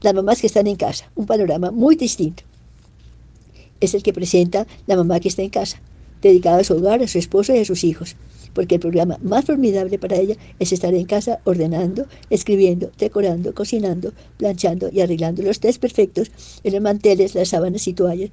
Las 0.00 0.14
mamás 0.14 0.40
que 0.40 0.46
están 0.46 0.66
en 0.66 0.76
casa. 0.76 1.10
Un 1.14 1.26
panorama 1.26 1.70
muy 1.70 1.96
distinto. 1.96 2.42
Es 3.80 3.94
el 3.94 4.02
que 4.02 4.12
presenta 4.12 4.66
la 4.86 4.96
mamá 4.96 5.20
que 5.20 5.28
está 5.28 5.42
en 5.42 5.50
casa, 5.50 5.80
dedicada 6.28 6.58
a 6.58 6.64
su 6.64 6.74
hogar, 6.74 7.02
a 7.02 7.08
su 7.08 7.18
esposo 7.18 7.54
y 7.54 7.58
a 7.58 7.64
sus 7.64 7.84
hijos 7.84 8.16
porque 8.54 8.76
el 8.76 8.80
programa 8.80 9.18
más 9.22 9.44
formidable 9.44 9.98
para 9.98 10.16
ella 10.16 10.36
es 10.58 10.72
estar 10.72 10.94
en 10.94 11.04
casa 11.04 11.40
ordenando, 11.44 12.06
escribiendo, 12.30 12.90
decorando, 12.98 13.52
cocinando, 13.52 14.12
planchando 14.38 14.88
y 14.90 15.00
arreglando 15.00 15.42
los 15.42 15.58
perfectos 15.58 16.30
en 16.62 16.72
los 16.72 16.80
manteles, 16.80 17.34
las 17.34 17.48
sábanas 17.48 17.86
y 17.88 17.92
toallas, 17.92 18.30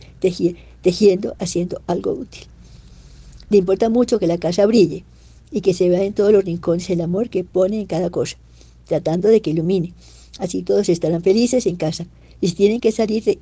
tejiendo, 0.82 1.36
haciendo 1.40 1.82
algo 1.88 2.14
útil. 2.14 2.44
Le 3.50 3.58
importa 3.58 3.90
mucho 3.90 4.20
que 4.20 4.28
la 4.28 4.38
casa 4.38 4.66
brille 4.66 5.04
y 5.52 5.62
que 5.62 5.74
se 5.74 5.90
vea 5.90 6.04
en 6.04 6.14
todos 6.14 6.32
los 6.32 6.46
rincones 6.46 6.90
el 6.90 7.02
amor 7.02 7.30
que 7.30 7.44
pone 7.44 7.82
en 7.82 7.88
cada 7.88 8.10
cosa, 8.10 8.38
tratando 8.86 9.28
de 9.28 9.42
que 9.42 9.50
ilumine. 9.50 9.94
Así 10.40 10.62
todos 10.62 10.88
estarán 10.88 11.24
felices 11.24 11.66
en 11.66 11.76
casa. 11.76 12.06
Y 12.42 12.52
tienen 12.54 12.80
que 12.80 12.92
salir, 12.92 13.40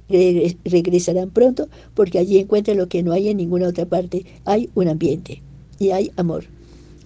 regresarán 0.65 1.29
pronto 1.29 1.69
porque 1.93 2.19
allí 2.19 2.37
encuentran 2.37 2.77
lo 2.77 2.89
que 2.89 3.01
no 3.01 3.13
hay 3.13 3.29
en 3.29 3.37
ninguna 3.37 3.69
otra 3.69 3.85
parte. 3.85 4.25
Hay 4.45 4.69
un 4.75 4.89
ambiente 4.89 5.41
y 5.79 5.91
hay 5.91 6.11
amor. 6.17 6.45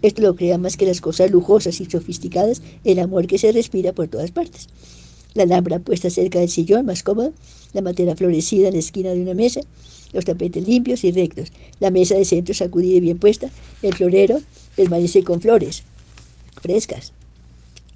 Esto 0.01 0.21
lo 0.21 0.35
crea 0.35 0.57
más 0.57 0.75
que 0.75 0.85
las 0.85 0.99
cosas 0.99 1.31
lujosas 1.31 1.79
y 1.79 1.85
sofisticadas, 1.85 2.61
el 2.83 2.99
amor 2.99 3.27
que 3.27 3.37
se 3.37 3.51
respira 3.51 3.93
por 3.93 4.07
todas 4.09 4.31
partes. 4.31 4.67
La 5.33 5.45
lámpara 5.45 5.79
puesta 5.79 6.09
cerca 6.09 6.39
del 6.39 6.49
sillón, 6.49 6.85
más 6.85 7.03
cómoda, 7.03 7.31
la 7.73 7.81
materia 7.81 8.15
florecida 8.15 8.67
en 8.67 8.73
la 8.73 8.79
esquina 8.79 9.11
de 9.11 9.21
una 9.21 9.33
mesa, 9.33 9.61
los 10.11 10.25
tapetes 10.25 10.67
limpios 10.67 11.03
y 11.03 11.11
rectos, 11.11 11.51
la 11.79 11.89
mesa 11.89 12.15
de 12.15 12.25
centro 12.25 12.53
sacudida 12.53 12.97
y 12.97 12.99
bien 12.99 13.17
puesta, 13.17 13.49
el 13.81 13.93
florero 13.93 14.41
permanece 14.75 15.23
con 15.23 15.41
flores 15.41 15.83
frescas, 16.61 17.13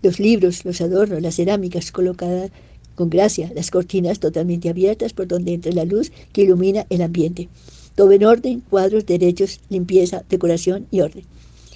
los 0.01 0.19
libros, 0.19 0.65
los 0.65 0.81
adornos, 0.81 1.21
las 1.21 1.35
cerámicas 1.35 1.91
colocadas 1.91 2.51
con 2.97 3.11
gracia, 3.11 3.51
las 3.55 3.69
cortinas 3.69 4.19
totalmente 4.19 4.69
abiertas 4.69 5.13
por 5.13 5.27
donde 5.27 5.53
entra 5.53 5.71
la 5.71 5.85
luz 5.85 6.11
que 6.33 6.41
ilumina 6.41 6.87
el 6.89 7.03
ambiente. 7.03 7.47
Todo 7.93 8.11
en 8.11 8.25
orden, 8.25 8.61
cuadros 8.61 9.05
derechos, 9.05 9.59
limpieza, 9.69 10.23
decoración 10.27 10.87
y 10.89 11.01
orden. 11.01 11.23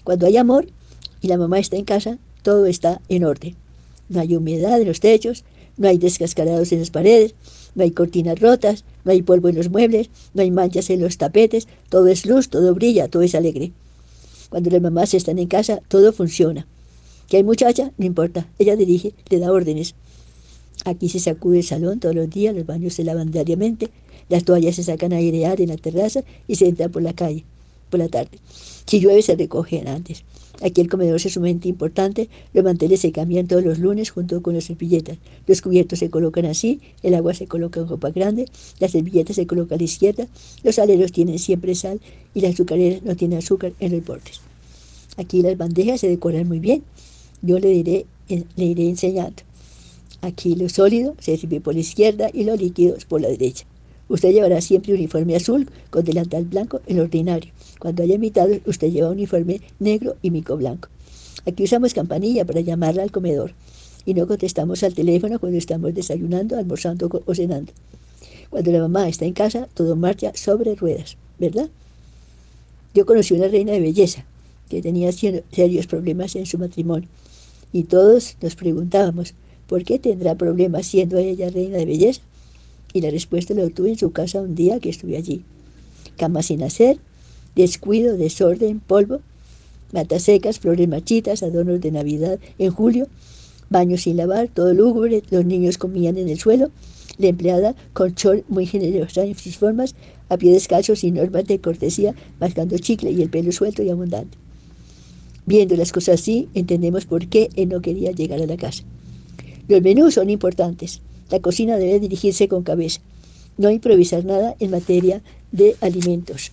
Cuando 0.03 0.25
hay 0.25 0.37
amor 0.37 0.65
y 1.21 1.27
la 1.27 1.37
mamá 1.37 1.59
está 1.59 1.77
en 1.77 1.85
casa, 1.85 2.17
todo 2.41 2.65
está 2.65 3.01
en 3.07 3.23
orden. 3.23 3.55
No 4.09 4.19
hay 4.19 4.35
humedad 4.35 4.81
en 4.81 4.87
los 4.87 4.99
techos, 4.99 5.43
no 5.77 5.87
hay 5.87 5.99
descascarados 5.99 6.71
en 6.71 6.79
las 6.79 6.89
paredes, 6.89 7.35
no 7.75 7.83
hay 7.83 7.91
cortinas 7.91 8.39
rotas, 8.39 8.83
no 9.05 9.11
hay 9.11 9.21
polvo 9.21 9.47
en 9.47 9.55
los 9.55 9.69
muebles, 9.69 10.09
no 10.33 10.41
hay 10.41 10.49
manchas 10.49 10.89
en 10.89 11.01
los 11.01 11.19
tapetes, 11.19 11.67
todo 11.89 12.07
es 12.07 12.25
luz, 12.25 12.49
todo 12.49 12.73
brilla, 12.73 13.09
todo 13.09 13.21
es 13.21 13.35
alegre. 13.35 13.71
Cuando 14.49 14.71
las 14.71 14.81
mamás 14.81 15.13
están 15.13 15.37
en 15.37 15.47
casa, 15.47 15.81
todo 15.87 16.13
funciona. 16.13 16.65
Que 17.29 17.37
hay 17.37 17.43
muchacha, 17.43 17.91
no 17.99 18.05
importa, 18.07 18.49
ella 18.57 18.75
dirige, 18.75 19.13
le 19.29 19.37
da 19.37 19.51
órdenes. 19.51 19.93
Aquí 20.85 21.09
se 21.09 21.19
sacude 21.19 21.59
el 21.59 21.63
salón 21.63 21.99
todos 21.99 22.15
los 22.15 22.29
días, 22.29 22.55
los 22.55 22.65
baños 22.65 22.93
se 22.93 23.03
lavan 23.03 23.31
diariamente, 23.31 23.89
las 24.29 24.43
toallas 24.43 24.75
se 24.75 24.83
sacan 24.83 25.13
a 25.13 25.17
airear 25.17 25.61
en 25.61 25.69
la 25.69 25.77
terraza 25.77 26.23
y 26.47 26.55
se 26.55 26.67
entra 26.67 26.89
por 26.89 27.01
la 27.01 27.13
calle 27.13 27.43
por 27.91 27.99
la 27.99 28.07
tarde. 28.07 28.39
Si 28.87 28.99
llueve 28.99 29.21
se 29.21 29.35
recogen 29.35 29.87
antes. 29.87 30.23
Aquí 30.63 30.81
el 30.81 30.89
comedor 30.89 31.15
es 31.15 31.33
sumamente 31.33 31.67
importante, 31.67 32.29
los 32.53 32.63
manteles 32.63 33.01
se 33.01 33.11
cambian 33.11 33.47
todos 33.47 33.63
los 33.63 33.79
lunes 33.79 34.09
junto 34.09 34.41
con 34.41 34.53
las 34.55 34.65
servilletas. 34.65 35.17
Los 35.47 35.61
cubiertos 35.61 35.99
se 35.99 36.09
colocan 36.09 36.45
así, 36.45 36.79
el 37.03 37.13
agua 37.15 37.33
se 37.33 37.47
coloca 37.47 37.79
en 37.79 37.87
copa 37.87 38.11
grande, 38.11 38.45
las 38.79 38.91
servilletas 38.91 39.35
se 39.35 39.47
colocan 39.47 39.75
a 39.75 39.79
la 39.79 39.83
izquierda, 39.83 40.27
los 40.63 40.79
aleros 40.79 41.11
tienen 41.11 41.39
siempre 41.39 41.75
sal 41.75 41.99
y 42.33 42.41
las 42.41 42.53
azucareras 42.53 43.03
no 43.03 43.15
tienen 43.15 43.39
azúcar 43.39 43.73
en 43.79 43.91
los 43.91 44.05
bordes. 44.05 44.41
Aquí 45.17 45.41
las 45.41 45.57
bandejas 45.57 46.01
se 46.01 46.07
decoran 46.07 46.47
muy 46.47 46.59
bien. 46.59 46.83
Yo 47.41 47.59
le, 47.59 47.69
diré, 47.69 48.05
le 48.29 48.65
iré 48.65 48.87
enseñando. 48.87 49.41
Aquí 50.21 50.55
lo 50.55 50.69
sólido 50.69 51.15
se 51.19 51.35
sirve 51.35 51.61
por 51.61 51.73
la 51.73 51.79
izquierda 51.79 52.29
y 52.31 52.43
los 52.43 52.59
líquidos 52.59 53.05
por 53.05 53.21
la 53.21 53.29
derecha. 53.29 53.65
Usted 54.07 54.31
llevará 54.31 54.61
siempre 54.61 54.93
uniforme 54.93 55.35
azul 55.35 55.69
con 55.89 56.03
delantal 56.03 56.45
blanco 56.45 56.81
en 56.85 56.99
ordinario. 56.99 57.51
Cuando 57.79 58.03
haya 58.03 58.15
invitados, 58.15 58.59
usted 58.65 58.91
lleva 58.91 59.09
uniforme 59.09 59.61
negro 59.79 60.17
y 60.21 60.29
mico 60.31 60.57
blanco. 60.57 60.89
Aquí 61.47 61.63
usamos 61.63 61.93
campanilla 61.93 62.45
para 62.45 62.61
llamarla 62.61 63.03
al 63.03 63.11
comedor 63.11 63.53
y 64.05 64.13
no 64.13 64.27
contestamos 64.27 64.83
al 64.83 64.93
teléfono 64.93 65.39
cuando 65.39 65.57
estamos 65.57 65.93
desayunando, 65.93 66.57
almorzando 66.57 67.09
o 67.25 67.35
cenando. 67.35 67.71
Cuando 68.49 68.71
la 68.71 68.79
mamá 68.79 69.07
está 69.07 69.25
en 69.25 69.33
casa, 69.33 69.67
todo 69.73 69.95
marcha 69.95 70.33
sobre 70.35 70.75
ruedas, 70.75 71.17
¿verdad? 71.39 71.69
Yo 72.93 73.05
conocí 73.05 73.33
una 73.33 73.47
reina 73.47 73.71
de 73.71 73.79
belleza 73.79 74.25
que 74.69 74.81
tenía 74.81 75.11
serios 75.11 75.87
problemas 75.87 76.35
en 76.35 76.45
su 76.45 76.57
matrimonio 76.57 77.07
y 77.73 77.83
todos 77.85 78.35
nos 78.41 78.55
preguntábamos, 78.55 79.33
¿por 79.71 79.85
qué 79.85 79.99
tendrá 79.99 80.35
problemas 80.35 80.85
siendo 80.85 81.17
ella 81.17 81.49
reina 81.49 81.77
de 81.77 81.85
belleza? 81.85 82.19
Y 82.91 82.99
la 82.99 83.09
respuesta 83.09 83.53
la 83.53 83.63
obtuve 83.63 83.91
en 83.91 83.97
su 83.97 84.11
casa 84.11 84.41
un 84.41 84.53
día 84.53 84.81
que 84.81 84.89
estuve 84.89 85.15
allí. 85.15 85.43
Cama 86.17 86.43
sin 86.43 86.61
hacer, 86.61 86.97
descuido, 87.55 88.17
desorden, 88.17 88.81
polvo, 88.81 89.21
matas 89.93 90.23
secas, 90.23 90.59
flores 90.59 90.89
machitas, 90.89 91.41
adornos 91.41 91.79
de 91.79 91.89
Navidad 91.89 92.37
en 92.59 92.69
julio, 92.69 93.07
baños 93.69 94.01
sin 94.01 94.17
lavar, 94.17 94.49
todo 94.49 94.73
lúgubre, 94.73 95.23
los 95.29 95.45
niños 95.45 95.77
comían 95.77 96.17
en 96.17 96.27
el 96.27 96.37
suelo, 96.37 96.69
la 97.17 97.27
empleada 97.27 97.73
con 97.93 98.13
chol 98.13 98.43
muy 98.49 98.65
generosa 98.65 99.23
en 99.23 99.37
sus 99.37 99.55
formas, 99.55 99.95
a 100.27 100.35
pie 100.35 100.51
descalzo 100.51 100.97
sin 100.97 101.13
normas 101.13 101.45
de 101.45 101.61
cortesía, 101.61 102.13
mascando 102.41 102.77
chicle 102.77 103.11
y 103.11 103.21
el 103.21 103.29
pelo 103.29 103.53
suelto 103.53 103.83
y 103.83 103.89
abundante. 103.89 104.37
Viendo 105.45 105.77
las 105.77 105.93
cosas 105.93 106.19
así, 106.19 106.49
entendemos 106.55 107.05
por 107.05 107.27
qué 107.27 107.47
él 107.55 107.69
no 107.69 107.81
quería 107.81 108.11
llegar 108.11 108.41
a 108.41 108.45
la 108.45 108.57
casa. 108.57 108.83
Los 109.67 109.81
menús 109.81 110.15
son 110.15 110.29
importantes. 110.29 111.01
La 111.29 111.39
cocina 111.39 111.77
debe 111.77 111.99
dirigirse 111.99 112.47
con 112.47 112.63
cabeza. 112.63 113.01
No 113.57 113.69
improvisar 113.69 114.25
nada 114.25 114.55
en 114.59 114.71
materia 114.71 115.21
de 115.51 115.75
alimentos 115.81 116.51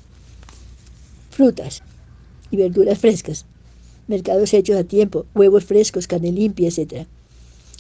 frutas 1.38 1.84
y 2.50 2.56
verduras 2.56 2.98
frescas, 2.98 3.46
mercados 4.08 4.52
hechos 4.52 4.76
a 4.76 4.82
tiempo, 4.82 5.24
huevos 5.36 5.64
frescos, 5.64 6.08
carne 6.08 6.32
limpia, 6.32 6.68
etc. 6.68 7.06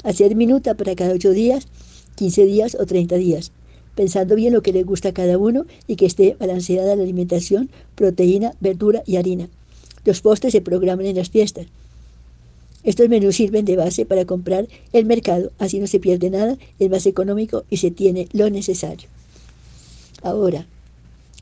Hacer 0.04 0.36
minuta 0.36 0.74
para 0.74 0.94
cada 0.94 1.12
ocho 1.12 1.32
días, 1.32 1.66
15 2.14 2.44
días 2.46 2.76
o 2.78 2.86
30 2.86 3.16
días, 3.16 3.50
pensando 3.96 4.36
bien 4.36 4.52
lo 4.52 4.62
que 4.62 4.72
le 4.72 4.84
gusta 4.84 5.08
a 5.08 5.12
cada 5.12 5.38
uno 5.38 5.66
y 5.88 5.96
que 5.96 6.06
esté 6.06 6.36
balanceada 6.38 6.94
la 6.94 7.02
alimentación, 7.02 7.68
proteína, 7.96 8.52
verdura 8.60 9.02
y 9.06 9.16
harina. 9.16 9.48
Los 10.04 10.20
postres 10.20 10.52
se 10.52 10.60
programan 10.60 11.06
en 11.06 11.16
las 11.16 11.30
fiestas. 11.30 11.66
Estos 12.88 13.10
menús 13.10 13.36
sirven 13.36 13.66
de 13.66 13.76
base 13.76 14.06
para 14.06 14.24
comprar 14.24 14.66
el 14.94 15.04
mercado, 15.04 15.52
así 15.58 15.78
no 15.78 15.86
se 15.86 16.00
pierde 16.00 16.30
nada, 16.30 16.56
es 16.78 16.88
más 16.88 17.04
económico 17.04 17.64
y 17.68 17.76
se 17.76 17.90
tiene 17.90 18.28
lo 18.32 18.48
necesario. 18.48 19.10
Ahora, 20.22 20.66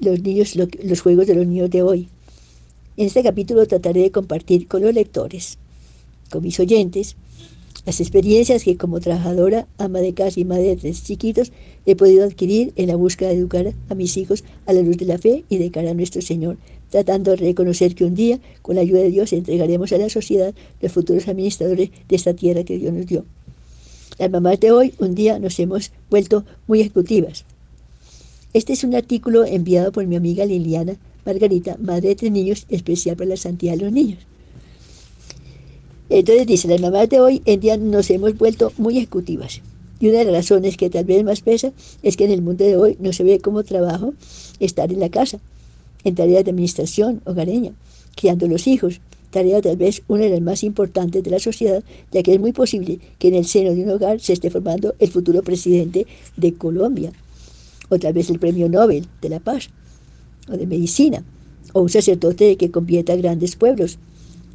los 0.00 0.20
niños, 0.20 0.56
los 0.56 1.00
juegos 1.00 1.28
de 1.28 1.36
los 1.36 1.46
niños 1.46 1.70
de 1.70 1.82
hoy. 1.82 2.08
En 2.96 3.06
este 3.06 3.22
capítulo 3.22 3.64
trataré 3.64 4.00
de 4.00 4.10
compartir 4.10 4.66
con 4.66 4.82
los 4.82 4.92
lectores, 4.92 5.56
con 6.32 6.42
mis 6.42 6.58
oyentes, 6.58 7.14
las 7.84 8.00
experiencias 8.00 8.64
que 8.64 8.76
como 8.76 8.98
trabajadora, 8.98 9.68
ama 9.78 10.00
de 10.00 10.14
casa 10.14 10.40
y 10.40 10.44
madre 10.44 10.64
de 10.64 10.76
tres 10.76 11.04
chiquitos 11.04 11.52
he 11.84 11.94
podido 11.94 12.24
adquirir 12.24 12.72
en 12.74 12.88
la 12.88 12.96
búsqueda 12.96 13.28
de 13.28 13.36
educar 13.36 13.72
a 13.88 13.94
mis 13.94 14.16
hijos 14.16 14.42
a 14.66 14.72
la 14.72 14.82
luz 14.82 14.96
de 14.96 15.06
la 15.06 15.18
fe 15.18 15.44
y 15.48 15.58
de 15.58 15.70
cara 15.70 15.92
a 15.92 15.94
nuestro 15.94 16.22
Señor, 16.22 16.56
tratando 16.90 17.32
de 17.32 17.36
reconocer 17.36 17.94
que 17.94 18.04
un 18.04 18.14
día, 18.14 18.40
con 18.62 18.76
la 18.76 18.82
ayuda 18.82 19.00
de 19.00 19.10
Dios, 19.10 19.32
entregaremos 19.32 19.92
a 19.92 19.98
la 19.98 20.08
sociedad 20.08 20.54
los 20.80 20.92
futuros 20.92 21.28
administradores 21.28 21.90
de 22.08 22.16
esta 22.16 22.34
tierra 22.34 22.64
que 22.64 22.78
Dios 22.78 22.92
nos 22.92 23.06
dio. 23.06 23.24
Las 24.18 24.30
mamás 24.30 24.60
de 24.60 24.72
hoy, 24.72 24.94
un 24.98 25.14
día 25.14 25.38
nos 25.38 25.58
hemos 25.58 25.92
vuelto 26.08 26.44
muy 26.66 26.80
ejecutivas, 26.80 27.44
este 28.56 28.72
es 28.72 28.84
un 28.84 28.94
artículo 28.94 29.44
enviado 29.44 29.92
por 29.92 30.06
mi 30.06 30.16
amiga 30.16 30.46
Liliana 30.46 30.96
Margarita, 31.26 31.76
madre 31.78 32.08
de 32.08 32.14
tres 32.16 32.32
niños, 32.32 32.64
especial 32.70 33.14
para 33.14 33.28
la 33.28 33.36
santidad 33.36 33.74
de 33.74 33.84
los 33.84 33.92
niños. 33.92 34.20
Entonces 36.08 36.46
dice, 36.46 36.66
las 36.66 36.80
mamás 36.80 37.10
de 37.10 37.20
hoy 37.20 37.42
en 37.44 37.60
día 37.60 37.76
nos 37.76 38.08
hemos 38.08 38.38
vuelto 38.38 38.72
muy 38.78 38.96
ejecutivas. 38.96 39.60
Y 40.00 40.08
una 40.08 40.20
de 40.20 40.24
las 40.24 40.34
razones 40.34 40.78
que 40.78 40.88
tal 40.88 41.04
vez 41.04 41.22
más 41.22 41.42
pesa 41.42 41.74
es 42.02 42.16
que 42.16 42.24
en 42.24 42.30
el 42.30 42.40
mundo 42.40 42.64
de 42.64 42.78
hoy 42.78 42.96
no 42.98 43.12
se 43.12 43.24
ve 43.24 43.40
como 43.40 43.62
trabajo 43.62 44.14
estar 44.58 44.90
en 44.90 45.00
la 45.00 45.10
casa, 45.10 45.38
en 46.06 46.14
tareas 46.14 46.44
de 46.44 46.52
administración 46.52 47.20
hogareña, 47.24 47.72
criando 48.14 48.46
los 48.46 48.68
hijos, 48.68 49.00
tarea 49.32 49.60
tal 49.60 49.76
vez 49.76 50.02
una 50.06 50.22
de 50.22 50.30
las 50.30 50.40
más 50.40 50.62
importantes 50.62 51.22
de 51.24 51.30
la 51.32 51.40
sociedad, 51.40 51.82
ya 52.12 52.22
que 52.22 52.32
es 52.32 52.40
muy 52.40 52.52
posible 52.52 53.00
que 53.18 53.28
en 53.28 53.34
el 53.34 53.44
seno 53.44 53.74
de 53.74 53.82
un 53.82 53.90
hogar 53.90 54.20
se 54.20 54.32
esté 54.32 54.48
formando 54.48 54.94
el 55.00 55.10
futuro 55.10 55.42
presidente 55.42 56.06
de 56.36 56.54
Colombia 56.54 57.12
o 57.88 57.98
tal 57.98 58.12
vez 58.12 58.30
el 58.30 58.38
premio 58.38 58.68
Nobel 58.68 59.06
de 59.20 59.28
la 59.28 59.40
Paz, 59.40 59.70
o 60.48 60.56
de 60.56 60.66
Medicina, 60.66 61.24
o 61.72 61.82
un 61.82 61.88
sacerdote 61.88 62.56
que 62.56 62.70
convierta 62.70 63.16
grandes 63.16 63.56
pueblos, 63.56 63.98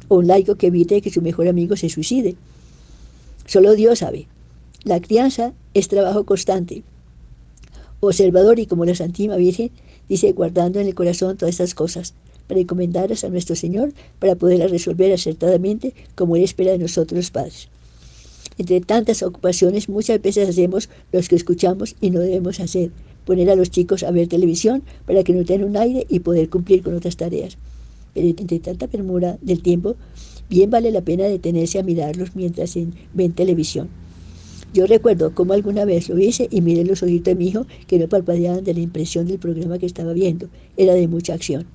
o 0.08 0.16
un 0.16 0.26
laico 0.26 0.56
que 0.56 0.68
evite 0.68 1.02
que 1.02 1.10
su 1.10 1.20
mejor 1.20 1.48
amigo 1.48 1.76
se 1.76 1.88
suicide. 1.88 2.36
Solo 3.46 3.74
Dios 3.74 4.00
sabe. 4.00 4.26
La 4.84 5.00
crianza 5.00 5.52
es 5.74 5.88
trabajo 5.88 6.24
constante. 6.24 6.82
Observador 8.00 8.58
y 8.58 8.66
como 8.66 8.84
la 8.84 8.94
Santísima 8.94 9.36
Virgen 9.36 9.70
dice, 10.12 10.32
guardando 10.32 10.78
en 10.78 10.86
el 10.86 10.94
corazón 10.94 11.38
todas 11.38 11.54
estas 11.54 11.74
cosas, 11.74 12.12
para 12.46 12.60
encomendarlas 12.60 13.24
a 13.24 13.30
nuestro 13.30 13.56
Señor, 13.56 13.94
para 14.18 14.34
poderlas 14.34 14.70
resolver 14.70 15.10
acertadamente 15.10 15.94
como 16.14 16.36
Él 16.36 16.42
espera 16.42 16.72
de 16.72 16.78
nosotros 16.78 17.16
los 17.16 17.30
padres. 17.30 17.68
Entre 18.58 18.82
tantas 18.82 19.22
ocupaciones, 19.22 19.88
muchas 19.88 20.20
veces 20.20 20.50
hacemos 20.50 20.90
los 21.12 21.30
que 21.30 21.36
escuchamos 21.36 21.96
y 22.02 22.10
no 22.10 22.20
debemos 22.20 22.60
hacer, 22.60 22.90
poner 23.24 23.48
a 23.48 23.56
los 23.56 23.70
chicos 23.70 24.02
a 24.02 24.10
ver 24.10 24.28
televisión 24.28 24.82
para 25.06 25.24
que 25.24 25.32
no 25.32 25.46
tengan 25.46 25.70
un 25.70 25.76
aire 25.78 26.06
y 26.10 26.20
poder 26.20 26.50
cumplir 26.50 26.82
con 26.82 26.94
otras 26.94 27.16
tareas. 27.16 27.56
Pero 28.12 28.28
entre 28.28 28.58
tanta 28.58 28.88
premura 28.88 29.38
del 29.40 29.62
tiempo, 29.62 29.96
bien 30.50 30.68
vale 30.68 30.90
la 30.90 31.00
pena 31.00 31.24
detenerse 31.24 31.78
a 31.78 31.82
mirarlos 31.82 32.36
mientras 32.36 32.76
ven 33.14 33.32
televisión. 33.32 33.88
Yo 34.72 34.86
recuerdo 34.86 35.34
cómo 35.34 35.52
alguna 35.52 35.84
vez 35.84 36.08
lo 36.08 36.18
hice 36.18 36.48
y 36.50 36.62
miré 36.62 36.84
los 36.84 37.02
ojitos 37.02 37.26
de 37.26 37.34
mi 37.34 37.48
hijo 37.48 37.66
que 37.86 37.98
no 37.98 38.08
parpadeaban 38.08 38.64
de 38.64 38.72
la 38.72 38.80
impresión 38.80 39.26
del 39.26 39.38
programa 39.38 39.78
que 39.78 39.84
estaba 39.84 40.14
viendo. 40.14 40.48
Era 40.78 40.94
de 40.94 41.08
mucha 41.08 41.34
acción. 41.34 41.66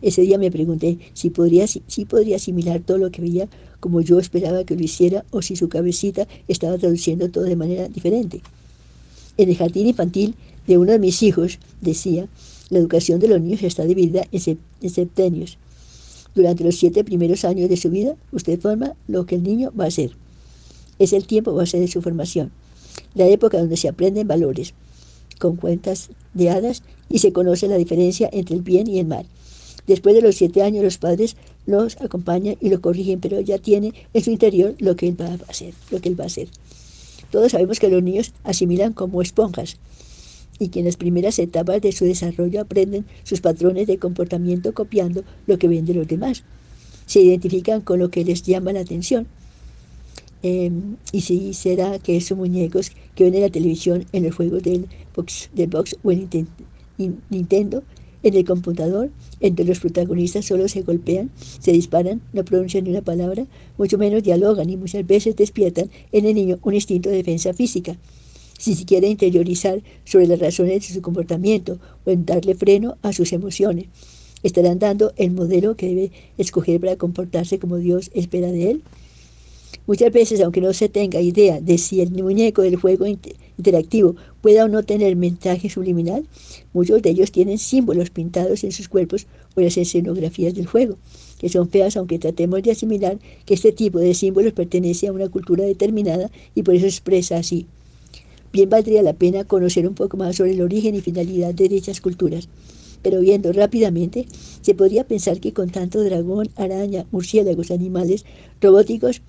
Ese 0.00 0.22
día 0.22 0.38
me 0.38 0.50
pregunté 0.50 0.98
si 1.14 1.30
podría, 1.30 1.68
si 1.68 2.04
podría 2.04 2.36
asimilar 2.36 2.80
todo 2.80 2.98
lo 2.98 3.12
que 3.12 3.22
veía 3.22 3.48
como 3.78 4.00
yo 4.00 4.18
esperaba 4.18 4.64
que 4.64 4.74
lo 4.74 4.82
hiciera 4.82 5.24
o 5.30 5.40
si 5.40 5.54
su 5.54 5.68
cabecita 5.68 6.26
estaba 6.48 6.78
traduciendo 6.78 7.30
todo 7.30 7.44
de 7.44 7.54
manera 7.54 7.86
diferente. 7.88 8.42
En 9.36 9.48
el 9.48 9.56
jardín 9.56 9.86
infantil 9.86 10.34
de 10.66 10.78
uno 10.78 10.90
de 10.90 10.98
mis 10.98 11.22
hijos, 11.22 11.60
decía, 11.80 12.28
la 12.70 12.78
educación 12.78 13.20
de 13.20 13.28
los 13.28 13.40
niños 13.40 13.62
está 13.62 13.84
dividida 13.84 14.26
en 14.32 14.90
septenios. 14.90 15.58
Durante 16.34 16.64
los 16.64 16.74
siete 16.74 17.04
primeros 17.04 17.44
años 17.44 17.68
de 17.68 17.76
su 17.76 17.90
vida, 17.90 18.16
usted 18.32 18.58
forma 18.58 18.94
lo 19.06 19.26
que 19.26 19.36
el 19.36 19.44
niño 19.44 19.72
va 19.78 19.84
a 19.84 19.90
ser. 19.90 20.21
Es 20.98 21.12
el 21.12 21.26
tiempo 21.26 21.54
base 21.54 21.80
de 21.80 21.88
su 21.88 22.02
formación, 22.02 22.52
la 23.14 23.26
época 23.26 23.58
donde 23.58 23.76
se 23.76 23.88
aprenden 23.88 24.28
valores, 24.28 24.74
con 25.38 25.56
cuentas 25.56 26.10
de 26.34 26.50
hadas 26.50 26.82
y 27.08 27.18
se 27.18 27.32
conoce 27.32 27.68
la 27.68 27.76
diferencia 27.76 28.28
entre 28.32 28.56
el 28.56 28.62
bien 28.62 28.86
y 28.86 28.98
el 28.98 29.06
mal. 29.06 29.26
Después 29.86 30.14
de 30.14 30.22
los 30.22 30.36
siete 30.36 30.62
años, 30.62 30.84
los 30.84 30.98
padres 30.98 31.36
los 31.66 32.00
acompañan 32.00 32.56
y 32.60 32.68
lo 32.68 32.80
corrigen, 32.80 33.20
pero 33.20 33.40
ya 33.40 33.58
tiene 33.58 33.92
en 34.14 34.22
su 34.22 34.30
interior 34.30 34.74
lo 34.78 34.94
que 34.96 35.08
él 35.08 35.20
va 35.20 35.26
a 35.26 35.38
hacer, 35.50 35.74
lo 35.90 36.00
que 36.00 36.08
él 36.08 36.18
va 36.18 36.24
a 36.24 36.28
hacer. 36.28 36.48
Todos 37.30 37.52
sabemos 37.52 37.80
que 37.80 37.88
los 37.88 38.02
niños 38.02 38.32
asimilan 38.44 38.92
como 38.92 39.22
esponjas 39.22 39.78
y 40.58 40.68
que 40.68 40.80
en 40.80 40.84
las 40.84 40.96
primeras 40.96 41.38
etapas 41.38 41.80
de 41.80 41.92
su 41.92 42.04
desarrollo 42.04 42.60
aprenden 42.60 43.06
sus 43.24 43.40
patrones 43.40 43.86
de 43.86 43.98
comportamiento 43.98 44.72
copiando 44.74 45.24
lo 45.46 45.58
que 45.58 45.66
ven 45.66 45.86
de 45.86 45.94
los 45.94 46.06
demás. 46.06 46.44
Se 47.06 47.20
identifican 47.20 47.80
con 47.80 47.98
lo 47.98 48.10
que 48.10 48.24
les 48.24 48.42
llama 48.42 48.72
la 48.72 48.80
atención. 48.80 49.26
Em, 50.42 50.96
y 51.12 51.20
si 51.20 51.54
será 51.54 51.98
que 51.98 52.16
esos 52.16 52.36
muñecos 52.36 52.90
que 53.14 53.24
ven 53.24 53.34
en 53.34 53.42
la 53.42 53.50
televisión, 53.50 54.04
en 54.12 54.24
los 54.24 54.34
juegos 54.34 54.62
del 54.62 54.86
box, 55.14 55.50
del 55.54 55.68
box 55.68 55.96
o 56.02 56.10
en 56.10 56.28
Nintendo, 57.30 57.82
en 58.24 58.34
el 58.34 58.44
computador, 58.44 59.10
entre 59.40 59.64
los 59.64 59.80
protagonistas 59.80 60.44
solo 60.44 60.68
se 60.68 60.82
golpean, 60.82 61.30
se 61.36 61.72
disparan, 61.72 62.20
no 62.32 62.44
pronuncian 62.44 62.84
ni 62.84 62.90
una 62.90 63.02
palabra, 63.02 63.46
mucho 63.78 63.98
menos 63.98 64.22
dialogan 64.22 64.70
y 64.70 64.76
muchas 64.76 65.06
veces 65.06 65.36
despiertan 65.36 65.90
en 66.12 66.26
el 66.26 66.34
niño 66.34 66.58
un 66.62 66.74
instinto 66.74 67.08
de 67.08 67.16
defensa 67.16 67.52
física 67.52 67.96
si 68.62 68.76
se 68.76 68.84
quiere 68.84 69.08
interiorizar 69.08 69.82
sobre 70.04 70.28
las 70.28 70.38
razones 70.38 70.86
de 70.86 70.94
su 70.94 71.02
comportamiento 71.02 71.80
o 72.06 72.10
en 72.10 72.24
darle 72.24 72.54
freno 72.54 72.96
a 73.02 73.12
sus 73.12 73.32
emociones. 73.32 73.86
¿Estarán 74.44 74.78
dando 74.78 75.12
el 75.16 75.32
modelo 75.32 75.76
que 75.76 75.88
debe 75.88 76.12
escoger 76.38 76.80
para 76.80 76.94
comportarse 76.94 77.58
como 77.58 77.78
Dios 77.78 78.12
espera 78.14 78.52
de 78.52 78.70
él? 78.70 78.82
Muchas 79.86 80.12
veces, 80.12 80.40
aunque 80.40 80.60
no 80.60 80.72
se 80.72 80.88
tenga 80.88 81.20
idea 81.20 81.60
de 81.60 81.78
si 81.78 82.00
el 82.00 82.10
muñeco 82.10 82.62
del 82.62 82.76
juego 82.76 83.06
interactivo 83.06 84.16
pueda 84.40 84.64
o 84.64 84.68
no 84.68 84.82
tener 84.82 85.16
mensaje 85.16 85.68
subliminal, 85.68 86.26
muchos 86.72 87.02
de 87.02 87.10
ellos 87.10 87.32
tienen 87.32 87.58
símbolos 87.58 88.10
pintados 88.10 88.64
en 88.64 88.72
sus 88.72 88.88
cuerpos 88.88 89.26
o 89.54 89.60
en 89.60 89.66
las 89.66 89.76
escenografías 89.76 90.54
del 90.54 90.66
juego, 90.66 90.96
que 91.38 91.48
son 91.48 91.68
feas 91.68 91.96
aunque 91.96 92.18
tratemos 92.18 92.62
de 92.62 92.70
asimilar 92.70 93.18
que 93.44 93.54
este 93.54 93.72
tipo 93.72 93.98
de 93.98 94.14
símbolos 94.14 94.52
pertenece 94.52 95.08
a 95.08 95.12
una 95.12 95.28
cultura 95.28 95.64
determinada 95.64 96.30
y 96.54 96.62
por 96.62 96.74
eso 96.74 96.86
expresa 96.86 97.36
así. 97.36 97.66
Bien 98.52 98.68
valdría 98.68 99.02
la 99.02 99.14
pena 99.14 99.44
conocer 99.44 99.88
un 99.88 99.94
poco 99.94 100.16
más 100.18 100.36
sobre 100.36 100.52
el 100.52 100.60
origen 100.60 100.94
y 100.94 101.00
finalidad 101.00 101.54
de 101.54 101.68
dichas 101.68 102.00
culturas. 102.02 102.48
Pero 103.00 103.20
viendo 103.20 103.52
rápidamente, 103.52 104.26
se 104.60 104.74
podría 104.74 105.04
pensar 105.04 105.40
que 105.40 105.52
con 105.52 105.70
tanto 105.70 106.04
dragón, 106.04 106.50
araña, 106.56 107.06
murciélagos, 107.10 107.70
animales 107.70 108.24
robóticos, 108.60 109.22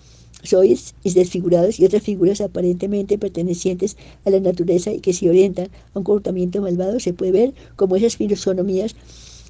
sois 0.44 0.94
desfigurados 1.04 1.80
y 1.80 1.86
otras 1.86 2.04
figuras 2.04 2.42
aparentemente 2.42 3.18
pertenecientes 3.18 3.98
a 4.26 4.30
la 4.30 4.40
naturaleza 4.40 4.92
y 4.92 5.00
que 5.00 5.14
se 5.14 5.30
orientan 5.30 5.70
a 5.94 6.00
un 6.00 6.04
comportamiento 6.04 6.62
malvado, 6.62 7.00
se 7.00 7.14
puede 7.14 7.32
ver 7.32 7.54
cómo 7.76 7.96
esas 7.96 8.18
filosonomías 8.18 8.96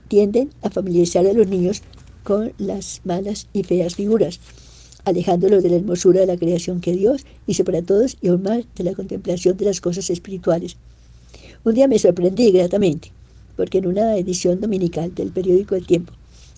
tienden 0.07 0.51
a 0.61 0.69
familiarizar 0.69 1.25
a 1.25 1.33
los 1.33 1.47
niños 1.47 1.81
con 2.23 2.53
las 2.57 3.01
malas 3.03 3.47
y 3.53 3.63
feas 3.63 3.95
figuras 3.95 4.39
alejándolos 5.05 5.63
de 5.63 5.69
la 5.69 5.75
hermosura 5.77 6.21
de 6.21 6.27
la 6.27 6.37
creación 6.37 6.79
que 6.79 6.93
Dios 6.93 7.25
hizo 7.47 7.63
para 7.63 7.81
todos 7.81 8.17
y 8.21 8.29
aún 8.29 8.43
más 8.43 8.63
de 8.75 8.83
la 8.83 8.93
contemplación 8.93 9.57
de 9.57 9.65
las 9.65 9.81
cosas 9.81 10.09
espirituales. 10.09 10.77
Un 11.63 11.75
día 11.75 11.87
me 11.87 11.99
sorprendí 11.99 12.51
gratamente, 12.51 13.11
porque 13.55 13.79
en 13.79 13.87
una 13.87 14.17
edición 14.17 14.59
dominical 14.61 15.13
del 15.13 15.31
periódico 15.31 15.75
El 15.75 15.85
Tiempo, 15.85 16.13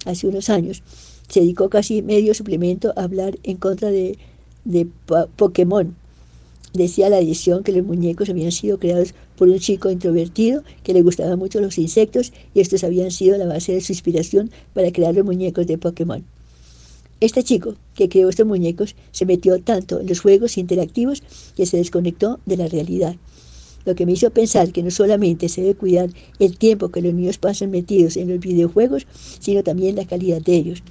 hace 0.05 0.27
unos 0.27 0.49
años, 0.49 0.83
se 1.27 1.41
dedicó 1.41 1.69
casi 1.69 2.01
medio 2.01 2.33
suplemento 2.33 2.93
a 2.95 3.03
hablar 3.03 3.37
en 3.43 3.57
contra 3.57 3.91
de, 3.91 4.17
de 4.63 4.87
Pokémon. 5.35 5.95
Decía 6.73 7.09
la 7.09 7.19
edición 7.19 7.63
que 7.63 7.71
los 7.71 7.85
muñecos 7.85 8.29
habían 8.29 8.51
sido 8.51 8.79
creados 8.79 9.13
por 9.37 9.47
un 9.47 9.59
chico 9.59 9.89
introvertido 9.89 10.63
que 10.83 10.93
le 10.93 11.03
gustaban 11.03 11.39
mucho 11.39 11.61
los 11.61 11.77
insectos 11.77 12.33
y 12.53 12.59
estos 12.59 12.83
habían 12.83 13.11
sido 13.11 13.37
la 13.37 13.45
base 13.45 13.71
de 13.71 13.81
su 13.81 13.93
inspiración 13.93 14.51
para 14.73 14.91
crear 14.91 15.15
los 15.15 15.23
muñecos 15.23 15.67
de 15.67 15.77
Pokémon. 15.77 16.25
Este 17.21 17.43
chico 17.43 17.75
que 17.93 18.09
creó 18.09 18.27
estos 18.27 18.45
muñecos 18.45 18.95
se 19.11 19.25
metió 19.25 19.57
tanto 19.61 20.01
en 20.01 20.07
los 20.07 20.19
juegos 20.19 20.57
interactivos 20.57 21.23
que 21.55 21.65
se 21.65 21.77
desconectó 21.77 22.41
de 22.45 22.57
la 22.57 22.67
realidad. 22.67 23.15
Lo 23.85 23.95
que 23.95 24.05
me 24.05 24.11
hizo 24.11 24.31
pensar 24.31 24.73
que 24.73 24.83
no 24.83 24.91
solamente 24.91 25.47
se 25.47 25.61
debe 25.61 25.75
cuidar 25.75 26.09
el 26.39 26.57
tiempo 26.57 26.89
que 26.89 27.01
los 27.01 27.13
niños 27.13 27.37
pasan 27.37 27.71
metidos 27.71 28.17
en 28.17 28.29
los 28.29 28.39
videojuegos, 28.39 29.07
sino 29.39 29.63
también 29.63 29.95
la 29.95 30.05
calidad 30.05 30.41
de 30.41 30.55
ellos. 30.55 30.83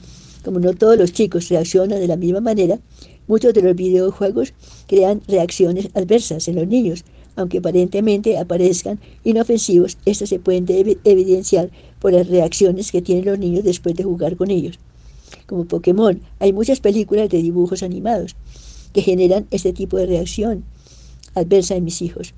Como 0.44 0.60
no 0.60 0.74
todos 0.74 0.98
los 0.98 1.12
chicos 1.12 1.48
reaccionan 1.48 2.00
de 2.00 2.06
la 2.06 2.16
misma 2.16 2.40
manera, 2.40 2.78
muchos 3.26 3.54
de 3.54 3.62
los 3.62 3.74
videojuegos 3.74 4.52
crean 4.86 5.22
reacciones 5.26 5.88
adversas 5.94 6.46
en 6.48 6.56
los 6.56 6.68
niños. 6.68 7.04
Aunque 7.36 7.58
aparentemente 7.58 8.38
aparezcan 8.38 9.00
inofensivos, 9.24 9.98
estas 10.04 10.28
se 10.28 10.38
pueden 10.38 10.66
evidenciar 11.04 11.70
por 11.98 12.12
las 12.12 12.28
reacciones 12.28 12.92
que 12.92 13.02
tienen 13.02 13.24
los 13.24 13.38
niños 13.38 13.64
después 13.64 13.96
de 13.96 14.04
jugar 14.04 14.36
con 14.36 14.50
ellos 14.50 14.78
como 15.46 15.64
Pokémon. 15.64 16.20
Hay 16.38 16.52
muchas 16.52 16.80
películas 16.80 17.28
de 17.28 17.42
dibujos 17.42 17.82
animados 17.82 18.36
que 18.92 19.02
generan 19.02 19.46
este 19.50 19.72
tipo 19.72 19.96
de 19.96 20.06
reacción 20.06 20.64
adversa 21.34 21.76
en 21.76 21.84
mis 21.84 22.02
hijos. 22.02 22.34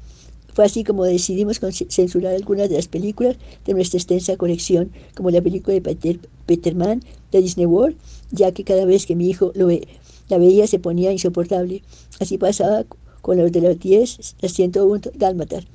Fue 0.56 0.64
así 0.64 0.84
como 0.84 1.04
decidimos 1.04 1.60
censurar 1.90 2.34
algunas 2.34 2.70
de 2.70 2.76
las 2.76 2.88
películas 2.88 3.36
de 3.66 3.74
nuestra 3.74 3.98
extensa 3.98 4.38
colección, 4.38 4.90
como 5.14 5.30
la 5.30 5.42
película 5.42 5.74
de 5.74 5.82
Peter, 5.82 6.18
Peterman 6.46 7.02
de 7.30 7.42
Disney 7.42 7.66
World, 7.66 7.94
ya 8.30 8.50
que 8.52 8.64
cada 8.64 8.86
vez 8.86 9.04
que 9.04 9.14
mi 9.14 9.28
hijo 9.28 9.52
la 9.54 10.38
veía 10.38 10.66
se 10.66 10.78
ponía 10.78 11.12
insoportable. 11.12 11.82
Así 12.20 12.38
pasaba 12.38 12.86
con 13.20 13.36
los 13.36 13.52
de 13.52 13.60
los 13.60 13.78
10, 13.78 14.36
los 14.40 14.52
101 14.54 15.02
dálmatas. 15.14 15.66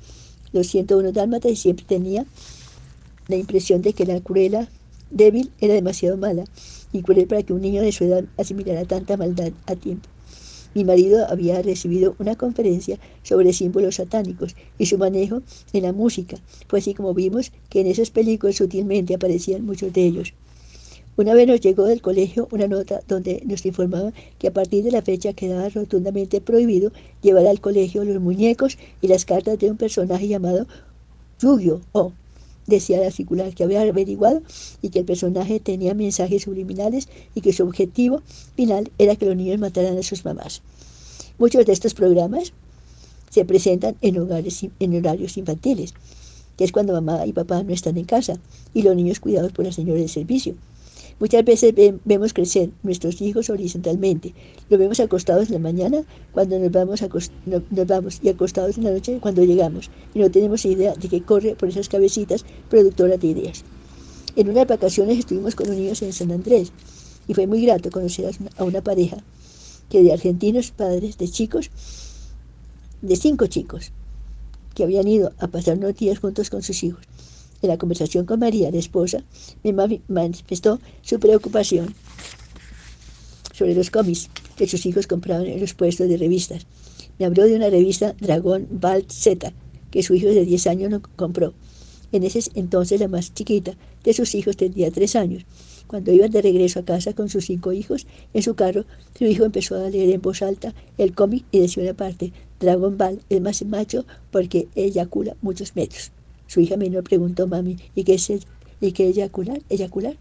Los 0.50 0.66
101 0.66 1.12
dálmatas 1.12 1.52
y 1.52 1.56
siempre 1.56 1.84
tenía 1.86 2.26
la 3.28 3.36
impresión 3.36 3.82
de 3.82 3.92
que 3.92 4.04
la 4.04 4.20
cruela 4.20 4.68
débil 5.12 5.52
era 5.60 5.74
demasiado 5.74 6.16
mala 6.16 6.42
y 6.92 7.02
cruel 7.02 7.28
para 7.28 7.44
que 7.44 7.52
un 7.52 7.60
niño 7.60 7.82
de 7.82 7.92
su 7.92 8.02
edad 8.02 8.24
asimilara 8.36 8.84
tanta 8.84 9.16
maldad 9.16 9.52
a 9.66 9.76
tiempo. 9.76 10.08
Mi 10.74 10.84
marido 10.84 11.26
había 11.28 11.60
recibido 11.60 12.14
una 12.18 12.36
conferencia 12.36 12.98
sobre 13.22 13.52
símbolos 13.52 13.96
satánicos 13.96 14.56
y 14.78 14.86
su 14.86 14.98
manejo 14.98 15.42
en 15.72 15.82
la 15.82 15.92
música. 15.92 16.36
Fue 16.68 16.78
así 16.78 16.94
como 16.94 17.14
vimos 17.14 17.52
que 17.68 17.80
en 17.80 17.86
esas 17.88 18.10
películas 18.10 18.56
sutilmente 18.56 19.14
aparecían 19.14 19.66
muchos 19.66 19.92
de 19.92 20.06
ellos. 20.06 20.34
Una 21.14 21.34
vez 21.34 21.46
nos 21.46 21.60
llegó 21.60 21.84
del 21.84 22.00
colegio 22.00 22.48
una 22.52 22.68
nota 22.68 23.02
donde 23.06 23.42
nos 23.44 23.66
informaba 23.66 24.14
que 24.38 24.48
a 24.48 24.52
partir 24.52 24.82
de 24.82 24.92
la 24.92 25.02
fecha 25.02 25.34
quedaba 25.34 25.68
rotundamente 25.68 26.40
prohibido 26.40 26.90
llevar 27.20 27.46
al 27.46 27.60
colegio 27.60 28.02
los 28.04 28.18
muñecos 28.18 28.78
y 29.02 29.08
las 29.08 29.26
cartas 29.26 29.58
de 29.58 29.70
un 29.70 29.76
personaje 29.76 30.26
llamado 30.26 30.66
yu 31.38 31.82
o 31.92 32.12
decía 32.66 33.00
la 33.00 33.10
circular 33.10 33.54
que 33.54 33.64
había 33.64 33.82
averiguado 33.82 34.42
y 34.80 34.90
que 34.90 35.00
el 35.00 35.04
personaje 35.04 35.60
tenía 35.60 35.94
mensajes 35.94 36.42
subliminales 36.42 37.08
y 37.34 37.40
que 37.40 37.52
su 37.52 37.64
objetivo 37.64 38.22
final 38.56 38.90
era 38.98 39.16
que 39.16 39.26
los 39.26 39.36
niños 39.36 39.58
mataran 39.58 39.98
a 39.98 40.02
sus 40.02 40.24
mamás. 40.24 40.62
Muchos 41.38 41.66
de 41.66 41.72
estos 41.72 41.94
programas 41.94 42.52
se 43.30 43.44
presentan 43.44 43.96
en, 44.02 44.18
hogares, 44.18 44.66
en 44.78 44.96
horarios 44.96 45.36
infantiles. 45.36 45.94
que 46.56 46.64
es 46.64 46.72
cuando 46.72 46.92
mamá 46.92 47.24
y 47.26 47.32
papá 47.32 47.62
no 47.62 47.72
están 47.72 47.96
en 47.96 48.04
casa 48.04 48.38
y 48.74 48.82
los 48.82 48.94
niños 48.94 49.20
cuidados 49.20 49.52
por 49.52 49.64
la 49.64 49.72
señora 49.72 50.00
de 50.00 50.08
servicio. 50.08 50.54
Muchas 51.20 51.44
veces 51.44 51.74
vemos 52.04 52.32
crecer 52.32 52.70
nuestros 52.82 53.20
hijos 53.20 53.50
horizontalmente. 53.50 54.34
Los 54.68 54.78
vemos 54.78 55.00
acostados 55.00 55.48
en 55.48 55.54
la 55.54 55.58
mañana 55.60 56.04
cuando 56.32 56.58
nos 56.58 56.70
vamos, 56.70 57.02
nos 57.44 57.86
vamos 57.86 58.20
y 58.22 58.28
acostados 58.28 58.78
en 58.78 58.84
la 58.84 58.90
noche 58.90 59.18
cuando 59.20 59.44
llegamos. 59.44 59.90
Y 60.14 60.18
no 60.18 60.30
tenemos 60.30 60.64
idea 60.64 60.94
de 60.94 61.08
que 61.08 61.22
corre 61.22 61.54
por 61.54 61.68
esas 61.68 61.88
cabecitas 61.88 62.44
productoras 62.68 63.20
de 63.20 63.28
ideas. 63.28 63.64
En 64.34 64.48
unas 64.48 64.66
vacaciones 64.66 65.18
estuvimos 65.18 65.54
con 65.54 65.68
los 65.68 66.02
en 66.02 66.12
San 66.12 66.32
Andrés 66.32 66.72
y 67.28 67.34
fue 67.34 67.46
muy 67.46 67.64
grato 67.64 67.90
conocer 67.90 68.34
a 68.56 68.64
una 68.64 68.80
pareja 68.80 69.18
que 69.88 70.02
de 70.02 70.12
argentinos 70.12 70.70
padres 70.70 71.18
de 71.18 71.28
chicos, 71.28 71.70
de 73.02 73.14
cinco 73.16 73.46
chicos, 73.46 73.92
que 74.74 74.84
habían 74.84 75.06
ido 75.06 75.32
a 75.38 75.48
pasar 75.48 75.76
unos 75.76 75.94
días 75.96 76.18
juntos 76.18 76.48
con 76.48 76.62
sus 76.62 76.82
hijos. 76.82 77.04
En 77.62 77.68
la 77.68 77.78
conversación 77.78 78.26
con 78.26 78.40
María, 78.40 78.72
la 78.72 78.78
esposa, 78.78 79.22
me 79.62 79.72
manifestó 80.08 80.80
su 81.00 81.20
preocupación 81.20 81.94
sobre 83.54 83.74
los 83.74 83.90
cómics 83.90 84.28
que 84.56 84.66
sus 84.66 84.84
hijos 84.84 85.06
compraban 85.06 85.46
en 85.46 85.60
los 85.60 85.74
puestos 85.74 86.08
de 86.08 86.16
revistas. 86.16 86.66
Me 87.18 87.26
habló 87.26 87.44
de 87.44 87.54
una 87.54 87.70
revista 87.70 88.14
Dragón 88.20 88.66
Balt 88.70 89.12
Z, 89.12 89.52
que 89.92 90.02
su 90.02 90.14
hijo 90.14 90.26
de 90.26 90.44
10 90.44 90.66
años 90.66 90.90
no 90.90 91.02
compró. 91.14 91.54
En 92.10 92.24
ese 92.24 92.40
entonces 92.54 92.98
la 92.98 93.08
más 93.08 93.32
chiquita 93.32 93.76
de 94.02 94.12
sus 94.12 94.34
hijos 94.34 94.56
tendría 94.56 94.90
3 94.90 95.16
años. 95.16 95.44
Cuando 95.86 96.12
iban 96.12 96.30
de 96.30 96.42
regreso 96.42 96.80
a 96.80 96.84
casa 96.84 97.12
con 97.12 97.28
sus 97.28 97.46
cinco 97.46 97.72
hijos, 97.72 98.06
en 98.34 98.42
su 98.42 98.54
carro, 98.54 98.86
su 99.16 99.24
hijo 99.24 99.44
empezó 99.44 99.76
a 99.76 99.90
leer 99.90 100.10
en 100.10 100.22
voz 100.22 100.42
alta 100.42 100.74
el 100.98 101.14
cómic 101.14 101.44
y 101.52 101.60
decía 101.60 101.82
una 101.82 101.94
parte, 101.94 102.32
Dragon 102.58 102.96
Ball 102.96 103.20
es 103.28 103.40
más 103.40 103.64
macho 103.64 104.04
porque 104.30 104.68
eyacula 104.74 105.36
muchos 105.42 105.76
metros. 105.76 106.10
Su 106.52 106.60
hija 106.60 106.76
menor 106.76 107.02
preguntó, 107.02 107.46
mami, 107.46 107.78
¿y 107.94 108.04
qué 108.04 108.12
es, 108.12 108.30
¿y 108.78 108.92
qué 108.92 109.06
eyacular? 109.06 109.62
¿Eyacular? 109.70 110.18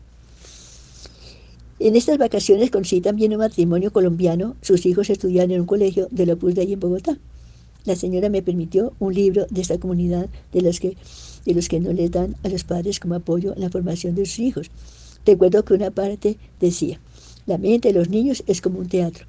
En 1.77 1.97
estas 1.97 2.17
vacaciones 2.17 2.71
conocí 2.71 3.01
también 3.01 3.33
un 3.33 3.39
matrimonio 3.39 3.91
colombiano. 3.91 4.55
Sus 4.61 4.85
hijos 4.85 5.09
estudiaban 5.09 5.51
en 5.51 5.59
un 5.59 5.65
colegio 5.67 6.07
de 6.09 6.25
la 6.25 6.35
Opus 6.35 6.55
Dei 6.55 6.71
en 6.71 6.79
Bogotá. 6.79 7.17
La 7.83 7.97
señora 7.97 8.29
me 8.29 8.41
permitió 8.41 8.93
un 8.99 9.13
libro 9.13 9.45
de 9.49 9.59
esta 9.59 9.77
comunidad 9.77 10.29
de 10.53 10.61
los 10.61 10.79
que, 10.79 10.95
de 11.45 11.53
los 11.53 11.67
que 11.67 11.81
no 11.81 11.91
les 11.91 12.11
dan 12.11 12.37
a 12.43 12.47
los 12.47 12.63
padres 12.63 13.01
como 13.01 13.15
apoyo 13.15 13.53
en 13.53 13.59
la 13.59 13.69
formación 13.69 14.15
de 14.15 14.25
sus 14.25 14.39
hijos. 14.39 14.71
Recuerdo 15.25 15.65
que 15.65 15.73
una 15.73 15.91
parte 15.91 16.37
decía, 16.61 17.01
la 17.45 17.57
mente 17.57 17.89
de 17.89 17.99
los 17.99 18.07
niños 18.07 18.41
es 18.47 18.61
como 18.61 18.79
un 18.79 18.87
teatro. 18.87 19.25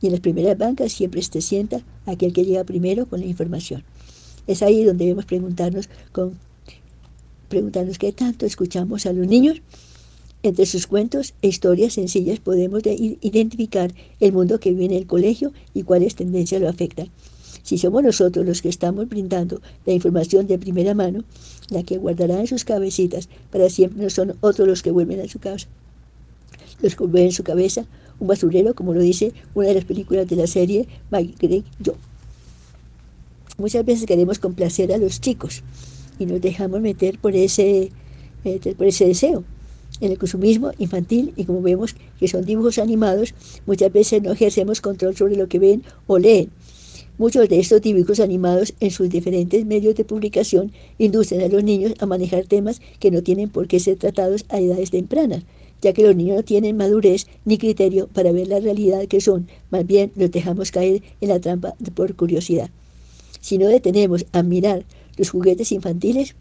Y 0.00 0.06
en 0.06 0.12
las 0.12 0.22
primeras 0.22 0.56
bancas 0.56 0.92
siempre 0.92 1.20
se 1.20 1.42
sienta 1.42 1.82
aquel 2.06 2.32
que 2.32 2.46
llega 2.46 2.64
primero 2.64 3.04
con 3.04 3.20
la 3.20 3.26
información. 3.26 3.84
Es 4.48 4.62
ahí 4.62 4.82
donde 4.82 5.04
debemos 5.04 5.26
preguntarnos, 5.26 5.90
preguntarnos 7.48 7.98
qué 7.98 8.12
tanto 8.12 8.46
escuchamos 8.46 9.04
a 9.04 9.12
los 9.12 9.28
niños. 9.28 9.60
Entre 10.42 10.64
sus 10.64 10.86
cuentos 10.86 11.34
e 11.42 11.48
historias 11.48 11.92
sencillas 11.92 12.40
podemos 12.40 12.82
identificar 12.86 13.92
el 14.20 14.32
mundo 14.32 14.58
que 14.58 14.70
vive 14.70 14.86
en 14.86 14.92
el 14.92 15.06
colegio 15.06 15.52
y 15.74 15.82
cuáles 15.82 16.14
tendencias 16.14 16.62
lo 16.62 16.68
afectan. 16.68 17.10
Si 17.62 17.76
somos 17.76 18.02
nosotros 18.02 18.46
los 18.46 18.62
que 18.62 18.70
estamos 18.70 19.06
brindando 19.10 19.60
la 19.84 19.92
información 19.92 20.46
de 20.46 20.58
primera 20.58 20.94
mano, 20.94 21.24
la 21.68 21.82
que 21.82 21.98
guardará 21.98 22.40
en 22.40 22.46
sus 22.46 22.64
cabecitas 22.64 23.28
para 23.50 23.68
siempre 23.68 24.02
no 24.02 24.08
son 24.08 24.34
otros 24.40 24.66
los 24.66 24.82
que 24.82 24.90
vuelven 24.90 25.20
a 25.20 25.28
su 25.28 25.40
casa. 25.40 25.66
Los 26.80 26.96
que 26.96 27.04
vuelven 27.04 27.26
en 27.26 27.32
su 27.32 27.44
cabeza, 27.44 27.84
un 28.18 28.28
basurero, 28.28 28.74
como 28.74 28.94
lo 28.94 29.00
dice 29.00 29.34
una 29.54 29.68
de 29.68 29.74
las 29.74 29.84
películas 29.84 30.26
de 30.26 30.36
la 30.36 30.46
serie 30.46 30.88
Mike 31.10 31.34
Greg 31.38 31.64
Joe. 31.84 32.07
Muchas 33.60 33.84
veces 33.84 34.06
queremos 34.06 34.38
complacer 34.38 34.92
a 34.92 34.98
los 34.98 35.20
chicos 35.20 35.64
y 36.16 36.26
nos 36.26 36.40
dejamos 36.40 36.80
meter 36.80 37.18
por 37.18 37.34
ese, 37.34 37.90
por 38.76 38.86
ese 38.86 39.06
deseo. 39.06 39.42
En 40.00 40.12
el 40.12 40.18
consumismo 40.18 40.70
infantil, 40.78 41.32
y 41.34 41.42
como 41.42 41.60
vemos 41.60 41.96
que 42.20 42.28
son 42.28 42.44
dibujos 42.44 42.78
animados, 42.78 43.34
muchas 43.66 43.92
veces 43.92 44.22
no 44.22 44.30
ejercemos 44.30 44.80
control 44.80 45.16
sobre 45.16 45.34
lo 45.34 45.48
que 45.48 45.58
ven 45.58 45.82
o 46.06 46.20
leen. 46.20 46.50
Muchos 47.18 47.48
de 47.48 47.58
estos 47.58 47.82
dibujos 47.82 48.20
animados 48.20 48.74
en 48.78 48.92
sus 48.92 49.10
diferentes 49.10 49.66
medios 49.66 49.96
de 49.96 50.04
publicación 50.04 50.70
inducen 50.96 51.40
a 51.40 51.48
los 51.48 51.64
niños 51.64 51.94
a 51.98 52.06
manejar 52.06 52.44
temas 52.44 52.80
que 53.00 53.10
no 53.10 53.24
tienen 53.24 53.48
por 53.50 53.66
qué 53.66 53.80
ser 53.80 53.96
tratados 53.96 54.44
a 54.50 54.60
edades 54.60 54.92
tempranas, 54.92 55.42
ya 55.82 55.92
que 55.92 56.04
los 56.04 56.14
niños 56.14 56.36
no 56.36 56.42
tienen 56.44 56.76
madurez 56.76 57.26
ni 57.44 57.58
criterio 57.58 58.06
para 58.06 58.30
ver 58.30 58.46
la 58.46 58.60
realidad 58.60 59.08
que 59.08 59.20
son, 59.20 59.48
más 59.70 59.84
bien 59.84 60.12
los 60.14 60.30
dejamos 60.30 60.70
caer 60.70 61.02
en 61.20 61.30
la 61.30 61.40
trampa 61.40 61.74
por 61.96 62.14
curiosidad. 62.14 62.70
Si 63.40 63.58
no 63.58 63.68
detenemos 63.68 64.26
a 64.32 64.42
mirar 64.42 64.84
los 65.16 65.30
juguetes 65.30 65.72
infantiles, 65.72 66.34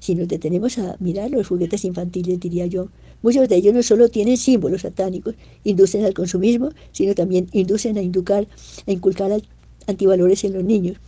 si 0.00 0.14
nos 0.14 0.28
detenemos 0.28 0.78
a 0.78 0.96
mirar 1.00 1.30
los 1.30 1.48
juguetes 1.48 1.84
infantiles, 1.84 2.38
diría 2.38 2.66
yo, 2.66 2.88
muchos 3.22 3.48
de 3.48 3.56
ellos 3.56 3.72
no 3.72 3.82
solo 3.82 4.08
tienen 4.08 4.36
símbolos 4.36 4.82
satánicos, 4.82 5.34
inducen 5.64 6.04
al 6.04 6.12
consumismo, 6.12 6.70
sino 6.92 7.14
también 7.14 7.48
inducen 7.52 7.96
a, 7.96 8.02
inducar, 8.02 8.46
a 8.86 8.92
inculcar 8.92 9.40
antivalores 9.86 10.44
en 10.44 10.52
los 10.52 10.64
niños. 10.64 10.98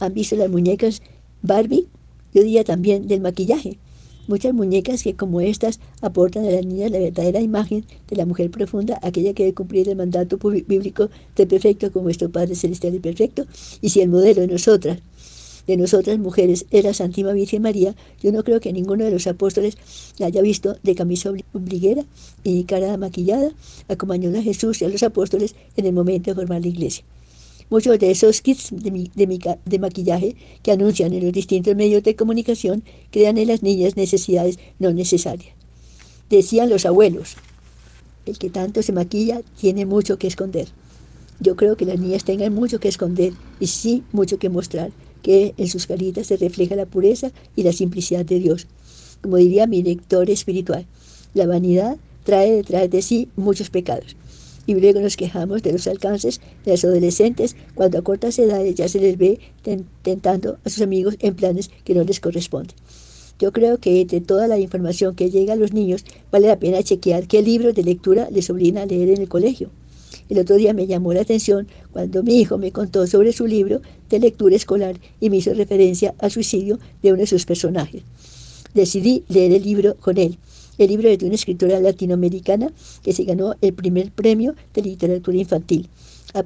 ¿Han 0.00 0.14
visto 0.14 0.34
las 0.36 0.50
muñecas 0.50 1.02
Barbie? 1.42 1.86
Yo 2.34 2.42
diría 2.42 2.64
también 2.64 3.06
del 3.06 3.20
maquillaje. 3.20 3.78
Muchas 4.28 4.54
muñecas 4.54 5.02
que 5.02 5.14
como 5.14 5.40
estas 5.40 5.80
aportan 6.00 6.44
a 6.44 6.50
las 6.50 6.64
niñas 6.64 6.92
la 6.92 7.00
verdadera 7.00 7.40
imagen 7.40 7.84
de 8.08 8.16
la 8.16 8.24
mujer 8.24 8.52
profunda, 8.52 9.00
aquella 9.02 9.34
que 9.34 9.42
debe 9.42 9.54
cumplir 9.54 9.88
el 9.88 9.96
mandato 9.96 10.38
bíblico 10.38 11.10
de 11.34 11.44
perfecto 11.44 11.90
como 11.90 12.04
nuestro 12.04 12.30
Padre 12.30 12.54
Celestial 12.54 12.94
y 12.94 13.00
perfecto. 13.00 13.46
Y 13.80 13.88
si 13.88 14.00
el 14.00 14.10
modelo 14.10 14.42
de 14.42 14.46
nosotras, 14.46 15.00
de 15.66 15.76
nosotras 15.76 16.20
mujeres, 16.20 16.66
es 16.70 16.84
la 16.84 16.94
Santísima 16.94 17.32
Virgen 17.32 17.62
María, 17.62 17.96
yo 18.22 18.30
no 18.30 18.44
creo 18.44 18.60
que 18.60 18.72
ninguno 18.72 19.04
de 19.04 19.10
los 19.10 19.26
apóstoles 19.26 19.76
la 20.18 20.26
haya 20.26 20.40
visto 20.40 20.76
de 20.84 20.94
camisa 20.94 21.32
obliguera 21.52 22.04
y 22.44 22.62
cara 22.62 22.96
maquillada, 22.96 23.50
acompañando 23.88 24.38
a 24.38 24.42
Jesús 24.42 24.82
y 24.82 24.84
a 24.84 24.88
los 24.88 25.02
apóstoles 25.02 25.56
en 25.76 25.86
el 25.86 25.92
momento 25.92 26.30
de 26.30 26.36
formar 26.36 26.60
la 26.60 26.68
iglesia. 26.68 27.04
Muchos 27.72 27.98
de 27.98 28.10
esos 28.10 28.42
kits 28.42 28.68
de, 28.70 29.78
maquillaje 29.78 30.36
que 30.62 30.72
anuncian 30.72 31.14
en 31.14 31.24
los 31.24 31.32
distintos 31.32 31.74
medios 31.74 32.02
de 32.02 32.14
comunicación 32.14 32.84
crean 33.10 33.38
en 33.38 33.48
las 33.48 33.62
niñas 33.62 33.96
necesidades 33.96 34.58
no 34.78 34.92
necesarias. 34.92 35.54
Decían 36.28 36.68
los 36.68 36.84
abuelos, 36.84 37.36
el 38.26 38.36
que 38.36 38.50
tanto 38.50 38.82
se 38.82 38.92
maquilla 38.92 39.40
tiene 39.58 39.86
mucho 39.86 40.18
que 40.18 40.26
esconder. 40.26 40.68
Yo 41.40 41.56
creo 41.56 41.78
que 41.78 41.86
las 41.86 41.98
niñas 41.98 42.24
tengan 42.24 42.52
mucho 42.52 42.78
que 42.78 42.88
esconder 42.88 43.32
y 43.58 43.68
sí 43.68 44.02
mucho 44.12 44.38
que 44.38 44.50
mostrar, 44.50 44.92
que 45.22 45.54
en 45.56 45.68
sus 45.68 45.86
caritas 45.86 46.26
se 46.26 46.36
refleja 46.36 46.76
la 46.76 46.84
pureza 46.84 47.32
y 47.56 47.62
la 47.62 47.72
simplicidad 47.72 48.26
de 48.26 48.38
Dios. 48.38 48.66
Como 49.22 49.38
diría 49.38 49.66
mi 49.66 49.82
lector 49.82 50.28
espiritual, 50.28 50.84
la 51.32 51.46
vanidad 51.46 51.96
trae 52.22 52.52
detrás 52.52 52.90
de 52.90 53.00
sí 53.00 53.30
muchos 53.34 53.70
pecados 53.70 54.14
y 54.66 54.74
luego 54.74 55.00
nos 55.00 55.16
quejamos 55.16 55.62
de 55.62 55.72
los 55.72 55.86
alcances 55.86 56.40
de 56.64 56.72
los 56.72 56.84
adolescentes 56.84 57.56
cuando 57.74 57.98
a 57.98 58.02
cortas 58.02 58.38
edades 58.38 58.74
ya 58.74 58.88
se 58.88 59.00
les 59.00 59.18
ve 59.18 59.40
tentando 60.02 60.58
a 60.64 60.68
sus 60.68 60.82
amigos 60.82 61.16
en 61.20 61.34
planes 61.34 61.70
que 61.84 61.94
no 61.94 62.04
les 62.04 62.20
corresponden. 62.20 62.76
Yo 63.38 63.50
creo 63.52 63.78
que 63.78 64.04
de 64.04 64.20
toda 64.20 64.46
la 64.46 64.58
información 64.58 65.16
que 65.16 65.30
llega 65.30 65.54
a 65.54 65.56
los 65.56 65.72
niños 65.72 66.04
vale 66.30 66.46
la 66.46 66.58
pena 66.58 66.82
chequear 66.82 67.26
qué 67.26 67.42
libros 67.42 67.74
de 67.74 67.82
lectura 67.82 68.28
les 68.30 68.48
obligan 68.50 68.82
a 68.82 68.86
leer 68.86 69.10
en 69.10 69.20
el 69.20 69.28
colegio. 69.28 69.70
El 70.28 70.38
otro 70.38 70.56
día 70.56 70.72
me 70.72 70.86
llamó 70.86 71.12
la 71.12 71.22
atención 71.22 71.66
cuando 71.90 72.22
mi 72.22 72.40
hijo 72.40 72.56
me 72.56 72.70
contó 72.70 73.06
sobre 73.06 73.32
su 73.32 73.46
libro 73.46 73.82
de 74.08 74.20
lectura 74.20 74.54
escolar 74.54 75.00
y 75.20 75.28
me 75.28 75.38
hizo 75.38 75.52
referencia 75.54 76.14
al 76.18 76.30
suicidio 76.30 76.78
de 77.02 77.12
uno 77.12 77.22
de 77.22 77.26
sus 77.26 77.44
personajes. 77.44 78.02
Decidí 78.74 79.24
leer 79.28 79.52
el 79.52 79.62
libro 79.62 79.96
con 79.96 80.18
él 80.18 80.38
el 80.78 80.88
libro 80.88 81.08
de 81.08 81.26
una 81.26 81.34
escritora 81.34 81.80
latinoamericana 81.80 82.70
que 83.02 83.12
se 83.12 83.24
ganó 83.24 83.54
el 83.60 83.72
primer 83.72 84.10
premio 84.10 84.54
de 84.74 84.82
literatura 84.82 85.36
infantil. 85.36 85.88
A 86.34 86.42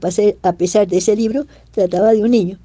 pesar 0.53 0.89
de 0.89 0.97
ese 0.97 1.15
libro, 1.15 1.47
trataba 1.73 2.13
de 2.13 2.23
un 2.23 2.31
niño, 2.31 2.59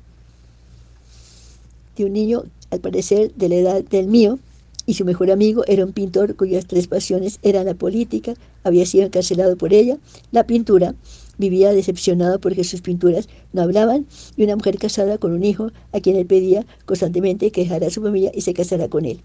de 1.95 2.05
un 2.05 2.13
niño 2.13 2.43
al 2.71 2.79
parecer 2.79 3.31
de 3.35 3.49
la 3.49 3.55
edad 3.55 3.83
del 3.83 4.07
mío, 4.07 4.39
y 4.87 4.95
su 4.95 5.05
mejor 5.05 5.29
amigo 5.29 5.63
era 5.67 5.85
un 5.85 5.93
pintor 5.93 6.35
cuyas 6.35 6.65
tres 6.65 6.87
pasiones 6.87 7.37
eran 7.43 7.67
la 7.67 7.75
política, 7.75 8.33
había 8.63 8.85
sido 8.85 9.05
encarcelado 9.05 9.55
por 9.55 9.73
ella, 9.73 9.97
la 10.31 10.45
pintura, 10.45 10.95
vivía 11.37 11.71
decepcionado 11.71 12.39
porque 12.39 12.63
sus 12.63 12.81
pinturas 12.81 13.29
no 13.53 13.61
hablaban, 13.61 14.07
y 14.35 14.43
una 14.43 14.55
mujer 14.55 14.79
casada 14.79 15.19
con 15.19 15.33
un 15.33 15.43
hijo 15.43 15.71
a 15.91 15.99
quien 15.99 16.15
él 16.15 16.25
pedía 16.25 16.65
constantemente 16.85 17.51
que 17.51 17.61
dejara 17.61 17.87
a 17.87 17.91
su 17.91 18.01
familia 18.01 18.31
y 18.33 18.41
se 18.41 18.53
casara 18.53 18.87
con 18.87 19.05
él. 19.05 19.19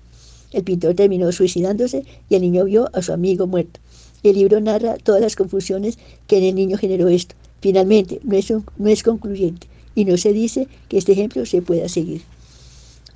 El 0.53 0.65
pintor 0.65 0.95
terminó 0.95 1.31
suicidándose 1.33 2.05
y 2.29 2.35
el 2.35 2.43
niño 2.43 2.65
vio 2.65 2.89
a 2.93 3.03
su 3.03 3.13
amigo 3.13 3.47
muerto. 3.47 3.81
El 4.23 4.37
libro 4.37 4.61
narra 4.61 4.97
todas 4.97 5.21
las 5.21 5.37
confusiones 5.37 5.99
que 6.27 6.39
en 6.39 6.45
el 6.45 6.55
niño 6.55 6.79
generó 6.79 7.09
esto. 7.09 7.35
Finalmente, 7.61 8.21
no 8.23 8.89
es, 8.89 9.03
concluyente 9.03 9.67
y 9.95 10.05
no 10.05 10.17
se 10.17 10.33
dice 10.33 10.69
que 10.89 10.99
este 10.99 11.13
ejemplo 11.13 11.47
se 11.47 11.63
pueda 11.63 11.89
seguir. 11.89 12.23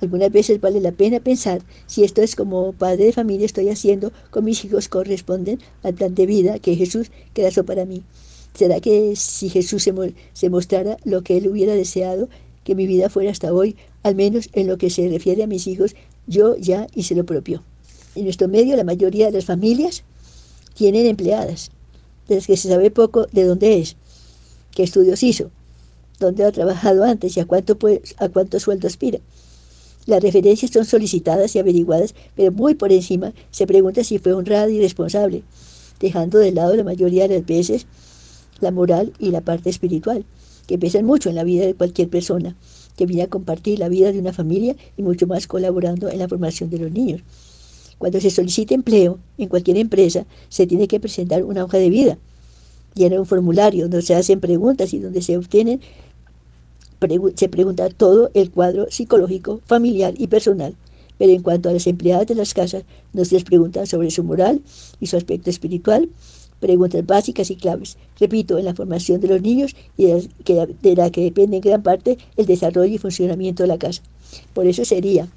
Algunas 0.01 0.31
veces 0.31 0.59
vale 0.59 0.81
la 0.81 0.91
pena 0.91 1.19
pensar 1.19 1.61
si 1.85 2.03
esto 2.03 2.21
es 2.21 2.35
como 2.35 2.73
padre 2.73 3.05
de 3.05 3.13
familia 3.13 3.45
estoy 3.45 3.69
haciendo 3.69 4.11
con 4.31 4.45
mis 4.45 4.65
hijos 4.65 4.87
corresponden 4.87 5.59
al 5.83 5.93
plan 5.93 6.15
de 6.15 6.25
vida 6.25 6.59
que 6.59 6.75
Jesús 6.75 7.11
trazó 7.33 7.63
para 7.63 7.85
mí. 7.85 8.01
¿Será 8.55 8.79
que 8.79 9.15
si 9.15 9.49
Jesús 9.49 9.87
se 10.33 10.49
mostrara 10.49 10.97
lo 11.03 11.21
que 11.21 11.37
él 11.37 11.47
hubiera 11.47 11.73
deseado, 11.73 12.29
que 12.63 12.75
mi 12.75 12.87
vida 12.87 13.09
fuera 13.09 13.31
hasta 13.31 13.53
hoy, 13.53 13.75
al 14.03 14.15
menos 14.15 14.49
en 14.53 14.67
lo 14.67 14.77
que 14.77 14.89
se 14.89 15.07
refiere 15.07 15.43
a 15.43 15.47
mis 15.47 15.67
hijos, 15.67 15.95
yo 16.27 16.55
ya 16.57 16.87
hice 16.95 17.15
lo 17.15 17.25
propio. 17.25 17.63
En 18.15 18.25
nuestro 18.25 18.47
medio 18.47 18.75
la 18.75 18.83
mayoría 18.83 19.27
de 19.27 19.31
las 19.33 19.45
familias 19.45 20.03
tienen 20.73 21.05
empleadas, 21.05 21.71
de 22.27 22.35
las 22.35 22.47
que 22.47 22.57
se 22.57 22.69
sabe 22.69 22.91
poco 22.91 23.27
de 23.31 23.43
dónde 23.43 23.79
es, 23.79 23.95
qué 24.71 24.83
estudios 24.83 25.23
hizo, 25.23 25.51
dónde 26.19 26.43
ha 26.43 26.51
trabajado 26.51 27.03
antes 27.03 27.35
y 27.37 27.39
a 27.39 27.45
cuánto, 27.45 27.77
a 28.17 28.29
cuánto 28.29 28.59
sueldo 28.59 28.87
aspira. 28.87 29.19
Las 30.05 30.23
referencias 30.23 30.71
son 30.71 30.85
solicitadas 30.85 31.55
y 31.55 31.59
averiguadas, 31.59 32.15
pero 32.35 32.51
muy 32.51 32.73
por 32.73 32.91
encima 32.91 33.33
se 33.51 33.67
pregunta 33.67 34.03
si 34.03 34.17
fue 34.17 34.33
honrada 34.33 34.69
y 34.69 34.81
responsable, 34.81 35.43
dejando 35.99 36.39
de 36.39 36.51
lado 36.51 36.75
la 36.75 36.83
mayoría 36.83 37.27
de 37.27 37.37
las 37.37 37.45
veces 37.45 37.85
la 38.59 38.71
moral 38.71 39.13
y 39.19 39.31
la 39.31 39.41
parte 39.41 39.69
espiritual, 39.69 40.25
que 40.67 40.77
pesan 40.77 41.05
mucho 41.05 41.29
en 41.29 41.35
la 41.35 41.43
vida 41.43 41.65
de 41.65 41.75
cualquier 41.75 42.09
persona 42.09 42.55
que 43.01 43.07
viene 43.07 43.23
a 43.23 43.27
compartir 43.27 43.79
la 43.79 43.89
vida 43.89 44.11
de 44.11 44.19
una 44.19 44.31
familia 44.31 44.75
y 44.95 45.01
mucho 45.01 45.25
más 45.25 45.47
colaborando 45.47 46.07
en 46.07 46.19
la 46.19 46.27
formación 46.27 46.69
de 46.69 46.77
los 46.77 46.91
niños. 46.91 47.21
Cuando 47.97 48.21
se 48.21 48.29
solicita 48.29 48.75
empleo 48.75 49.17
en 49.39 49.49
cualquier 49.49 49.77
empresa, 49.77 50.27
se 50.49 50.67
tiene 50.67 50.87
que 50.87 50.99
presentar 50.99 51.43
una 51.43 51.63
hoja 51.63 51.79
de 51.79 51.89
vida, 51.89 52.19
llena 52.93 53.19
un 53.19 53.25
formulario 53.25 53.85
donde 53.85 54.03
se 54.03 54.13
hacen 54.13 54.39
preguntas 54.39 54.93
y 54.93 54.99
donde 54.99 55.23
se 55.23 55.35
obtienen 55.35 55.81
se 57.35 57.49
pregunta 57.49 57.89
todo 57.89 58.29
el 58.35 58.51
cuadro 58.51 58.85
psicológico, 58.91 59.61
familiar 59.65 60.13
y 60.15 60.27
personal. 60.27 60.75
Pero 61.17 61.31
en 61.31 61.41
cuanto 61.41 61.69
a 61.69 61.73
las 61.73 61.87
empleadas 61.87 62.27
de 62.27 62.35
las 62.35 62.53
casas, 62.53 62.83
no 63.13 63.25
se 63.25 63.33
les 63.33 63.43
pregunta 63.43 63.87
sobre 63.87 64.11
su 64.11 64.23
moral 64.23 64.61
y 64.99 65.07
su 65.07 65.17
aspecto 65.17 65.49
espiritual, 65.49 66.07
preguntas 66.61 67.05
básicas 67.05 67.51
y 67.51 67.57
claves. 67.57 67.97
Repito, 68.17 68.57
en 68.57 68.63
la 68.63 68.73
formación 68.73 69.19
de 69.19 69.27
los 69.27 69.41
niños 69.41 69.75
y 69.97 70.05
de 70.05 70.95
la 70.95 71.09
que 71.09 71.21
depende 71.21 71.57
en 71.57 71.61
gran 71.61 71.83
parte 71.83 72.17
el 72.37 72.45
desarrollo 72.45 72.93
y 72.93 72.97
funcionamiento 72.97 73.63
de 73.63 73.67
la 73.67 73.77
casa. 73.77 74.01
Por 74.53 74.65
eso 74.67 74.85
sería 74.85 75.27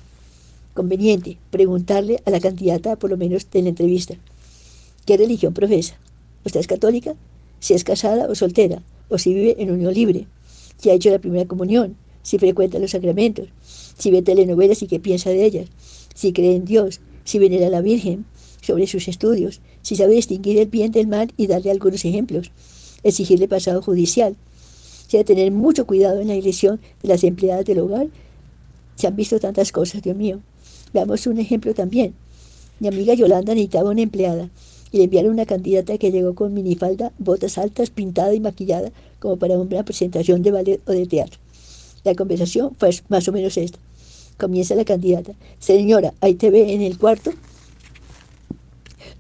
conveniente 0.75 1.39
preguntarle 1.51 2.23
a 2.27 2.31
la 2.31 2.41
candidata, 2.41 2.97
por 2.97 3.11
lo 3.11 3.17
menos 3.17 3.49
en 3.55 3.65
la 3.65 3.71
entrevista, 3.71 4.15
¿qué 5.07 5.17
religión 5.17 5.55
profesa? 5.55 5.99
¿Usted 6.45 6.61
es 6.61 6.67
católica? 6.67 7.15
Si 7.59 7.75
es 7.75 7.83
casada 7.83 8.29
o 8.29 8.35
soltera, 8.35 8.83
o 9.09 9.19
si 9.19 9.33
vive 9.33 9.57
en 9.59 9.71
unión 9.71 9.95
libre, 9.95 10.27
si 10.77 10.91
ha 10.91 10.95
hecho 10.95 11.11
la 11.11 11.19
primera 11.19 11.47
comunión, 11.47 11.97
si 12.23 12.39
frecuenta 12.39 12.79
los 12.79 12.91
sacramentos, 12.91 13.49
si 13.63 14.11
ve 14.11 14.23
telenovelas 14.23 14.83
y 14.83 14.87
qué 14.87 15.01
piensa 15.01 15.31
de 15.31 15.45
ellas, 15.45 15.69
si 16.15 16.33
cree 16.33 16.57
en 16.57 16.65
Dios, 16.65 17.01
si 17.25 17.39
venera 17.39 17.69
a 17.69 17.71
la 17.71 17.81
Virgen, 17.81 18.27
sobre 18.65 18.87
sus 18.87 19.09
estudios, 19.09 19.61
si 19.83 19.97
sabe 19.97 20.15
distinguir 20.15 20.59
el 20.59 20.69
bien 20.69 20.91
del 20.91 21.07
mal 21.07 21.33
y 21.37 21.47
darle 21.47 21.71
algunos 21.71 22.05
ejemplos, 22.05 22.51
exigirle 23.03 23.47
pasado 23.47 23.83
judicial, 23.83 24.37
si 25.07 25.17
ha 25.17 25.21
de 25.21 25.25
tener 25.25 25.53
mucho 25.53 25.87
cuidado 25.87 26.21
en 26.21 26.29
la 26.29 26.35
elección 26.35 26.81
de 27.03 27.09
las 27.09 27.25
empleadas 27.25 27.65
del 27.67 27.81
hogar. 27.81 28.09
Se 28.97 29.07
han 29.07 29.17
visto 29.17 29.39
tantas 29.39 29.71
cosas, 29.71 30.03
Dios 30.03 30.17
mío. 30.17 30.41
Veamos 30.93 31.27
un 31.27 31.39
ejemplo 31.39 31.75
también. 31.75 32.15
Mi 32.81 32.89
amiga 32.89 33.15
Yolanda 33.15 33.55
necesitaba 33.55 33.91
una 33.91 34.03
empleada 34.03 34.49
y 34.91 34.99
le 34.99 35.05
enviaron 35.05 35.33
una 35.33 35.45
candidata 35.45 35.99
que 35.99 36.11
llegó 36.11 36.35
con 36.35 36.55
minifalda, 36.55 37.13
botas 37.19 37.59
altas, 37.59 37.91
pintada 37.91 38.35
y 38.35 38.41
maquillada 38.41 38.93
como 39.19 39.37
para 39.37 39.59
una 39.59 39.85
presentación 39.85 40.43
de 40.43 40.53
ballet 40.53 40.81
o 40.87 40.93
de 40.93 41.07
teatro. 41.07 41.39
La 42.05 42.15
conversación 42.15 42.75
fue 42.79 42.91
más 43.09 43.29
o 43.29 43.33
menos 43.33 43.57
esta. 43.57 43.79
Comienza 44.39 44.75
la 44.75 44.85
candidata. 44.85 45.33
Señora, 45.59 46.15
¿hay 46.21 46.35
TV 46.35 46.75
en 46.75 46.83
el 46.83 46.99
cuarto? 46.99 47.33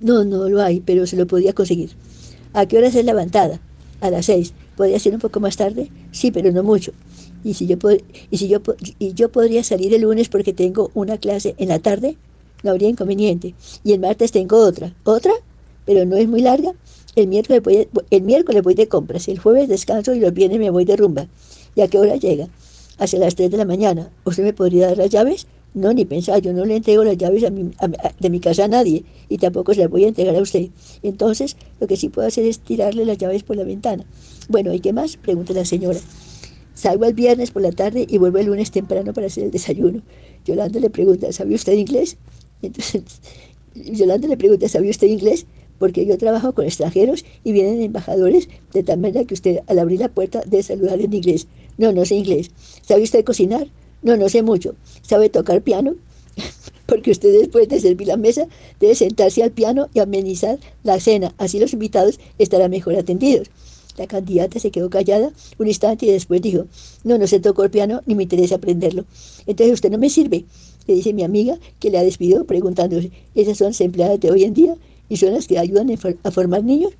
No, 0.05 0.23
no 0.23 0.51
lo 0.51 0.61
hay, 0.61 0.81
pero 0.81 1.07
se 1.07 1.17
lo 1.17 1.27
podía 1.27 1.55
conseguir. 1.55 1.93
¿A 2.53 2.67
qué 2.67 2.77
hora 2.77 2.89
es 2.89 2.95
levantada? 2.95 3.59
A 4.03 4.11
las 4.11 4.27
seis. 4.27 4.53
¿Podría 4.77 4.99
ser 4.99 5.15
un 5.15 5.19
poco 5.19 5.41
más 5.41 5.57
tarde? 5.57 5.91
Sí, 6.13 6.31
pero 6.31 6.53
no 6.53 6.63
mucho. 6.63 6.93
¿Y 7.43 7.55
si 7.55 7.67
yo, 7.67 7.79
y 8.31 8.37
si 8.37 8.49
yo, 8.49 8.59
y 8.99 9.15
yo 9.15 9.31
podría 9.31 9.65
salir 9.65 9.95
el 9.95 10.03
lunes 10.03 10.29
porque 10.29 10.53
tengo 10.53 10.91
una 10.93 11.17
clase 11.17 11.55
en 11.57 11.69
la 11.69 11.79
tarde? 11.79 12.19
No 12.63 12.73
habría 12.73 12.91
inconveniente. 12.91 13.55
Y 13.83 13.93
el 13.93 14.01
martes 14.01 14.31
tengo 14.31 14.59
otra. 14.59 14.95
¿Otra? 15.05 15.33
Pero 15.87 16.05
no 16.05 16.19
es 16.19 16.29
muy 16.29 16.43
larga. 16.43 16.73
El 17.17 17.29
miércoles, 17.29 17.63
voy, 17.63 17.89
el 18.11 18.23
miércoles 18.25 18.63
voy 18.63 18.75
de 18.75 18.89
compras, 18.89 19.27
el 19.29 19.39
jueves 19.39 19.71
descanso 19.71 20.13
y 20.13 20.21
los 20.21 20.35
viernes 20.35 20.59
me 20.59 20.69
voy 20.69 20.85
de 20.85 20.97
rumba. 20.97 21.29
¿Y 21.75 21.81
a 21.81 21.89
qué 21.89 21.99
hora 21.99 22.17
llega? 22.17 22.49
Hacia 22.99 23.19
las 23.19 23.37
3 23.37 23.51
de 23.51 23.57
la 23.57 23.65
mañana. 23.65 24.11
¿Usted 24.25 24.43
me 24.43 24.53
podría 24.53 24.89
dar 24.89 24.99
las 24.99 25.09
llaves? 25.09 25.47
No, 25.75 25.93
ni 25.93 26.05
pensar, 26.05 26.41
yo 26.41 26.53
no 26.53 26.65
le 26.65 26.77
entrego 26.77 27.03
las 27.03 27.17
llaves 27.17 27.43
de 27.43 28.31
mi 28.31 28.41
casa 28.41 28.65
a 28.65 28.69
nadie 28.69 29.05
y 29.29 29.39
tampoco 29.39 29.75
se 29.75 29.81
las 29.81 29.91
voy 29.91 30.05
a 30.05 30.09
entregar 30.09 30.37
a 30.37 30.41
usted. 30.41 30.69
Entonces, 31.03 31.57
lo 31.81 31.89
que 31.89 31.97
sí 31.97 32.09
puedo 32.09 32.29
hacer 32.29 32.45
es 32.45 32.61
tirarle 32.61 33.05
las 33.05 33.19
llaves 33.19 33.43
por 33.43 33.57
la 33.57 33.65
ventana. 33.65 34.05
Bueno, 34.49 34.73
¿y 34.73 34.79
qué 34.79 34.93
más? 34.93 35.17
Pregunta 35.17 35.53
la 35.53 35.65
señora. 35.65 35.99
Salgo 36.75 37.05
el 37.07 37.15
viernes 37.15 37.51
por 37.51 37.63
la 37.63 37.73
tarde 37.73 38.07
y 38.09 38.19
vuelvo 38.19 38.39
el 38.39 38.47
lunes 38.47 38.71
temprano 38.71 39.13
para 39.13 39.27
hacer 39.27 39.45
el 39.45 39.51
desayuno. 39.51 40.03
Yolanda 40.45 40.79
le 40.79 40.91
pregunta, 40.91 41.33
¿sabe 41.33 41.55
usted 41.57 41.73
inglés? 41.73 42.19
Yolanda 43.75 44.29
le 44.29 44.37
pregunta, 44.37 44.69
¿sabe 44.69 44.91
usted 44.91 45.09
inglés? 45.09 45.47
porque 45.79 46.07
yo 46.07 46.17
trabajo 46.19 46.55
con 46.55 46.65
extranjeros 46.65 47.25
y 47.43 47.53
vienen 47.53 47.83
embajadores, 47.83 48.49
de 48.73 48.83
tal 48.83 49.01
manera 49.01 49.25
que 49.25 49.35
usted 49.35 49.61
al 49.67 49.79
abrir 49.79 50.01
la 50.01 50.09
puerta 50.09 50.43
debe 50.47 50.63
saludar 50.63 51.01
en 51.01 51.13
inglés. 51.13 51.47
No, 51.79 51.93
no 51.93 52.05
sé 52.05 52.15
inglés. 52.15 52.51
¿Sabe 52.83 53.03
usted 53.03 53.25
cocinar? 53.25 53.67
No, 54.05 54.17
no 54.17 54.29
sé 54.29 54.45
mucho. 54.45 54.77
¿Sabe 55.03 55.29
tocar 55.29 55.63
piano? 55.63 55.97
porque 56.87 57.11
usted 57.11 57.33
después 57.33 57.69
de 57.69 57.81
servir 57.81 58.07
la 58.07 58.17
mesa 58.17 58.47
debe 58.79 58.95
sentarse 58.95 59.43
al 59.43 59.51
piano 59.51 59.89
y 59.95 59.99
amenizar 59.99 60.61
la 60.85 61.01
cena. 61.01 61.35
Así 61.39 61.59
los 61.59 61.73
invitados 61.73 62.21
estarán 62.39 62.71
mejor 62.71 62.95
atendidos. 62.95 63.51
La 63.99 64.07
candidata 64.07 64.61
se 64.61 64.71
quedó 64.71 64.89
callada 64.91 65.33
un 65.59 65.67
instante 65.67 66.07
y 66.07 66.13
después 66.13 66.41
dijo, 66.41 66.67
no, 67.03 67.19
no 67.19 67.27
sé 67.27 67.41
tocar 67.41 67.71
piano 67.73 68.01
ni 68.07 68.15
me 68.15 68.23
interesa 68.23 68.55
aprenderlo. 68.55 69.05
Entonces 69.47 69.75
usted 69.75 69.91
no 69.91 69.99
me 69.99 70.11
sirve, 70.11 70.45
le 70.87 70.95
dice 70.95 71.13
mi 71.13 71.25
amiga 71.25 71.59
que 71.81 71.91
le 71.91 71.99
ha 71.99 72.03
despedido 72.05 72.45
preguntándose, 72.45 73.11
¿esas 73.35 73.59
son 73.59 73.69
las 73.69 73.81
empleadas 73.81 74.21
de 74.21 74.31
hoy 74.31 74.45
en 74.45 74.55
día? 74.55 74.77
y 75.09 75.17
son 75.17 75.33
las 75.33 75.47
que 75.47 75.59
ayudan 75.59 75.89
a 76.23 76.31
formar 76.31 76.65
niños, 76.65 76.93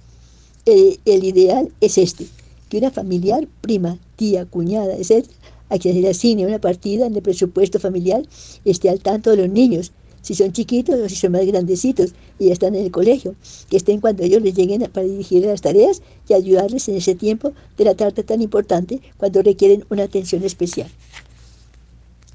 eh, 0.67 0.99
el 1.05 1.25
ideal 1.25 1.73
es 1.81 1.99
este, 1.99 2.27
que 2.69 2.79
una 2.79 2.91
familiar, 2.91 3.47
prima, 3.61 3.99
tía, 4.17 4.47
cuñada, 4.47 4.95
etc., 4.97 5.27
a 5.71 5.79
quien 5.79 5.95
se 5.95 6.01
le 6.01 6.11
asigne 6.11 6.47
una 6.47 6.61
partida 6.61 7.07
en 7.07 7.15
el 7.15 7.23
presupuesto 7.23 7.79
familiar, 7.79 8.23
esté 8.65 8.91
al 8.91 9.01
tanto 9.01 9.31
de 9.31 9.37
los 9.39 9.49
niños, 9.49 9.93
si 10.23 10.35
son 10.35 10.53
chiquitos 10.53 10.99
o 10.99 11.09
si 11.09 11.17
son 11.17 11.33
más 11.33 11.47
grandecitos 11.47 12.15
y 12.39 12.47
ya 12.47 12.53
están 12.53 12.75
en 12.75 12.85
el 12.85 12.91
colegio, 12.91 13.35
que 13.69 13.77
estén 13.77 14.01
cuando 14.01 14.23
ellos 14.23 14.43
les 14.43 14.55
lleguen 14.55 14.83
para 14.93 15.07
dirigir 15.07 15.45
las 15.45 15.61
tareas 15.61 16.03
y 16.29 16.35
ayudarles 16.35 16.89
en 16.89 16.97
ese 16.97 17.15
tiempo 17.15 17.53
de 17.77 17.85
la 17.85 17.95
tarde 17.95 18.23
tan 18.23 18.41
importante 18.41 19.01
cuando 19.19 19.43
requieren 19.43 19.85
una 19.91 20.05
atención 20.05 20.43
especial. 20.43 20.89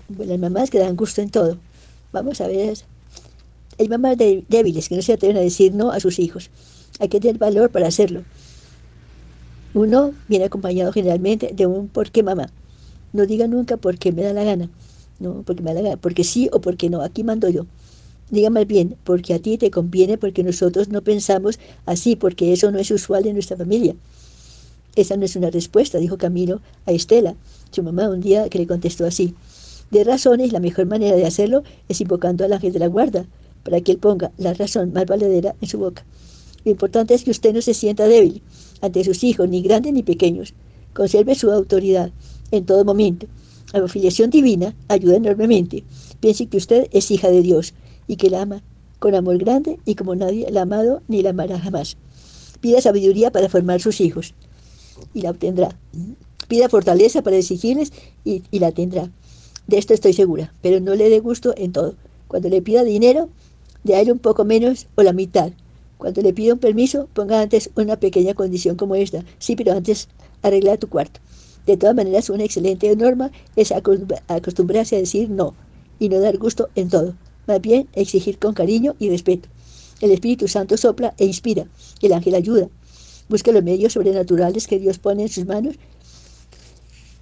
Bueno, 0.07 0.31
las 0.31 0.39
mamás 0.39 0.69
que 0.69 0.79
dan 0.79 0.95
gusto 0.95 1.21
en 1.21 1.29
todo. 1.29 1.57
Vamos 2.11 2.41
a 2.41 2.47
ver 2.47 2.77
hay 3.79 3.87
mamás 3.87 4.17
débiles 4.17 4.89
que 4.89 4.95
no 4.95 5.01
se 5.01 5.13
atreven 5.13 5.37
a 5.37 5.39
decir 5.39 5.73
no 5.73 5.91
a 5.91 6.01
sus 6.01 6.19
hijos. 6.19 6.49
Hay 6.99 7.07
que 7.07 7.21
tener 7.21 7.37
valor 7.37 7.71
para 7.71 7.87
hacerlo. 7.87 8.23
Uno 9.73 10.13
viene 10.27 10.45
acompañado 10.45 10.91
generalmente 10.91 11.51
de 11.53 11.65
un 11.65 11.87
¿por 11.87 12.11
qué 12.11 12.21
mamá? 12.21 12.51
No 13.13 13.25
diga 13.25 13.47
nunca 13.47 13.77
por 13.77 13.97
qué 13.97 14.11
me 14.11 14.23
da 14.23 14.33
la 14.33 14.43
gana. 14.43 14.69
No, 15.19 15.43
porque 15.45 15.61
me 15.61 15.73
da 15.73 15.81
la 15.81 15.89
gana. 15.89 16.01
Porque 16.01 16.23
sí 16.23 16.49
o 16.51 16.61
porque 16.61 16.89
no. 16.89 17.01
Aquí 17.01 17.23
mando 17.23 17.49
yo. 17.49 17.65
Diga 18.31 18.51
más 18.51 18.67
bien, 18.67 18.95
porque 19.03 19.33
a 19.33 19.39
ti 19.39 19.57
te 19.57 19.71
conviene, 19.71 20.17
porque 20.17 20.43
nosotros 20.43 20.89
no 20.89 21.01
pensamos 21.01 21.59
así, 21.87 22.15
porque 22.15 22.53
eso 22.53 22.71
no 22.71 22.77
es 22.77 22.91
usual 22.91 23.25
en 23.25 23.33
nuestra 23.33 23.57
familia. 23.57 23.95
Esa 24.95 25.17
no 25.17 25.25
es 25.25 25.35
una 25.35 25.49
respuesta, 25.49 25.97
dijo 25.97 26.17
Camilo 26.17 26.61
a 26.85 26.91
Estela, 26.91 27.35
su 27.71 27.81
mamá, 27.81 28.07
un 28.09 28.21
día 28.21 28.47
que 28.49 28.59
le 28.59 28.67
contestó 28.67 29.05
así. 29.05 29.33
De 29.89 30.03
razones, 30.03 30.51
la 30.51 30.59
mejor 30.59 30.85
manera 30.85 31.15
de 31.15 31.25
hacerlo 31.25 31.63
es 31.87 32.01
invocando 32.01 32.45
al 32.45 32.53
ángel 32.53 32.73
de 32.73 32.79
la 32.79 32.87
guarda, 32.87 33.25
para 33.63 33.81
que 33.81 33.93
él 33.93 33.97
ponga 33.97 34.31
la 34.37 34.53
razón 34.53 34.93
más 34.93 35.05
valedera 35.05 35.55
en 35.59 35.67
su 35.67 35.79
boca. 35.79 36.05
Lo 36.65 36.71
importante 36.71 37.13
es 37.15 37.23
que 37.23 37.31
usted 37.31 37.53
no 37.53 37.61
se 37.61 37.73
sienta 37.73 38.07
débil 38.07 38.43
ante 38.81 39.03
sus 39.03 39.23
hijos, 39.23 39.49
ni 39.49 39.61
grandes 39.61 39.93
ni 39.93 40.03
pequeños. 40.03 40.53
Conserve 40.93 41.33
su 41.33 41.49
autoridad 41.49 42.11
en 42.51 42.65
todo 42.65 42.85
momento. 42.85 43.27
La 43.73 43.83
afiliación 43.83 44.29
divina 44.29 44.75
ayuda 44.87 45.17
enormemente. 45.17 45.83
Piense 46.19 46.47
que 46.47 46.57
usted 46.57 46.87
es 46.91 47.11
hija 47.11 47.29
de 47.29 47.41
Dios 47.41 47.73
y 48.07 48.15
que 48.15 48.29
la 48.29 48.41
ama 48.41 48.63
con 48.99 49.15
amor 49.15 49.37
grande 49.37 49.79
y 49.85 49.95
como 49.95 50.15
nadie 50.15 50.49
la 50.51 50.61
ha 50.61 50.63
amado 50.63 51.01
ni 51.07 51.21
la 51.21 51.29
amará 51.29 51.59
jamás. 51.59 51.97
Pida 52.61 52.81
sabiduría 52.81 53.31
para 53.31 53.49
formar 53.49 53.81
sus 53.81 54.01
hijos 54.01 54.33
y 55.13 55.21
la 55.21 55.31
obtendrá. 55.31 55.77
Pida 56.47 56.67
fortaleza 56.67 57.21
para 57.21 57.37
exigirles 57.37 57.93
y, 58.25 58.43
y 58.51 58.59
la 58.59 58.71
tendrá. 58.71 59.09
De 59.67 59.77
esto 59.77 59.93
estoy 59.93 60.13
segura, 60.13 60.53
pero 60.61 60.79
no 60.79 60.95
le 60.95 61.09
dé 61.09 61.19
gusto 61.19 61.53
en 61.55 61.71
todo. 61.71 61.95
Cuando 62.27 62.49
le 62.49 62.61
pida 62.61 62.83
dinero, 62.83 63.29
de 63.83 64.01
él 64.01 64.11
un 64.11 64.19
poco 64.19 64.43
menos 64.45 64.87
o 64.95 65.03
la 65.03 65.13
mitad. 65.13 65.51
Cuando 65.97 66.21
le 66.21 66.33
pida 66.33 66.53
un 66.53 66.59
permiso, 66.59 67.07
ponga 67.13 67.41
antes 67.41 67.69
una 67.75 67.97
pequeña 67.97 68.33
condición 68.33 68.75
como 68.75 68.95
esta. 68.95 69.23
Sí, 69.37 69.55
pero 69.55 69.73
antes 69.73 70.07
arregla 70.41 70.77
tu 70.77 70.89
cuarto. 70.89 71.19
De 71.69 71.77
todas 71.77 71.95
maneras, 71.95 72.31
una 72.31 72.45
excelente 72.45 72.95
norma 72.95 73.29
es 73.55 73.71
acostumbrarse 73.71 74.95
a 74.95 74.99
decir 74.99 75.29
no 75.29 75.53
y 75.99 76.09
no 76.09 76.19
dar 76.19 76.39
gusto 76.39 76.67
en 76.73 76.89
todo. 76.89 77.13
Más 77.45 77.61
bien, 77.61 77.87
exigir 77.93 78.39
con 78.39 78.55
cariño 78.55 78.95
y 78.97 79.11
respeto. 79.11 79.49
El 80.01 80.09
Espíritu 80.09 80.47
Santo 80.47 80.77
sopla 80.77 81.13
e 81.19 81.25
inspira. 81.25 81.67
El 82.01 82.13
ángel 82.13 82.33
ayuda. 82.33 82.69
Busca 83.29 83.51
los 83.51 83.61
medios 83.61 83.93
sobrenaturales 83.93 84.65
que 84.65 84.79
Dios 84.79 84.97
pone 84.97 85.21
en 85.21 85.29
sus 85.29 85.45
manos, 85.45 85.75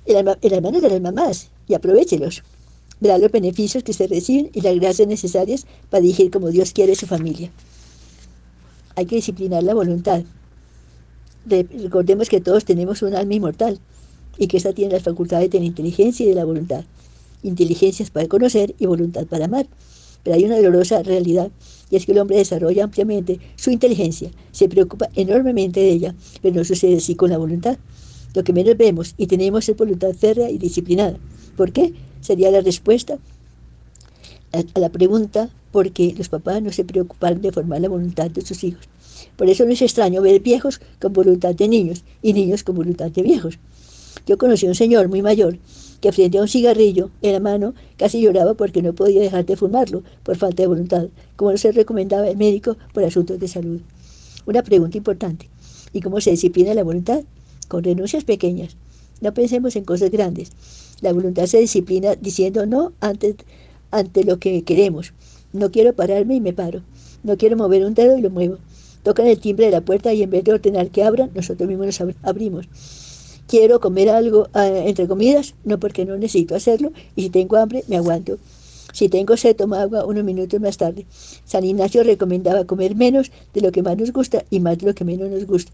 en 0.06 0.14
las 0.26 0.62
manos 0.62 0.82
de 0.82 0.91
las 0.91 1.02
mamás, 1.02 1.50
y 1.68 1.74
aprovechelos. 1.74 2.43
verá 3.02 3.18
los 3.18 3.34
beneficios 3.34 3.84
que 3.84 3.91
se 3.91 4.08
reciben 4.08 4.50
y 4.54 4.62
las 4.62 4.76
gracias 4.80 5.10
necesarias 5.10 5.68
para 5.89 6.04
dirigir 6.04 6.32
como 6.32 6.52
Dios 6.52 6.72
quiere 6.72 6.95
su 6.95 7.06
familia. 7.06 7.52
Hay 8.95 9.08
que 9.08 9.18
disciplinar 9.18 9.64
la 9.64 9.74
voluntad. 9.74 10.24
Recordemos 11.45 12.30
que 12.30 12.39
todos 12.39 12.64
tenemos 12.64 13.02
un 13.02 13.14
alma 13.14 13.34
inmortal 13.34 13.82
y 14.38 14.48
que 14.48 14.58
esta 14.58 14.74
tiene 14.74 14.94
las 14.94 15.04
facultades 15.04 15.50
de 15.50 15.60
la 15.60 15.66
inteligencia 15.66 16.26
y 16.26 16.30
de 16.30 16.36
la 16.36 16.46
voluntad. 16.46 16.84
Inteligencia 17.44 18.04
es 18.04 18.10
para 18.10 18.28
conocer 18.28 18.76
y 18.80 18.86
voluntad 18.86 19.26
para 19.26 19.46
amar. 19.46 19.68
Pero 20.24 20.36
hay 20.36 20.44
una 20.44 20.58
dolorosa 20.58 21.04
realidad 21.04 21.52
y 21.90 21.96
es 21.96 22.06
que 22.06 22.12
el 22.12 22.20
hombre 22.20 22.38
desarrolla 22.38 22.84
ampliamente 22.84 23.40
su 23.56 23.72
inteligencia, 23.72 24.32
se 24.52 24.68
preocupa 24.68 25.10
enormemente 25.16 25.80
de 25.80 25.90
ella, 25.90 26.16
pero 26.42 26.56
no 26.56 26.66
sucede 26.66 26.98
así 26.98 27.16
con 27.16 27.30
la 27.30 27.38
voluntad. 27.38 27.78
Lo 28.34 28.44
que 28.44 28.54
menos 28.54 28.76
vemos 28.78 29.14
y 29.18 29.28
tenemos 29.28 29.68
es 29.70 29.78
voluntad 29.78 30.14
férrea 30.14 30.50
y 30.50 30.58
disciplinada. 30.58 31.18
¿Por 31.56 31.72
qué? 31.72 31.94
Sería 32.22 32.52
la 32.52 32.62
respuesta 32.62 33.18
a 34.52 34.80
la 34.80 34.90
pregunta 34.90 35.50
por 35.72 35.92
qué 35.92 36.14
los 36.18 36.30
papás 36.30 36.62
no 36.62 36.72
se 36.72 36.84
preocuparon 36.84 37.42
de 37.42 37.52
formar 37.52 37.82
la 37.82 37.90
voluntad 37.90 38.30
de 38.30 38.42
sus 38.42 38.64
hijos. 38.64 38.88
Por 39.36 39.50
eso 39.50 39.66
no 39.66 39.72
es 39.72 39.82
extraño 39.82 40.22
ver 40.22 40.42
viejos 40.42 40.82
con 41.00 41.14
voluntad 41.14 41.56
de 41.56 41.68
niños 41.68 42.04
y 42.22 42.34
niños 42.34 42.64
con 42.64 42.76
voluntad 42.76 43.12
de 43.12 43.22
viejos. 43.24 43.60
Yo 44.26 44.38
conocí 44.38 44.65
a 44.65 44.70
un 44.70 44.76
señor 44.76 45.07
muy 45.07 45.22
mayor 45.22 45.57
que 46.01 46.11
frente 46.11 46.38
a 46.38 46.41
un 46.41 46.47
cigarrillo 46.47 47.09
en 47.22 47.34
la 47.34 47.39
mano 47.39 47.74
casi 47.97 48.22
lloraba 48.22 48.53
porque 48.53 48.82
no 48.82 48.93
podía 48.93 49.22
dejar 49.22 49.45
de 49.45 49.55
fumarlo 49.55 50.03
por 50.24 50.38
falta 50.38 50.63
de 50.63 50.68
voluntad, 50.68 51.07
como 51.36 51.55
se 51.57 51.72
recomendaba 51.72 52.28
el 52.28 52.38
médico 52.38 52.78
por 52.93 53.03
asuntos 53.03 53.39
de 53.39 53.47
salud. 53.47 53.82
Una 54.45 54.63
pregunta 54.63 54.97
importante. 54.97 55.49
¿Y 55.93 56.01
cómo 56.01 56.22
se 56.22 56.32
disciplina 56.32 56.74
la 56.74 56.84
voluntad? 56.84 57.24
Con 57.68 57.84
renuncias 57.84 58.24
pequeñas. 58.24 58.76
No 59.22 59.34
pensemos 59.34 59.76
en 59.76 59.84
cosas 59.84 60.11
grandes. 60.11 60.51
La 61.01 61.13
voluntad 61.13 61.45
se 61.45 61.59
disciplina 61.59 62.15
diciendo 62.15 62.65
no 62.65 62.93
ante, 62.99 63.36
ante 63.91 64.24
lo 64.24 64.39
que 64.39 64.63
queremos. 64.63 65.13
No 65.53 65.72
quiero 65.72 65.93
pararme 65.93 66.36
y 66.36 66.41
me 66.41 66.53
paro. 66.53 66.82
No 67.24 67.38
quiero 67.38 67.57
mover 67.57 67.86
un 67.86 67.93
dedo 67.93 68.18
y 68.18 68.22
lo 68.22 68.30
muevo. 68.30 68.57
Tocan 69.03 69.28
el 69.28 69.39
timbre 69.39 69.65
de 69.65 69.72
la 69.72 69.82
puerta 69.82 70.13
y 70.13 70.22
en 70.22 70.30
vez 70.30 70.43
de 70.43 70.53
ordenar 70.53 70.89
que 70.89 71.03
abran, 71.03 71.32
nosotros 71.34 71.68
mismos 71.68 71.88
nos 71.88 72.15
abrimos. 72.24 72.68
Quiero 73.48 73.80
comer 73.80 74.10
algo 74.10 74.50
ah, 74.54 74.68
entre 74.68 75.08
comidas, 75.08 75.56
no 75.64 75.80
porque 75.80 76.06
no 76.06 76.18
necesito 76.18 76.54
hacerlo, 76.54 76.91
y 77.16 77.24
si 77.24 77.30
tengo 77.30 77.56
hambre, 77.56 77.84
me 77.88 77.95
aguanto. 77.95 78.38
Si 78.91 79.10
tengo 79.10 79.38
sed, 79.38 79.56
tomo 79.56 79.76
agua 79.76 80.06
unos 80.06 80.24
minutos 80.24 80.60
más 80.60 80.76
tarde. 80.76 81.06
San 81.45 81.64
Ignacio 81.64 82.04
recomendaba 82.04 82.66
comer 82.66 82.95
menos 82.95 83.32
de 83.54 83.62
lo 83.62 83.72
que 83.72 83.84
más 83.84 83.98
nos 83.98 84.12
gusta 84.12 84.43
y 84.50 84.60
más 84.60 84.80
de 84.80 84.88
lo 84.88 84.95
que 84.95 85.06
menos 85.06 85.30
nos 85.30 85.45
gusta. 85.45 85.72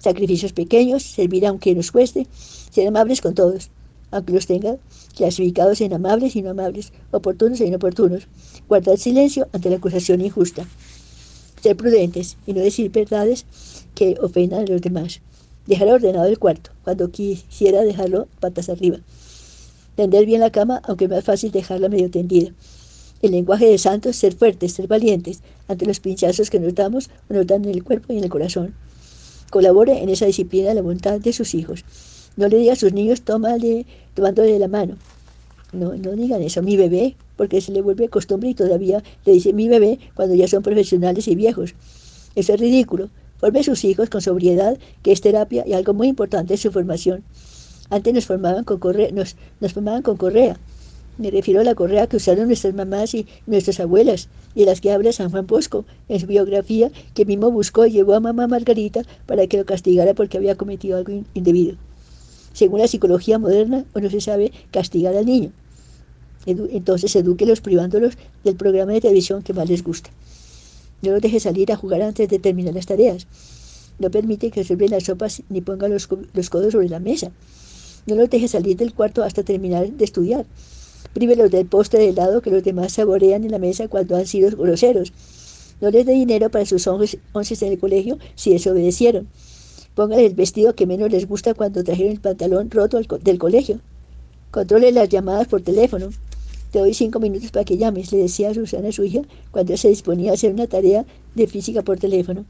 Sacrificios 0.00 0.52
pequeños, 0.52 1.02
servir 1.02 1.46
aunque 1.46 1.74
nos 1.74 1.92
cueste, 1.92 2.26
ser 2.70 2.88
amables 2.88 3.20
con 3.20 3.34
todos, 3.34 3.70
aunque 4.10 4.32
los 4.32 4.46
tenga 4.46 4.76
clasificados 5.16 5.80
en 5.80 5.94
amables 5.94 6.36
y 6.36 6.42
no 6.42 6.50
amables, 6.50 6.92
oportunos 7.10 7.60
e 7.60 7.66
inoportunos. 7.66 8.26
Guardar 8.68 8.98
silencio 8.98 9.48
ante 9.52 9.70
la 9.70 9.76
acusación 9.76 10.20
injusta. 10.20 10.66
Ser 11.62 11.76
prudentes 11.76 12.36
y 12.46 12.52
no 12.52 12.60
decir 12.60 12.90
verdades 12.90 13.46
que 13.94 14.16
ofendan 14.20 14.64
a 14.64 14.66
los 14.66 14.80
demás. 14.80 15.20
Dejar 15.68 15.88
ordenado 15.88 16.24
el 16.24 16.38
cuarto, 16.38 16.70
cuando 16.82 17.10
quisiera 17.10 17.82
dejarlo 17.82 18.26
patas 18.40 18.70
arriba. 18.70 19.00
Tender 19.96 20.24
bien 20.24 20.40
la 20.40 20.50
cama, 20.50 20.80
aunque 20.84 21.08
más 21.08 21.22
fácil 21.22 21.52
dejarla 21.52 21.90
medio 21.90 22.10
tendida. 22.10 22.52
El 23.20 23.32
lenguaje 23.32 23.66
de 23.66 23.76
santos, 23.76 24.16
ser 24.16 24.34
fuertes, 24.34 24.72
ser 24.72 24.86
valientes 24.86 25.42
ante 25.68 25.84
los 25.84 26.00
pinchazos 26.00 26.48
que 26.48 26.58
nos 26.58 26.74
damos 26.74 27.10
o 27.28 27.34
nos 27.34 27.46
dan 27.46 27.66
en 27.66 27.72
el 27.72 27.84
cuerpo 27.84 28.14
y 28.14 28.16
en 28.16 28.24
el 28.24 28.30
corazón. 28.30 28.74
Colabore 29.50 30.02
en 30.02 30.08
esa 30.08 30.24
disciplina 30.24 30.72
la 30.72 30.80
voluntad 30.80 31.20
de 31.20 31.34
sus 31.34 31.54
hijos. 31.54 31.84
No 32.38 32.48
le 32.48 32.56
diga 32.56 32.72
a 32.72 32.76
sus 32.76 32.94
niños, 32.94 33.20
tómale, 33.20 33.84
tomándole 34.14 34.58
la 34.58 34.68
mano. 34.68 34.96
No, 35.74 35.94
no 35.96 36.12
digan 36.12 36.40
eso, 36.40 36.62
mi 36.62 36.78
bebé, 36.78 37.14
porque 37.36 37.60
se 37.60 37.72
le 37.72 37.82
vuelve 37.82 38.08
costumbre 38.08 38.48
y 38.48 38.54
todavía 38.54 39.02
le 39.26 39.32
dice 39.34 39.52
mi 39.52 39.68
bebé 39.68 39.98
cuando 40.14 40.34
ya 40.34 40.48
son 40.48 40.62
profesionales 40.62 41.28
y 41.28 41.34
viejos. 41.34 41.74
Eso 42.34 42.54
es 42.54 42.58
ridículo. 42.58 43.10
Forme 43.38 43.60
a 43.60 43.62
sus 43.62 43.84
hijos 43.84 44.10
con 44.10 44.20
sobriedad, 44.20 44.78
que 45.02 45.12
es 45.12 45.20
terapia 45.20 45.64
y 45.66 45.72
algo 45.72 45.94
muy 45.94 46.08
importante 46.08 46.54
es 46.54 46.60
su 46.60 46.72
formación. 46.72 47.22
Antes 47.88 48.12
nos 48.12 48.26
formaban 48.26 48.64
con 48.64 48.78
correa, 48.78 49.10
nos, 49.12 49.36
formaban 49.72 50.02
con 50.02 50.16
correa. 50.16 50.58
Me 51.18 51.30
refiero 51.30 51.60
a 51.60 51.64
la 51.64 51.74
correa 51.74 52.06
que 52.06 52.16
usaron 52.16 52.46
nuestras 52.46 52.74
mamás 52.74 53.14
y 53.14 53.26
nuestras 53.46 53.80
abuelas, 53.80 54.28
y 54.54 54.64
las 54.64 54.80
que 54.80 54.92
habla 54.92 55.12
San 55.12 55.30
Juan 55.30 55.46
Bosco 55.46 55.84
en 56.08 56.20
su 56.20 56.26
biografía, 56.26 56.90
que 57.14 57.24
mismo 57.24 57.50
buscó 57.50 57.86
y 57.86 57.92
llevó 57.92 58.14
a 58.14 58.20
mamá 58.20 58.46
Margarita 58.46 59.02
para 59.26 59.46
que 59.46 59.56
lo 59.56 59.64
castigara 59.64 60.14
porque 60.14 60.36
había 60.36 60.56
cometido 60.56 60.98
algo 60.98 61.24
indebido. 61.34 61.76
Según 62.52 62.80
la 62.80 62.88
psicología 62.88 63.38
moderna, 63.38 63.84
no 63.94 64.10
se 64.10 64.20
sabe 64.20 64.52
castigar 64.70 65.14
al 65.16 65.26
niño. 65.26 65.52
entonces 66.46 67.14
edúquelos 67.14 67.60
privándolos 67.60 68.14
del 68.42 68.56
programa 68.56 68.92
de 68.92 69.00
televisión 69.00 69.42
que 69.42 69.52
más 69.52 69.68
les 69.68 69.84
gusta. 69.84 70.10
No 71.02 71.12
los 71.12 71.22
deje 71.22 71.40
salir 71.40 71.70
a 71.72 71.76
jugar 71.76 72.02
antes 72.02 72.28
de 72.28 72.38
terminar 72.38 72.74
las 72.74 72.86
tareas. 72.86 73.26
No 73.98 74.10
permite 74.10 74.50
que 74.50 74.64
sirven 74.64 74.90
las 74.90 75.04
sopas 75.04 75.42
ni 75.48 75.60
ponga 75.60 75.88
los, 75.88 76.08
los, 76.32 76.50
codos 76.50 76.72
sobre 76.72 76.88
la 76.88 77.00
mesa. 77.00 77.30
No 78.06 78.14
los 78.14 78.30
deje 78.30 78.48
salir 78.48 78.76
del 78.76 78.94
cuarto 78.94 79.22
hasta 79.22 79.42
terminar 79.42 79.90
de 79.90 80.04
estudiar. 80.04 80.46
Prívelos 81.12 81.50
del 81.50 81.66
postre 81.66 82.00
de 82.00 82.08
helado 82.10 82.42
que 82.42 82.50
los 82.50 82.62
demás 82.62 82.92
saborean 82.92 83.44
en 83.44 83.50
la 83.50 83.58
mesa 83.58 83.88
cuando 83.88 84.16
han 84.16 84.26
sido 84.26 84.50
groseros. 84.56 85.12
No 85.80 85.90
les 85.90 86.06
dé 86.06 86.12
dinero 86.12 86.50
para 86.50 86.66
sus 86.66 86.86
once 86.86 87.18
en 87.32 87.72
el 87.72 87.78
colegio 87.78 88.18
si 88.34 88.52
desobedecieron. 88.52 89.28
Póngale 89.94 90.26
el 90.26 90.34
vestido 90.34 90.74
que 90.74 90.86
menos 90.86 91.10
les 91.10 91.26
gusta 91.26 91.54
cuando 91.54 91.82
trajeron 91.82 92.12
el 92.12 92.20
pantalón 92.20 92.70
roto 92.70 93.00
del 93.00 93.38
colegio. 93.38 93.80
Controle 94.50 94.92
las 94.92 95.08
llamadas 95.08 95.48
por 95.48 95.62
teléfono. 95.62 96.10
Doy 96.78 96.94
cinco 96.94 97.18
minutos 97.18 97.50
para 97.50 97.64
que 97.64 97.76
llames, 97.76 98.12
le 98.12 98.18
decía 98.18 98.50
a 98.50 98.54
Susana, 98.54 98.92
su 98.92 99.02
hija, 99.02 99.22
cuando 99.50 99.76
se 99.76 99.88
disponía 99.88 100.30
a 100.30 100.34
hacer 100.34 100.52
una 100.52 100.68
tarea 100.68 101.04
de 101.34 101.48
física 101.48 101.82
por 101.82 101.98
teléfono. 101.98 102.44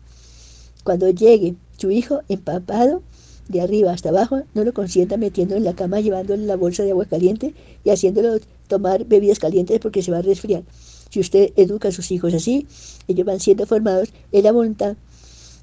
Cuando 0.85 1.09
llegue 1.09 1.55
su 1.79 1.91
hijo 1.91 2.21
empapado, 2.29 3.01
de 3.49 3.63
arriba 3.63 3.91
hasta 3.91 4.11
abajo, 4.11 4.43
no 4.53 4.65
lo 4.65 4.75
consienta 4.75 5.17
metiendo 5.17 5.57
en 5.57 5.65
la 5.65 5.73
cama, 5.73 6.01
llevándole 6.01 6.45
la 6.45 6.57
bolsa 6.57 6.83
de 6.83 6.91
agua 6.91 7.07
caliente 7.07 7.55
y 7.85 7.89
haciéndolo 7.89 8.39
tomar 8.67 9.07
bebidas 9.07 9.39
calientes 9.39 9.81
porque 9.81 10.03
se 10.03 10.11
va 10.11 10.19
a 10.19 10.23
resfriar. 10.23 10.63
Si 11.09 11.21
usted 11.21 11.55
educa 11.57 11.89
a 11.89 11.93
sus 11.93 12.11
hijos 12.11 12.35
así, 12.35 12.67
ellos 13.09 13.25
van 13.25 13.41
siendo 13.41 13.65
formados 13.65 14.11
en 14.31 14.45
la 14.45 14.53
voluntad, 14.53 14.99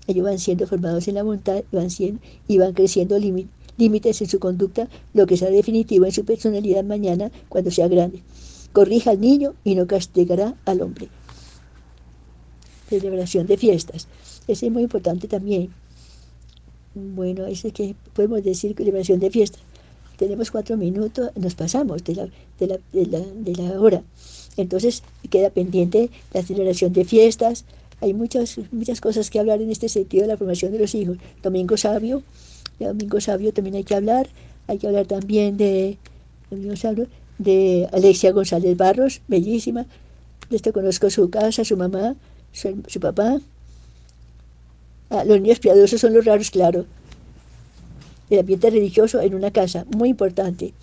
ellos 0.08 0.26
van 0.26 0.40
siendo 0.40 0.66
formados 0.66 1.08
en 1.08 1.14
la 1.14 1.22
voluntad 1.22 1.64
y 1.72 1.76
van, 1.76 1.92
siendo, 1.92 2.20
y 2.48 2.58
van 2.58 2.74
creciendo 2.74 3.20
límites 3.78 4.22
en 4.22 4.28
su 4.28 4.40
conducta, 4.40 4.90
lo 5.14 5.28
que 5.28 5.38
será 5.38 5.52
definitivo 5.52 6.06
en 6.06 6.12
su 6.12 6.26
personalidad 6.26 6.84
mañana 6.84 7.32
cuando 7.48 7.70
sea 7.70 7.88
grande 7.88 8.24
corrija 8.76 9.12
al 9.12 9.22
niño 9.22 9.56
y 9.64 9.74
no 9.74 9.88
castigará 9.88 10.54
al 10.66 10.82
hombre. 10.82 11.08
Celebración 12.90 13.48
de 13.48 13.56
fiestas. 13.58 14.10
Ese 14.50 14.66
es 14.68 14.72
muy 14.72 14.84
importante 14.84 15.30
también. 15.30 15.70
Bueno, 16.94 17.46
es 17.46 17.64
que 17.74 17.96
podemos 18.14 18.44
decir 18.44 18.76
celebración 18.76 19.20
de 19.22 19.32
fiestas. 19.32 19.62
Tenemos 20.18 20.52
cuatro 20.52 20.76
minutos, 20.76 21.32
nos 21.36 21.56
pasamos 21.56 22.04
de 22.04 22.16
la, 22.16 22.28
de 22.60 22.68
la, 22.68 22.80
de 22.92 23.06
la, 23.06 23.20
de 23.20 23.56
la 23.56 23.80
hora. 23.80 24.04
Entonces 24.58 25.04
queda 25.30 25.50
pendiente 25.50 26.10
la 26.34 26.44
celebración 26.44 26.92
de 26.92 27.06
fiestas. 27.06 27.64
Hay 28.02 28.14
muchas, 28.14 28.60
muchas 28.74 29.00
cosas 29.00 29.30
que 29.30 29.40
hablar 29.40 29.62
en 29.62 29.72
este 29.72 29.88
sentido 29.88 30.24
de 30.24 30.28
la 30.28 30.38
formación 30.38 30.74
de 30.74 30.80
los 30.80 30.94
hijos. 30.96 31.18
Domingo 31.42 31.78
Sabio, 31.78 32.24
Domingo 32.78 33.22
Sabio 33.22 33.54
también 33.54 33.76
hay 33.76 33.86
que 33.86 33.96
hablar. 33.96 34.28
Hay 34.68 34.80
que 34.80 34.88
hablar 34.88 35.06
también 35.06 35.56
de 35.56 35.98
Domingo 36.50 36.76
Sabio, 36.76 37.08
de 37.38 37.88
Alexia 37.92 38.32
González 38.32 38.78
Barros, 38.78 39.22
bellísima. 39.28 39.86
De 40.50 40.56
esto 40.56 40.74
conozco 40.74 41.10
su 41.10 41.30
casa, 41.30 41.66
su 41.66 41.78
mamá, 41.78 42.16
su, 42.52 43.00
papá. 43.00 43.40
Ah, 45.10 45.24
los 45.26 45.42
niños 45.42 45.60
piadosos 45.60 46.00
son 46.02 46.14
los 46.14 46.26
raros, 46.26 46.52
claro. 46.52 46.86
El 48.30 48.40
ambiente 48.40 48.70
religioso 48.70 49.22
en 49.22 49.36
una 49.36 49.52
casa, 49.52 49.86
muy 49.96 50.10
importante. 50.10 50.74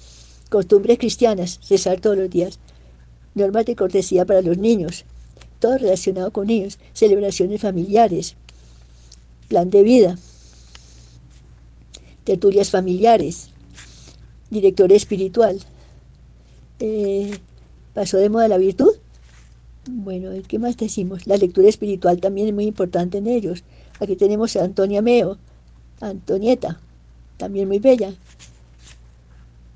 Costumbres 0.49 0.99
cristianas, 0.99 1.61
rezar 1.69 2.01
todos 2.01 2.17
los 2.17 2.31
días. 2.31 2.59
Normas 3.35 3.65
de 3.65 3.77
cortesía 3.77 4.27
para 4.27 4.43
los 4.43 4.59
niños, 4.59 5.05
todo 5.59 5.79
relacionado 5.79 6.31
con 6.33 6.49
niños. 6.49 6.79
Celebraciones 6.93 7.61
familiares. 7.61 8.37
Plan 9.49 9.71
de 9.71 9.83
vida. 9.83 10.19
Tertulias 12.25 12.71
familiares. 12.71 13.49
Director 14.51 14.93
espiritual 14.93 15.59
eh, 16.85 17.39
pasó 17.95 18.17
de 18.17 18.29
moda 18.29 18.49
la 18.49 18.59
virtud. 18.59 18.91
Bueno, 19.89 20.31
¿qué 20.49 20.59
más 20.59 20.77
decimos? 20.77 21.29
La 21.29 21.37
lectura 21.37 21.69
espiritual 21.69 22.21
también 22.21 22.49
es 22.49 22.55
muy 22.55 22.65
importante 22.65 23.19
en 23.19 23.29
ellos. 23.29 23.63
Aquí 24.01 24.17
tenemos 24.17 24.57
a 24.57 24.65
Antonia 24.65 25.01
Meo, 25.01 25.39
Antonieta, 26.01 26.81
también 27.37 27.69
muy 27.69 27.79
bella. 27.79 28.13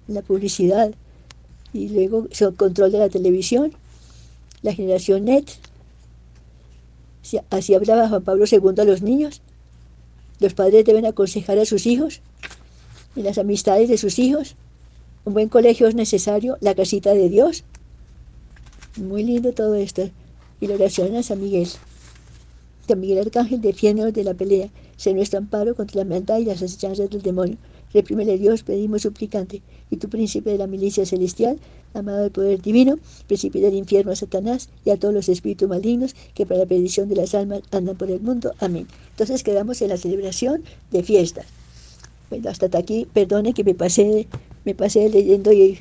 La 0.09 0.23
publicidad. 0.23 0.93
Y 1.73 1.91
luego 1.91 2.27
el 2.29 2.55
control 2.57 2.91
de 2.91 2.99
la 2.99 3.09
televisión, 3.09 3.73
la 4.63 4.73
generación 4.73 5.27
net. 5.27 5.45
Así 7.51 7.75
hablaba 7.75 8.09
Juan 8.09 8.25
Pablo 8.25 8.47
II 8.51 8.81
a 8.81 8.85
los 8.85 9.03
niños. 9.03 9.43
Los 10.41 10.55
padres 10.55 10.85
deben 10.85 11.07
aconsejar 11.07 11.59
a 11.61 11.67
sus 11.67 11.87
hijos 11.87 12.21
y 13.15 13.23
las 13.23 13.39
amistades 13.39 13.89
de 13.89 13.97
sus 13.97 14.19
hijos 14.19 14.57
Un 15.27 15.35
buen 15.35 15.49
colegio 15.49 15.89
es 15.89 15.97
necesario, 15.97 16.57
la 16.61 16.77
casita 16.77 17.13
de 17.13 17.29
Dios. 17.29 17.65
Muy 18.97 19.25
lindo 19.25 19.53
todo 19.53 19.75
esto. 19.75 20.09
Y 20.61 20.69
la 20.69 20.77
oración 20.77 21.17
a 21.17 21.23
San 21.25 21.41
Miguel. 21.41 21.67
San 22.87 23.01
Miguel 23.01 23.19
Arcángel, 23.19 23.61
defiéndonos 23.61 24.15
de 24.15 24.23
la 24.23 24.35
pelea. 24.35 24.69
Sé 24.97 25.15
nuestro 25.15 25.41
amparo 25.41 25.75
contra 25.75 25.99
la 25.99 26.09
maldad 26.09 26.39
y 26.39 26.45
las 26.45 26.63
asechanzas 26.63 27.11
del 27.11 27.23
demonio. 27.23 27.57
Reprímele 27.93 28.39
Dios, 28.39 28.63
pedimos 28.63 29.03
suplicante. 29.03 29.63
Y 29.91 29.97
tu 29.97 30.09
príncipe 30.09 30.51
de 30.51 30.59
la 30.59 30.69
milicia 30.69 31.05
celestial, 31.05 31.59
amado 31.93 32.19
del 32.23 32.31
poder 32.31 32.63
divino, 32.63 33.01
príncipe 33.27 33.59
del 33.59 33.75
infierno 33.75 34.13
a 34.13 34.17
Satanás 34.17 34.69
y 34.85 34.91
a 34.91 34.97
todos 34.97 35.13
los 35.13 35.29
espíritus 35.29 35.69
malignos 35.69 36.15
que 36.35 36.47
para 36.47 36.61
la 36.61 36.67
perdición 36.67 37.09
de 37.09 37.17
las 37.17 37.35
almas 37.35 37.63
andan 37.73 37.97
por 37.97 38.13
el 38.13 38.21
mundo. 38.21 38.55
Amén. 38.61 38.87
Entonces 39.11 39.43
quedamos 39.43 39.83
en 39.83 39.89
la 39.89 39.97
celebración 39.97 40.63
de 40.93 41.03
fiestas. 41.03 41.47
Bueno, 42.31 42.51
hasta 42.51 42.67
aquí, 42.79 43.07
perdone 43.13 43.55
que 43.55 43.63
me 43.63 43.75
pasé, 43.75 44.27
me 44.67 44.75
pasé 44.75 45.09
leyendo 45.09 45.53
y, 45.53 45.79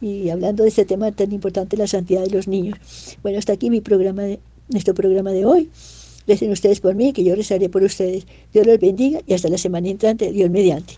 y 0.00 0.28
hablando 0.28 0.62
de 0.62 0.68
este 0.68 0.84
tema 0.84 1.10
tan 1.10 1.32
importante, 1.32 1.76
la 1.76 1.88
santidad 1.88 2.22
de 2.22 2.30
los 2.30 2.46
niños. 2.46 2.78
Bueno, 3.22 3.38
hasta 3.38 3.54
aquí 3.54 3.70
mi 3.70 3.80
programa 3.80 4.22
de, 4.22 4.38
nuestro 4.68 4.94
programa 4.94 5.32
de 5.32 5.44
hoy. 5.44 5.70
Recen 6.26 6.50
ustedes 6.52 6.80
por 6.80 6.94
mí, 6.94 7.12
que 7.12 7.24
yo 7.24 7.34
rezaré 7.34 7.68
por 7.68 7.82
ustedes. 7.82 8.26
Dios 8.52 8.66
los 8.66 8.78
bendiga 8.78 9.20
y 9.26 9.34
hasta 9.34 9.48
la 9.48 9.58
semana 9.58 9.88
entrante, 9.88 10.32
Dios 10.32 10.50
mediante. 10.50 10.94